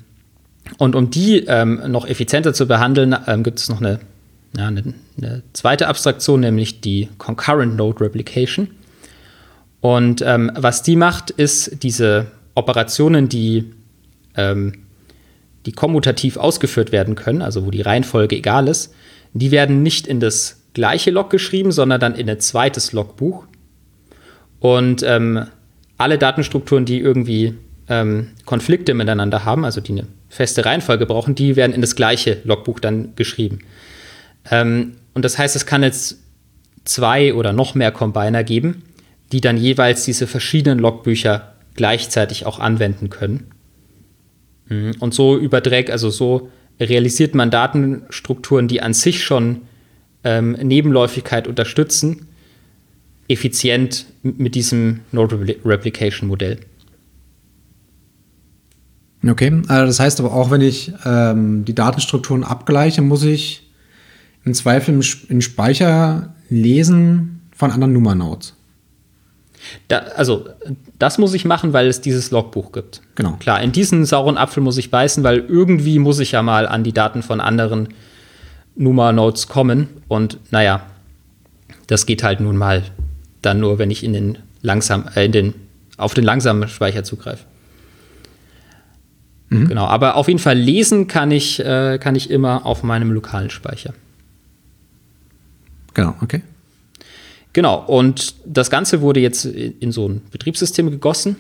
und 0.79 0.95
um 0.95 1.11
die 1.11 1.45
ähm, 1.47 1.83
noch 1.89 2.07
effizienter 2.07 2.55
zu 2.55 2.67
behandeln, 2.67 3.15
ähm, 3.27 3.43
gibt 3.43 3.59
es 3.59 3.69
noch 3.69 3.81
eine, 3.81 4.01
ja, 4.57 4.69
eine, 4.69 4.95
eine, 5.19 5.43
zweite 5.53 5.89
Abstraktion, 5.89 6.41
nämlich 6.41 6.81
die 6.81 7.09
Concurrent 7.19 7.77
Node 7.77 8.01
Replication. 8.01 8.69
Und 9.81 10.23
ähm, 10.23 10.51
was 10.55 10.83
die 10.83 10.97
macht, 10.97 11.31
ist 11.31 11.83
diese 11.83 12.27
Operationen, 12.55 13.29
die, 13.29 13.73
ähm, 14.37 14.85
die 15.67 15.73
kommutativ 15.73 16.37
ausgeführt 16.37 16.93
werden 16.93 17.15
können, 17.15 17.43
also 17.43 17.67
wo 17.67 17.71
die 17.71 17.83
Reihenfolge 17.83 18.37
egal 18.37 18.69
ist, 18.69 18.95
die 19.33 19.51
werden 19.51 19.83
nicht 19.83 20.07
in 20.07 20.21
das 20.21 20.63
gleiche 20.75 21.11
Log 21.11 21.31
geschrieben, 21.31 21.73
sondern 21.73 22.01
dann 22.01 22.15
in 22.15 22.29
ein 22.29 22.41
zweites 22.41 22.93
Logbuch. 22.93 23.45
Und 24.61 25.03
ähm, 25.03 25.47
alle 25.99 26.19
Datenstrukturen, 26.19 26.85
die 26.85 27.01
irgendwie 27.01 27.55
ähm, 27.89 28.29
Konflikte 28.45 28.95
miteinander 28.95 29.45
haben, 29.45 29.65
also 29.65 29.81
die 29.81 29.93
eine 29.93 30.07
feste 30.29 30.65
Reihenfolge 30.65 31.07
brauchen, 31.07 31.35
die 31.35 31.57
werden 31.57 31.73
in 31.73 31.81
das 31.81 31.97
gleiche 31.97 32.39
Logbuch 32.45 32.81
dann 32.81 33.15
geschrieben. 33.17 33.61
Ähm, 34.51 34.97
und 35.15 35.25
das 35.25 35.39
heißt, 35.39 35.57
es 35.57 35.67
kann 35.67 35.83
jetzt 35.83 36.19
zwei 36.85 37.35
oder 37.35 37.53
noch 37.53 37.75
mehr 37.75 37.93
Combiner 37.93 38.45
geben, 38.45 38.83
die 39.31 39.41
dann 39.41 39.57
jeweils 39.57 40.05
diese 40.05 40.27
verschiedenen 40.27 40.79
Logbücher 40.79 41.52
gleichzeitig 41.75 42.47
auch 42.47 42.59
anwenden 42.59 43.11
können. 43.11 43.53
Mhm. 44.69 44.93
Und 45.01 45.15
so 45.15 45.39
überträgt, 45.39 45.91
also 45.91 46.11
so 46.11 46.51
realisiert 46.81 47.35
man 47.35 47.51
Datenstrukturen, 47.51 48.69
die 48.69 48.81
an 48.81 48.95
sich 48.95 49.23
schon 49.23 49.63
ähm, 50.25 50.53
Nebenläufigkeit 50.53 51.47
unterstützen, 51.47 52.29
effizient 53.29 54.07
mit 54.23 54.55
diesem 54.55 55.01
Node 55.13 55.57
Replication 55.65 56.29
Modell. 56.29 56.59
Okay, 59.27 59.63
also 59.69 59.87
das 59.87 60.01
heißt 60.01 60.21
aber 60.21 60.33
auch, 60.33 60.51
wenn 60.51 60.61
ich 60.61 60.93
ähm, 61.05 61.65
die 61.65 61.75
Datenstrukturen 61.75 62.43
abgleiche, 62.43 63.03
muss 63.03 63.23
ich 63.23 63.71
im 64.45 64.55
Zweifel 64.55 65.01
in 65.29 65.41
Speicher 65.41 66.35
lesen 66.49 67.43
von 67.55 67.71
anderen 67.71 67.93
Nummernodes. 67.93 68.55
Da, 69.89 69.99
also, 69.99 70.47
das 70.99 71.19
muss 71.19 71.35
ich 71.35 71.45
machen, 71.45 71.73
weil 71.73 71.87
es 71.87 72.01
dieses 72.01 72.31
Logbuch 72.31 72.73
gibt. 72.73 73.03
Genau. 73.15 73.37
Klar, 73.41 73.63
in 73.63 73.73
diesen 73.73 74.05
sauren 74.05 74.37
Apfel 74.37 74.63
muss 74.63 74.79
ich 74.79 74.91
beißen, 74.91 75.23
weil 75.25 75.39
irgendwie 75.39 75.99
muss 75.99 76.19
ich 76.19 76.33
ja 76.33 76.43
mal 76.43 76.67
an 76.67 76.85
die 76.85 76.93
Daten 76.93 77.23
von 77.23 77.41
anderen 77.41 77.89
Numa-Nodes 78.77 79.49
kommen. 79.49 79.89
Und 80.09 80.39
naja, 80.51 80.87
das 81.87 82.07
geht 82.07 82.23
halt 82.23 82.41
nun 82.41 82.57
mal 82.57 82.83
dann 83.43 83.61
nur, 83.61 83.79
wenn 83.79 83.91
ich 83.91 84.05
in 84.05 84.13
den 84.13 84.39
langsam, 84.63 85.05
äh, 85.15 85.25
in 85.25 85.33
den, 85.33 85.55
auf 85.97 86.15
den 86.15 86.25
langsamen 86.25 86.69
Speicher 86.69 87.05
zugreife. 87.05 87.45
Mhm. 89.49 89.69
Genau, 89.69 89.85
aber 89.85 90.17
auf 90.17 90.29
jeden 90.29 90.41
Fall 90.41 90.57
lesen 90.57 91.09
kann 91.09 91.31
ich, 91.31 91.61
äh, 91.61 91.99
kann 91.99 92.15
ich 92.15 92.31
immer 92.31 92.65
auf 92.65 92.83
meinem 92.83 93.13
lokalen 93.13 93.51
Speicher. 93.51 93.93
Genau, 95.95 96.15
okay. 96.23 96.43
Genau, 97.53 97.85
und 97.87 98.35
das 98.47 98.71
Ganze 98.71 99.03
wurde 99.03 99.21
jetzt 99.21 99.45
in 99.45 99.93
so 99.93 100.09
ein 100.09 100.23
Betriebssystem 100.31 100.91
gegossen, 100.91 101.37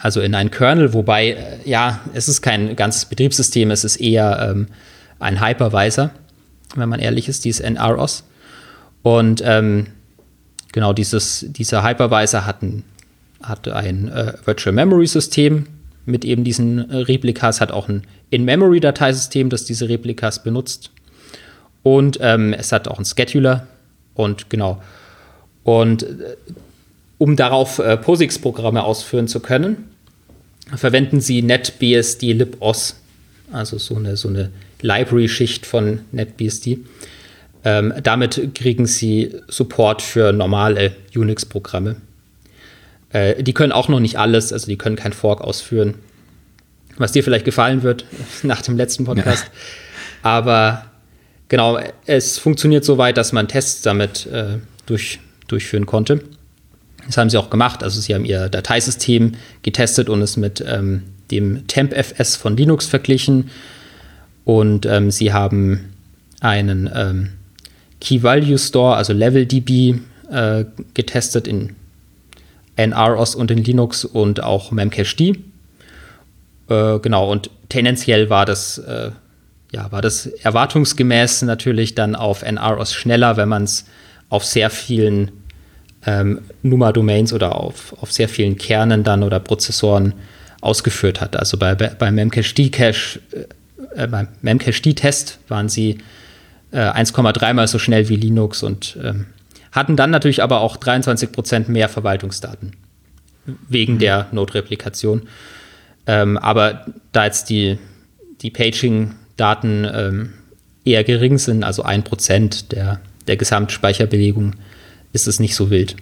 also 0.00 0.20
in 0.20 0.34
ein 0.34 0.50
Kernel, 0.50 0.94
wobei, 0.94 1.30
äh, 1.30 1.58
ja, 1.64 2.00
es 2.14 2.28
ist 2.28 2.42
kein 2.42 2.76
ganzes 2.76 3.04
Betriebssystem, 3.04 3.70
es 3.70 3.84
ist 3.84 3.96
eher 3.96 4.50
ähm, 4.50 4.68
ein 5.18 5.44
Hypervisor, 5.44 6.10
wenn 6.74 6.88
man 6.88 7.00
ehrlich 7.00 7.28
ist, 7.28 7.44
dieses 7.44 7.60
NROS. 7.68 8.24
Und 9.02 9.42
ähm, 9.44 9.88
genau, 10.72 10.92
dieses, 10.92 11.46
dieser 11.48 11.84
Hypervisor 11.84 12.46
hat 12.46 12.62
ein, 12.62 12.84
hat 13.42 13.68
ein 13.68 14.08
äh, 14.08 14.34
Virtual 14.44 14.74
Memory 14.74 15.06
System 15.06 15.66
mit 16.04 16.24
eben 16.24 16.44
diesen 16.44 16.90
äh, 16.90 16.96
Replikas, 16.96 17.60
hat 17.60 17.70
auch 17.72 17.88
ein 17.88 18.02
In-Memory-Dateisystem, 18.30 19.50
das 19.50 19.64
diese 19.64 19.88
Replikas 19.88 20.42
benutzt. 20.42 20.90
Und 21.82 22.18
ähm, 22.20 22.52
es 22.52 22.72
hat 22.72 22.88
auch 22.88 22.96
einen 22.96 23.04
Scheduler. 23.04 23.66
Und 24.14 24.50
genau, 24.50 24.80
und 25.64 26.02
äh, 26.02 26.36
um 27.18 27.36
darauf 27.36 27.78
äh, 27.78 27.96
POSIX-Programme 27.96 28.82
ausführen 28.82 29.28
zu 29.28 29.40
können, 29.40 29.88
verwenden 30.74 31.20
sie 31.20 31.42
NetBSD 31.42 32.32
libOS, 32.32 32.96
also 33.52 33.78
so 33.78 33.96
eine, 33.96 34.16
so 34.16 34.28
eine 34.28 34.50
Library-Schicht 34.80 35.66
von 35.66 36.00
NetBSD. 36.12 36.78
Ähm, 37.64 37.94
damit 38.02 38.54
kriegen 38.54 38.86
sie 38.86 39.36
Support 39.48 40.02
für 40.02 40.32
normale 40.32 40.96
Unix-Programme. 41.14 41.96
Äh, 43.10 43.42
die 43.42 43.54
können 43.54 43.72
auch 43.72 43.88
noch 43.88 44.00
nicht 44.00 44.18
alles, 44.18 44.52
also 44.52 44.66
die 44.66 44.76
können 44.76 44.96
kein 44.96 45.12
Fork 45.12 45.40
ausführen. 45.40 45.94
Was 46.96 47.12
dir 47.12 47.22
vielleicht 47.22 47.44
gefallen 47.44 47.82
wird 47.82 48.04
nach 48.42 48.62
dem 48.62 48.76
letzten 48.76 49.04
Podcast. 49.04 49.44
Ja. 49.44 49.50
Aber 50.22 50.86
genau, 51.48 51.78
es 52.06 52.38
funktioniert 52.38 52.84
so 52.84 52.98
weit, 52.98 53.16
dass 53.16 53.32
man 53.32 53.48
Tests 53.48 53.82
damit 53.82 54.26
äh, 54.26 54.58
durch, 54.86 55.20
durchführen 55.52 55.86
konnte. 55.86 56.22
Das 57.06 57.16
haben 57.16 57.30
sie 57.30 57.38
auch 57.38 57.50
gemacht. 57.50 57.82
Also 57.82 58.00
sie 58.00 58.14
haben 58.14 58.24
ihr 58.24 58.48
Dateisystem 58.48 59.32
getestet 59.62 60.08
und 60.08 60.22
es 60.22 60.36
mit 60.36 60.64
ähm, 60.66 61.02
dem 61.30 61.66
TempFS 61.66 62.36
von 62.36 62.56
Linux 62.56 62.86
verglichen. 62.86 63.50
Und 64.44 64.86
ähm, 64.86 65.10
sie 65.10 65.32
haben 65.32 65.92
einen 66.40 66.90
ähm, 66.94 67.30
Key 68.00 68.22
Value 68.22 68.58
Store, 68.58 68.96
also 68.96 69.12
LevelDB, 69.12 70.00
äh, 70.30 70.64
getestet 70.94 71.46
in 71.46 71.74
NROS 72.76 73.34
und 73.34 73.50
in 73.50 73.58
Linux 73.58 74.04
und 74.04 74.42
auch 74.42 74.70
Memcached. 74.72 75.20
Äh, 75.20 76.98
genau, 77.00 77.30
und 77.30 77.50
tendenziell 77.68 78.30
war 78.30 78.46
das, 78.46 78.78
äh, 78.78 79.10
ja, 79.72 79.92
war 79.92 80.02
das 80.02 80.26
erwartungsgemäß 80.26 81.42
natürlich 81.42 81.94
dann 81.94 82.14
auf 82.14 82.42
NROS 82.42 82.94
schneller, 82.94 83.36
wenn 83.36 83.48
man 83.48 83.64
es 83.64 83.86
auf 84.28 84.44
sehr 84.44 84.70
vielen 84.70 85.30
ähm, 86.06 86.40
Nummer-Domains 86.62 87.32
oder 87.32 87.56
auf, 87.56 87.94
auf 88.00 88.12
sehr 88.12 88.28
vielen 88.28 88.56
Kernen 88.56 89.04
dann 89.04 89.22
oder 89.22 89.40
Prozessoren 89.40 90.14
ausgeführt 90.60 91.20
hat. 91.20 91.36
Also 91.36 91.56
bei, 91.56 91.74
bei 91.74 92.10
Memcached-Cache, 92.10 93.20
äh, 93.96 94.06
beim 94.06 94.28
Memcached-Test 94.42 95.38
waren 95.48 95.68
sie 95.68 95.98
äh, 96.70 96.78
1,3 96.78 97.52
mal 97.54 97.68
so 97.68 97.78
schnell 97.78 98.08
wie 98.08 98.16
Linux 98.16 98.62
und 98.62 98.96
ähm, 99.02 99.26
hatten 99.72 99.96
dann 99.96 100.10
natürlich 100.10 100.42
aber 100.42 100.60
auch 100.60 100.76
23 100.76 101.32
Prozent 101.32 101.68
mehr 101.68 101.88
Verwaltungsdaten 101.88 102.72
wegen 103.68 103.94
mhm. 103.94 103.98
der 103.98 104.26
Node-Replikation. 104.32 105.22
Ähm, 106.06 106.36
aber 106.38 106.86
da 107.12 107.24
jetzt 107.26 107.50
die, 107.50 107.78
die 108.40 108.50
Paging-Daten 108.50 109.86
ähm, 109.92 110.32
eher 110.84 111.04
gering 111.04 111.38
sind, 111.38 111.64
also 111.64 111.82
ein 111.82 112.02
Prozent 112.04 112.72
der, 112.72 113.00
der 113.26 113.36
Gesamtspeicherbelegung, 113.36 114.54
ist 115.12 115.28
es 115.28 115.40
nicht 115.40 115.54
so 115.54 115.70
wild. 115.70 115.96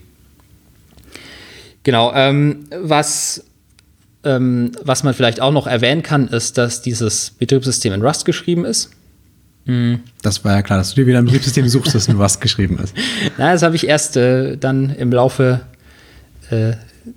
Genau, 1.83 2.13
ähm, 2.15 2.67
was, 2.83 3.45
ähm, 4.25 4.73
was 4.83 5.03
man 5.03 5.15
vielleicht 5.15 5.41
auch 5.41 5.53
noch 5.53 5.67
erwähnen 5.67 6.03
kann, 6.03 6.29
ist, 6.29 6.59
dass 6.59 6.83
dieses 6.83 7.31
Betriebssystem 7.31 7.93
in 7.93 8.03
Rust 8.03 8.25
geschrieben 8.25 8.65
ist. 8.65 8.91
Mhm. 9.65 10.01
Das 10.23 10.45
war 10.45 10.57
ja 10.57 10.63
klar, 10.63 10.79
dass 10.79 10.91
du 10.91 10.97
dir 10.97 11.07
wieder 11.07 11.19
ein 11.19 11.25
Betriebssystem 11.25 11.69
suchst, 11.69 11.95
das 11.95 12.09
in 12.09 12.21
Rust 12.21 12.41
geschrieben 12.41 12.79
ist. 12.79 12.95
Na, 13.39 13.53
das 13.53 13.63
habe 13.63 13.77
ich 13.77 13.87
erst 13.87 14.17
äh, 14.17 14.57
dann 14.57 14.91
im 14.91 15.11
Laufe 15.11 15.63
äh, 16.51 16.73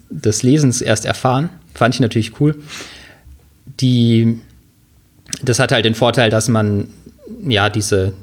des 0.09 0.43
Lesens 0.43 0.81
erst 0.81 1.05
erfahren. 1.05 1.49
Fand 1.73 1.95
ich 1.95 2.01
natürlich 2.01 2.39
cool. 2.39 2.55
Die, 3.79 4.39
das 5.41 5.59
hat 5.59 5.71
halt 5.71 5.85
den 5.85 5.95
Vorteil, 5.95 6.29
dass 6.29 6.47
man 6.47 6.87
ja 7.45 7.69
diese, 7.69 8.13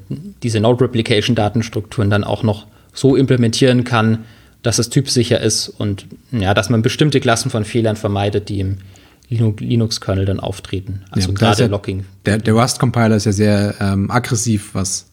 diese 0.43 0.61
Node-Replication-Datenstrukturen 0.61 2.09
dann 2.11 2.25
auch 2.25 2.43
noch 2.43 2.67
so 2.93 3.17
implementieren 3.17 3.85
kann, 3.85 4.25
dass 4.63 4.79
es 4.79 4.91
typsicher 4.91 5.41
ist 5.41 5.69
und 5.69 6.07
ja, 6.33 6.55
dass 6.55 6.69
man 6.69 6.83
bestimmte 6.83 7.21
Klassen 7.21 7.51
von 7.51 7.65
Fehlern 7.65 7.97
vermeidet, 7.97 8.49
die 8.49 8.61
im 8.61 8.79
Linux-Kernel 9.29 10.25
dann 10.25 10.41
auftreten. 10.41 11.03
Also 11.11 11.29
ja, 11.29 11.35
gerade 11.35 11.63
ja, 11.63 11.69
Locking. 11.69 12.05
Der, 12.27 12.39
der 12.39 12.55
Rust-Compiler 12.55 13.17
ist 13.17 13.27
ja 13.27 13.33
sehr 13.33 13.75
ähm, 13.81 14.11
aggressiv, 14.11 14.71
was 14.75 15.07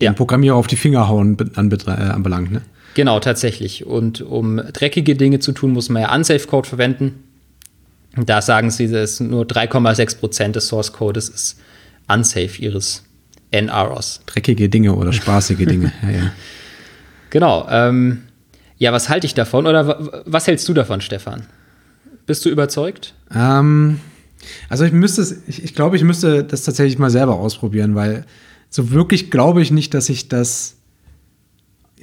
ja. 0.00 0.10
den 0.10 0.16
Programmierer 0.16 0.56
auf 0.56 0.66
die 0.66 0.76
Finger 0.76 1.08
hauen 1.08 1.36
äh, 1.38 1.58
anbelangt. 1.58 2.50
Ne? 2.50 2.62
Genau, 2.94 3.20
tatsächlich. 3.20 3.86
Und 3.86 4.20
um 4.22 4.56
dreckige 4.56 5.16
Dinge 5.16 5.38
zu 5.38 5.52
tun, 5.52 5.72
muss 5.72 5.90
man 5.90 6.02
ja 6.02 6.14
Unsafe-Code 6.14 6.68
verwenden. 6.68 7.24
Und 8.16 8.28
da 8.28 8.42
sagen 8.42 8.70
sie, 8.70 8.88
dass 8.88 9.20
nur 9.20 9.44
3,6% 9.44 10.52
des 10.52 10.68
Source-Codes 10.68 11.28
ist 11.28 11.58
unsafe 12.08 12.60
ihres 12.60 13.04
NROS. 13.50 14.20
Dreckige 14.26 14.68
Dinge 14.68 14.94
oder 14.94 15.12
spaßige 15.12 15.66
Dinge, 15.66 15.92
ja, 16.02 16.10
ja. 16.10 16.32
Genau. 17.32 17.66
Ähm, 17.70 18.24
ja, 18.76 18.92
was 18.92 19.08
halte 19.08 19.26
ich 19.26 19.32
davon 19.32 19.66
oder 19.66 20.22
was 20.26 20.46
hältst 20.46 20.68
du 20.68 20.74
davon, 20.74 21.00
Stefan? 21.00 21.44
Bist 22.26 22.44
du 22.44 22.50
überzeugt? 22.50 23.14
Ähm, 23.34 24.00
also 24.68 24.84
ich 24.84 24.92
müsste 24.92 25.22
es, 25.22 25.42
ich, 25.48 25.64
ich 25.64 25.74
glaube, 25.74 25.96
ich 25.96 26.04
müsste 26.04 26.44
das 26.44 26.62
tatsächlich 26.64 26.98
mal 26.98 27.08
selber 27.08 27.36
ausprobieren, 27.36 27.94
weil 27.94 28.26
so 28.68 28.90
wirklich 28.90 29.30
glaube 29.30 29.62
ich 29.62 29.70
nicht, 29.70 29.94
dass 29.94 30.10
ich 30.10 30.28
das 30.28 30.76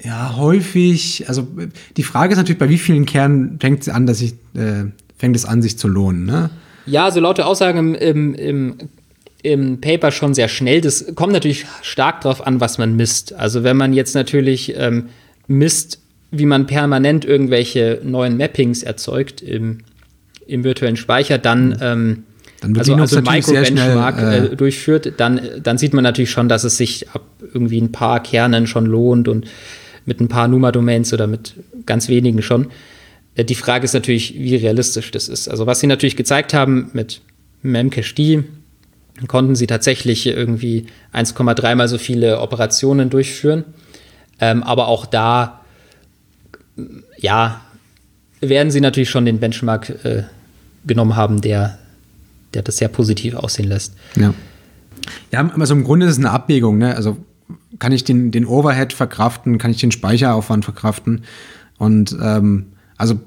ja 0.01 0.35
häufig, 0.35 1.29
also 1.29 1.47
die 1.95 2.03
Frage 2.03 2.31
ist 2.33 2.39
natürlich, 2.39 2.57
bei 2.57 2.69
wie 2.69 2.79
vielen 2.79 3.05
Kernen 3.05 3.59
fängt 3.59 3.83
es 3.83 3.89
an, 3.89 4.07
dass 4.07 4.21
ich, 4.21 4.33
äh, 4.55 4.85
fängt 5.15 5.35
es 5.35 5.45
an, 5.45 5.61
sich 5.61 5.77
zu 5.77 5.87
lohnen, 5.87 6.25
ne? 6.25 6.49
Ja, 6.87 7.11
so 7.11 7.19
laute 7.19 7.45
Aussagen 7.45 7.77
im, 7.77 7.93
im, 7.93 8.33
im, 8.33 8.77
im 9.41 9.79
Paper 9.79 10.11
schon 10.11 10.33
sehr 10.33 10.47
schnell. 10.47 10.81
Das 10.81 11.15
kommt 11.15 11.33
natürlich 11.33 11.65
stark 11.81 12.21
darauf 12.21 12.45
an, 12.45 12.59
was 12.59 12.77
man 12.77 12.95
misst. 12.95 13.33
Also 13.33 13.63
wenn 13.63 13.77
man 13.77 13.93
jetzt 13.93 14.15
natürlich 14.15 14.75
ähm, 14.77 15.09
misst, 15.47 15.99
wie 16.31 16.45
man 16.45 16.67
permanent 16.67 17.25
irgendwelche 17.25 18.01
neuen 18.03 18.37
Mappings 18.37 18.83
erzeugt 18.83 19.41
im, 19.41 19.79
im 20.45 20.63
virtuellen 20.63 20.97
Speicher, 20.97 21.37
dann, 21.37 21.77
ähm, 21.81 22.23
dann 22.61 22.77
also, 22.77 22.95
also 22.95 23.21
Micro-Benchmark 23.21 24.19
äh, 24.19 24.37
äh, 24.37 24.55
durchführt, 24.55 25.13
dann, 25.17 25.41
dann 25.63 25.77
sieht 25.77 25.93
man 25.93 26.03
natürlich 26.03 26.31
schon, 26.31 26.49
dass 26.49 26.63
es 26.63 26.77
sich 26.77 27.09
ab 27.09 27.23
irgendwie 27.53 27.79
ein 27.79 27.91
paar 27.91 28.21
Kernen 28.21 28.67
schon 28.67 28.85
lohnt 28.85 29.27
und 29.27 29.47
mit 30.05 30.19
ein 30.19 30.27
paar 30.27 30.47
Nummer-Domains 30.47 31.13
oder 31.13 31.27
mit 31.27 31.55
ganz 31.85 32.09
wenigen 32.09 32.41
schon. 32.41 32.67
Äh, 33.35 33.45
die 33.45 33.55
Frage 33.55 33.85
ist 33.85 33.93
natürlich, 33.93 34.35
wie 34.35 34.55
realistisch 34.55 35.11
das 35.11 35.29
ist. 35.29 35.47
Also 35.47 35.65
was 35.65 35.79
sie 35.79 35.87
natürlich 35.87 36.17
gezeigt 36.17 36.53
haben 36.53 36.89
mit 36.93 37.21
Memcached, 37.61 38.17
konnten 39.27 39.55
sie 39.55 39.67
tatsächlich 39.67 40.25
irgendwie 40.25 40.87
1,3 41.13 41.75
mal 41.75 41.87
so 41.87 41.97
viele 41.97 42.39
Operationen 42.39 43.09
durchführen. 43.09 43.65
Ähm, 44.39 44.63
aber 44.63 44.87
auch 44.87 45.05
da, 45.05 45.61
ja, 47.17 47.61
werden 48.39 48.71
sie 48.71 48.81
natürlich 48.81 49.09
schon 49.09 49.25
den 49.25 49.39
Benchmark 49.39 49.89
äh, 50.05 50.23
genommen 50.85 51.15
haben, 51.15 51.41
der, 51.41 51.77
der 52.53 52.61
das 52.61 52.77
sehr 52.77 52.87
positiv 52.87 53.35
aussehen 53.35 53.67
lässt. 53.67 53.95
Ja. 54.15 54.33
Ja, 55.31 55.49
also 55.57 55.73
im 55.73 55.83
Grunde 55.83 56.05
ist 56.05 56.13
es 56.13 56.17
eine 56.19 56.31
Abwägung. 56.31 56.77
Ne? 56.77 56.95
Also 56.95 57.17
kann 57.79 57.91
ich 57.91 58.03
den, 58.03 58.31
den 58.31 58.45
Overhead 58.45 58.93
verkraften, 58.93 59.57
kann 59.57 59.71
ich 59.71 59.77
den 59.77 59.91
Speicheraufwand 59.91 60.65
verkraften? 60.65 61.23
Und 61.77 62.15
ähm, 62.21 62.73
also 62.97 63.19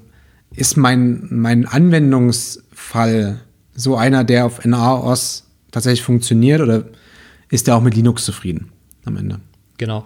ist 0.55 0.77
mein, 0.77 1.27
mein 1.29 1.65
Anwendungsfall 1.65 3.39
so 3.75 3.95
einer, 3.97 4.23
der 4.23 4.45
auf 4.45 4.63
NAOS 4.63 5.45
tatsächlich 5.73 6.03
funktioniert 6.03 6.61
oder 6.61 6.85
ist 7.49 7.67
der 7.67 7.75
auch 7.75 7.81
mit 7.81 7.95
Linux 7.95 8.23
zufrieden 8.23 8.69
am 9.03 9.17
Ende? 9.17 9.41
Genau. 9.77 10.05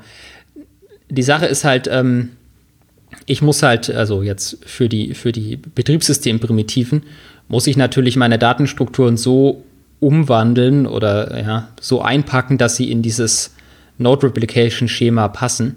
Die 1.10 1.24
Sache 1.24 1.46
ist 1.46 1.64
halt, 1.64 1.88
ähm, 1.92 2.30
ich 3.28 3.44
muss 3.44 3.62
halt, 3.62 3.92
also 3.92 4.24
jetzt 4.24 4.58
für 4.66 4.90
die, 4.90 5.14
für 5.14 5.32
die 5.32 5.58
Betriebssystemprimitiven, 5.58 7.04
muss 7.48 7.68
ich 7.68 7.78
natürlich 7.78 8.16
meine 8.16 8.40
Datenstrukturen 8.40 9.18
so 9.18 9.64
umwandeln 10.00 10.86
oder 10.86 11.40
ja, 11.40 11.70
so 11.80 12.02
einpacken, 12.02 12.58
dass 12.58 12.76
sie 12.76 12.92
in 12.92 13.02
dieses 13.02 13.56
Node 13.98 14.28
Replication 14.28 14.88
Schema 14.88 15.28
passen. 15.28 15.76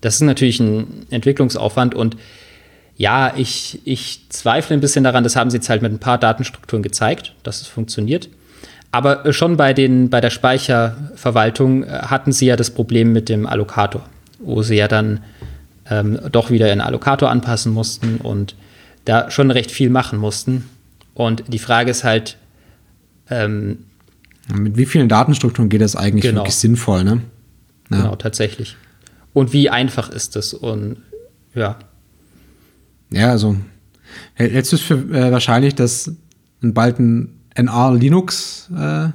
Das 0.00 0.16
ist 0.16 0.22
natürlich 0.22 0.60
ein 0.60 1.06
Entwicklungsaufwand 1.10 1.94
und 1.94 2.16
ja, 2.96 3.34
ich, 3.36 3.80
ich 3.84 4.26
zweifle 4.28 4.74
ein 4.74 4.80
bisschen 4.80 5.04
daran, 5.04 5.24
das 5.24 5.36
haben 5.36 5.50
sie 5.50 5.56
jetzt 5.56 5.68
halt 5.68 5.80
mit 5.82 5.92
ein 5.92 5.98
paar 5.98 6.18
Datenstrukturen 6.18 6.82
gezeigt, 6.82 7.34
dass 7.42 7.60
es 7.60 7.66
funktioniert. 7.66 8.28
Aber 8.92 9.32
schon 9.32 9.56
bei, 9.56 9.72
den, 9.72 10.10
bei 10.10 10.20
der 10.20 10.30
Speicherverwaltung 10.30 11.84
äh, 11.84 11.88
hatten 11.88 12.30
sie 12.30 12.46
ja 12.46 12.56
das 12.56 12.70
Problem 12.70 13.12
mit 13.12 13.28
dem 13.28 13.46
Allokator, 13.46 14.02
wo 14.38 14.62
sie 14.62 14.76
ja 14.76 14.86
dann 14.86 15.20
ähm, 15.90 16.20
doch 16.30 16.50
wieder 16.50 16.68
ihren 16.68 16.82
Allokator 16.82 17.30
anpassen 17.30 17.72
mussten 17.72 18.18
und 18.18 18.54
da 19.06 19.30
schon 19.30 19.50
recht 19.50 19.70
viel 19.70 19.88
machen 19.88 20.18
mussten. 20.18 20.68
Und 21.14 21.44
die 21.48 21.58
Frage 21.58 21.90
ist 21.90 22.04
halt, 22.04 22.36
ähm, 23.30 23.78
mit 24.54 24.76
wie 24.76 24.86
vielen 24.86 25.08
Datenstrukturen 25.08 25.70
geht 25.70 25.80
das 25.80 25.96
eigentlich 25.96 26.22
genau. 26.22 26.42
wirklich 26.42 26.56
sinnvoll, 26.56 27.02
ne? 27.04 27.22
Ja. 27.90 27.96
Genau, 28.02 28.16
tatsächlich. 28.16 28.76
Und 29.32 29.52
wie 29.52 29.70
einfach 29.70 30.10
ist 30.10 30.36
das? 30.36 30.52
Und 30.52 30.98
ja. 31.54 31.78
Ja, 33.10 33.30
also 33.30 33.56
hältst 34.34 34.72
du 34.72 34.76
es 34.76 34.82
für 34.82 34.94
äh, 34.94 35.32
wahrscheinlich, 35.32 35.74
dass 35.74 36.12
bald 36.60 36.98
ein 36.98 37.41
NR 37.54 37.94
Linux 37.94 38.68
äh, 38.76 39.08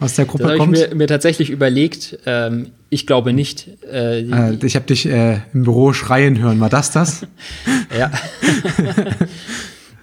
aus 0.00 0.14
der 0.14 0.24
Gruppe 0.24 0.44
das 0.44 0.58
kommt? 0.58 0.76
Ich 0.76 0.88
mir, 0.90 0.94
mir 0.94 1.06
tatsächlich 1.06 1.50
überlegt. 1.50 2.18
Ähm, 2.26 2.68
ich 2.90 3.06
glaube 3.06 3.32
nicht. 3.32 3.68
Äh, 3.84 4.20
äh, 4.20 4.58
ich 4.64 4.76
habe 4.76 4.86
dich 4.86 5.06
äh, 5.06 5.40
im 5.52 5.64
Büro 5.64 5.92
schreien 5.92 6.38
hören. 6.38 6.60
War 6.60 6.70
das 6.70 6.90
das? 6.90 7.26
ja. 7.98 8.10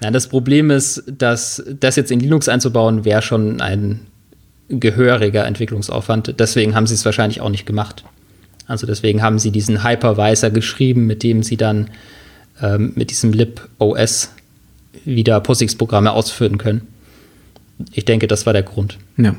ja. 0.02 0.12
Das 0.12 0.28
Problem 0.28 0.70
ist, 0.70 1.04
dass 1.08 1.64
das 1.80 1.96
jetzt 1.96 2.12
in 2.12 2.20
Linux 2.20 2.50
einzubauen, 2.50 3.06
wäre 3.06 3.22
schon 3.22 3.62
ein 3.62 4.02
gehöriger 4.70 5.46
Entwicklungsaufwand. 5.46 6.40
Deswegen 6.40 6.76
haben 6.76 6.88
sie 6.88 6.96
es 6.96 7.06
wahrscheinlich 7.06 7.42
auch 7.42 7.50
nicht 7.50 7.66
gemacht. 7.66 8.04
Also 8.68 8.88
deswegen 8.88 9.22
haben 9.22 9.40
sie 9.40 9.52
diesen 9.52 9.84
Hypervisor 9.84 10.50
geschrieben, 10.50 11.06
mit 11.06 11.24
dem 11.24 11.44
sie 11.44 11.58
dann 11.58 11.90
ähm, 12.62 12.94
mit 12.96 13.10
diesem 13.10 13.34
libOS 13.34 14.32
wieder 15.06 15.40
POSIX-Programme 15.42 16.12
ausführen 16.12 16.58
können. 16.58 16.88
Ich 17.92 18.06
denke, 18.06 18.28
das 18.28 18.46
war 18.46 18.54
der 18.54 18.64
Grund. 18.64 18.98
Ja. 19.18 19.36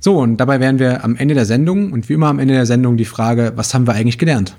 So, 0.00 0.18
und 0.18 0.36
dabei 0.36 0.60
wären 0.60 0.78
wir 0.78 1.02
am 1.04 1.16
Ende 1.16 1.34
der 1.34 1.46
Sendung 1.46 1.92
und 1.92 2.08
wie 2.08 2.12
immer 2.12 2.28
am 2.28 2.38
Ende 2.38 2.54
der 2.54 2.66
Sendung 2.66 2.96
die 2.96 3.04
Frage, 3.04 3.52
was 3.56 3.74
haben 3.74 3.86
wir 3.86 3.94
eigentlich 3.94 4.18
gelernt? 4.18 4.56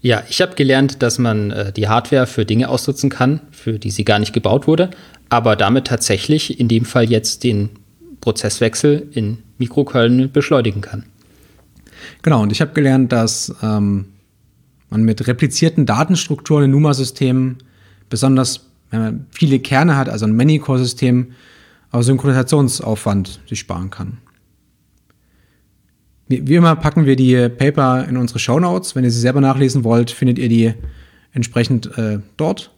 Ja, 0.00 0.22
ich 0.28 0.40
habe 0.40 0.54
gelernt, 0.54 1.02
dass 1.02 1.18
man 1.18 1.50
äh, 1.50 1.72
die 1.72 1.88
Hardware 1.88 2.26
für 2.26 2.44
Dinge 2.44 2.68
ausnutzen 2.68 3.10
kann, 3.10 3.40
für 3.50 3.78
die 3.78 3.90
sie 3.90 4.04
gar 4.04 4.20
nicht 4.20 4.32
gebaut 4.32 4.68
wurde, 4.68 4.90
aber 5.28 5.56
damit 5.56 5.88
tatsächlich 5.88 6.60
in 6.60 6.68
dem 6.68 6.84
Fall 6.84 7.10
jetzt 7.10 7.42
den 7.42 7.70
Prozesswechsel 8.20 9.08
in 9.12 9.38
Mikrokernel 9.58 10.28
beschleunigen 10.28 10.80
kann. 10.80 11.04
Genau, 12.22 12.42
und 12.42 12.52
ich 12.52 12.60
habe 12.60 12.72
gelernt, 12.72 13.10
dass 13.10 13.54
ähm, 13.62 14.06
man 14.90 15.02
mit 15.02 15.26
replizierten 15.26 15.86
Datenstrukturen 15.86 16.64
in 16.64 16.70
NUMA-Systemen, 16.70 17.58
besonders 18.08 18.67
wenn 18.90 19.00
man 19.00 19.26
viele 19.30 19.58
Kerne 19.58 19.96
hat, 19.96 20.08
also 20.08 20.26
ein 20.26 20.34
Many-Core-System, 20.34 21.32
auch 21.90 22.02
Synchronisationsaufwand 22.02 23.40
sich 23.46 23.58
sparen 23.58 23.90
kann. 23.90 24.18
Wie 26.28 26.54
immer 26.54 26.76
packen 26.76 27.06
wir 27.06 27.16
die 27.16 27.48
Paper 27.48 28.06
in 28.06 28.18
unsere 28.18 28.38
Show 28.38 28.60
Notes. 28.60 28.94
Wenn 28.94 29.04
ihr 29.04 29.10
sie 29.10 29.20
selber 29.20 29.40
nachlesen 29.40 29.82
wollt, 29.82 30.10
findet 30.10 30.38
ihr 30.38 30.50
die 30.50 30.74
entsprechend 31.32 31.96
äh, 31.96 32.18
dort. 32.36 32.70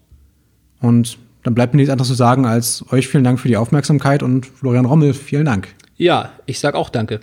Und 0.80 1.18
dann 1.42 1.54
bleibt 1.54 1.74
mir 1.74 1.78
nichts 1.78 1.90
anderes 1.90 2.08
zu 2.08 2.14
sagen 2.14 2.46
als 2.46 2.84
euch 2.92 3.08
vielen 3.08 3.24
Dank 3.24 3.40
für 3.40 3.48
die 3.48 3.56
Aufmerksamkeit 3.56 4.22
und 4.22 4.46
Florian 4.46 4.84
Rommel, 4.84 5.14
vielen 5.14 5.46
Dank. 5.46 5.68
Ja, 5.96 6.32
ich 6.46 6.60
sag 6.60 6.74
auch 6.74 6.90
danke. 6.90 7.20